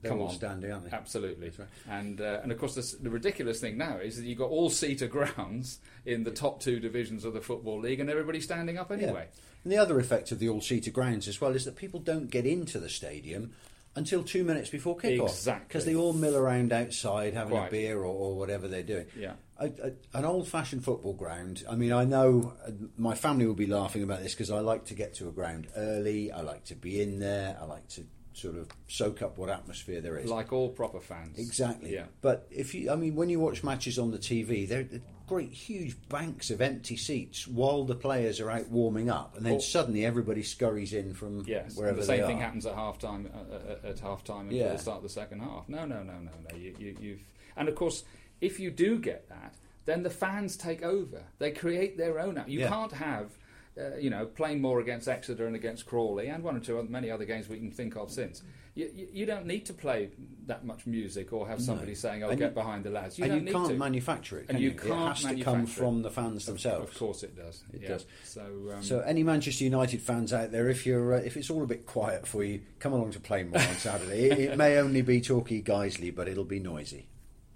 they're 0.02 0.12
come 0.12 0.22
all 0.22 0.30
on, 0.30 0.34
standing, 0.34 0.72
aren't 0.72 0.90
they? 0.90 0.96
Absolutely. 0.96 1.52
Right. 1.58 1.68
And 1.90 2.22
uh, 2.22 2.40
and 2.44 2.52
of 2.52 2.58
course, 2.58 2.76
this, 2.76 2.94
the 2.94 3.10
ridiculous 3.10 3.60
thing 3.60 3.78
now 3.78 3.98
is 3.98 4.18
that 4.18 4.26
you've 4.26 4.38
got 4.38 4.50
all 4.50 4.70
seater 4.70 5.08
grounds 5.36 5.80
in 6.06 6.24
the 6.24 6.32
top 6.32 6.60
two 6.60 6.80
divisions 6.80 7.26
of 7.26 7.34
the 7.34 7.42
football 7.42 7.80
league, 7.80 8.00
and 8.00 8.10
everybody's 8.10 8.46
standing 8.46 8.78
up 8.78 8.92
anyway. 8.92 9.28
Yeah. 9.30 9.42
And 9.64 9.72
the 9.72 9.78
other 9.78 10.00
effect 10.00 10.32
of 10.32 10.40
the 10.40 10.50
all 10.50 10.62
seater 10.62 10.92
grounds 10.92 11.28
as 11.28 11.40
well 11.40 11.56
is 11.56 11.66
that 11.66 11.76
people 11.76 12.00
don't 12.00 12.30
get 12.32 12.46
into 12.46 12.80
the 12.80 12.90
stadium 12.90 13.54
until 13.96 14.24
two 14.24 14.44
minutes 14.44 14.70
before 14.70 14.98
kickoff. 14.98 15.30
Exactly. 15.30 15.66
Because 15.68 15.86
they 15.86 15.96
all 15.96 16.14
mill 16.14 16.36
around 16.36 16.74
outside 16.74 17.34
having 17.34 17.58
Quite. 17.58 17.68
a 17.68 17.72
beer 17.72 18.00
or, 18.00 18.06
or 18.06 18.36
whatever 18.36 18.68
they're 18.68 18.82
doing. 18.82 19.06
Yeah. 19.16 19.34
A, 19.62 19.66
a, 19.66 20.18
an 20.18 20.26
old 20.26 20.48
fashioned 20.48 20.84
football 20.84 21.14
ground. 21.14 21.64
I 21.70 21.76
mean, 21.76 21.94
I 21.94 22.04
know 22.04 22.54
uh, 22.68 22.72
my 22.98 23.14
family 23.16 23.46
will 23.46 23.54
be 23.54 23.68
laughing 23.68 24.02
about 24.04 24.22
this 24.24 24.34
because 24.34 24.50
I 24.52 24.60
like 24.60 24.86
to 24.86 24.96
get 24.96 25.14
to 25.16 25.28
a 25.30 25.32
ground 25.32 25.68
early. 25.78 26.32
I 26.32 26.42
like 26.42 26.66
to 26.66 26.76
be 26.76 27.00
in 27.02 27.20
there. 27.20 27.58
I 27.62 27.66
like 27.66 27.88
to 27.90 28.06
sort 28.34 28.56
of 28.56 28.70
soak 28.88 29.22
up 29.22 29.38
what 29.38 29.50
atmosphere 29.50 30.02
there 30.02 30.18
is. 30.18 30.30
Like 30.30 30.52
all 30.52 30.70
proper 30.70 31.00
fans. 31.00 31.38
Exactly. 31.38 31.94
Yeah. 31.94 32.06
But 32.22 32.48
if 32.50 32.74
you, 32.74 32.92
I 32.92 32.96
mean, 32.96 33.16
when 33.16 33.30
you 33.30 33.40
watch 33.40 33.64
matches 33.64 34.00
on 34.00 34.10
the 34.12 34.18
TV, 34.18 34.68
they're 34.68 34.88
great, 35.28 35.52
huge 35.52 35.96
banks 36.10 36.50
of 36.50 36.60
empty 36.60 36.98
seats 36.98 37.48
while 37.48 37.84
the 37.86 37.96
players 37.96 38.40
are 38.40 38.50
out 38.50 38.68
warming 38.70 39.10
up, 39.10 39.38
and 39.38 39.46
then 39.46 39.62
suddenly 39.62 40.06
everybody 40.06 40.44
scurries 40.44 40.92
in 40.94 41.14
from 41.14 41.44
Yes, 41.46 41.78
wherever 41.78 42.00
the 42.00 42.06
same 42.06 42.26
thing 42.26 42.40
are. 42.40 42.42
happens 42.44 42.66
at 42.66 42.76
half 42.76 43.00
time. 43.00 43.30
Uh, 43.34 43.56
uh, 43.88 43.90
at 43.90 44.00
half 44.00 44.24
time 44.24 44.48
and 44.50 44.58
Yeah. 44.58 44.66
at 44.66 44.78
the 44.78 44.82
start 44.82 44.98
of 44.98 45.04
the 45.04 45.10
second 45.10 45.40
half. 45.42 45.70
No, 45.70 45.86
no, 45.86 46.02
no, 46.04 46.14
no, 46.14 46.32
no. 46.50 46.58
You, 46.58 46.76
you, 46.80 46.98
you've 47.00 47.24
and 47.56 47.68
of 47.70 47.76
course, 47.76 48.04
if 48.42 48.60
you 48.60 48.72
do 48.72 49.00
get 49.00 49.30
that, 49.30 49.56
then 49.86 50.04
the 50.04 50.10
fans 50.10 50.58
take 50.58 50.84
over. 50.84 51.24
They 51.40 51.52
create 51.52 51.98
their 51.98 52.20
own. 52.20 52.38
out- 52.38 52.50
You 52.50 52.60
Yeah. 52.62 52.70
can't 52.70 52.92
have. 52.94 53.38
Uh, 53.80 53.96
you 53.96 54.10
know, 54.10 54.26
Plainmoor 54.26 54.82
against 54.82 55.08
Exeter 55.08 55.48
and 55.48 55.56
against 55.56 55.86
Crawley, 55.86 56.28
and 56.28 56.44
one 56.44 56.58
or 56.58 56.60
two 56.60 56.78
other, 56.78 56.90
many 56.90 57.10
other 57.10 57.24
games 57.24 57.48
we 57.48 57.58
can 57.58 57.72
think 57.72 57.96
of 57.96 58.12
since. 58.12 58.44
You, 58.76 58.90
you, 58.94 59.08
you 59.14 59.26
don't 59.26 59.46
need 59.46 59.66
to 59.68 59.74
play 59.74 60.10
that 60.48 60.66
much 60.66 60.86
music 60.86 61.32
or 61.32 61.48
have 61.48 61.62
somebody 61.62 61.96
saying, 61.96 62.22
"Oh, 62.22 62.30
And 62.30 62.38
get 62.38 62.50
you- 62.50 62.54
behind 62.56 62.84
the 62.84 62.90
lads." 62.90 63.18
You 63.18 63.24
and 63.26 63.48
you 63.48 63.54
can't 63.54 63.70
to. 63.70 63.76
manufacture 63.76 64.40
it. 64.40 64.48
And 64.50 64.58
can 64.58 64.62
you 64.62 64.72
it 64.72 64.78
can't 64.78 65.18
has 65.18 65.24
to 65.24 65.42
come 65.42 65.66
from 65.66 66.02
the 66.02 66.12
fans 66.12 66.46
themselves. 66.46 66.92
Of 66.92 66.98
course, 67.00 67.24
it 67.24 67.34
does. 67.38 67.64
It 67.74 67.84
yeah. 67.84 67.88
does. 67.88 68.06
So, 68.26 68.42
um, 68.76 68.84
So, 68.84 69.00
any 69.00 69.24
Manchester 69.24 69.64
United 69.64 70.02
fans 70.02 70.34
out 70.34 70.52
there, 70.52 70.70
if 70.70 70.86
you're 70.86 71.14
uh, 71.14 71.20
if 71.20 71.38
it's 71.38 71.50
all 71.50 71.64
a 71.64 71.68
bit 71.68 71.86
quiet 71.86 72.28
for 72.28 72.44
you, 72.44 72.60
come 72.80 72.92
along 72.92 73.12
to 73.12 73.20
Plainmoor 73.22 73.56
on 73.70 73.76
Saturday. 73.76 74.30
it, 74.32 74.40
it 74.52 74.58
may 74.58 74.78
only 74.80 75.02
be 75.02 75.22
Torquay 75.22 75.62
Guiseley, 75.62 76.14
but 76.14 76.28
it'll 76.28 76.44
be 76.44 76.60
noisy. 76.60 77.08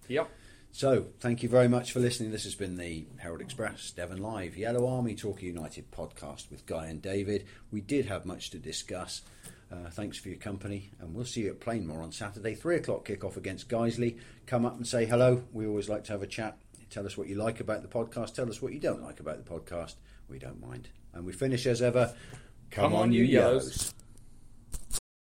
yep. 0.08 0.30
So, 0.78 1.06
thank 1.22 1.42
you 1.42 1.48
very 1.48 1.70
much 1.70 1.94
for 1.94 2.02
listening. 2.02 2.32
This 2.32 2.44
has 2.44 2.54
been 2.54 2.76
the 2.76 3.06
Herald 3.16 3.40
Express, 3.40 3.92
Devon 3.92 4.22
Live, 4.22 4.58
Yellow 4.58 4.90
Army 4.90 5.16
Torquay 5.16 5.46
United 5.46 5.90
podcast 5.90 6.52
with 6.52 6.66
Guy 6.66 6.88
and 6.88 7.02
David. 7.02 7.46
We 7.72 7.80
did 7.80 8.08
have 8.08 8.26
much 8.26 8.50
to 8.50 8.58
discuss. 8.58 9.22
Uh, 9.72 9.90
thanks 9.92 10.18
for 10.18 10.28
your 10.28 10.38
company, 10.38 10.92
and 11.00 11.16
we'll 11.16 11.24
see 11.24 11.44
you 11.44 11.52
at 11.52 11.62
Plainmoor 11.62 12.04
on 12.04 12.12
Saturday, 12.12 12.56
three 12.56 12.76
o'clock 12.76 13.06
kick-off 13.06 13.38
against 13.38 13.70
Guiseley. 13.70 14.20
Come 14.48 14.66
up 14.66 14.76
and 14.76 14.86
say 14.86 15.06
hello. 15.06 15.46
We 15.54 15.66
always 15.66 15.88
like 15.88 16.04
to 16.04 16.12
have 16.12 16.24
a 16.24 16.28
chat. 16.28 16.58
Tell 16.90 17.06
us 17.06 17.16
what 17.16 17.30
you 17.30 17.36
like 17.36 17.62
about 17.62 17.82
the 17.82 17.88
podcast. 17.88 18.34
Tell 18.34 18.50
us 18.50 18.62
what 18.62 18.74
you 18.74 18.82
don't 18.82 19.02
like 19.02 19.22
about 19.22 19.46
the 19.46 19.50
podcast. 19.50 19.96
We 20.28 20.40
don't 20.40 20.60
mind. 20.60 20.90
And 21.14 21.26
we 21.26 21.32
finish 21.32 21.66
as 21.68 21.82
ever. 21.82 22.14
Come 22.72 22.94
on, 22.94 23.14
you 23.14 23.24
yellows. 23.24 23.95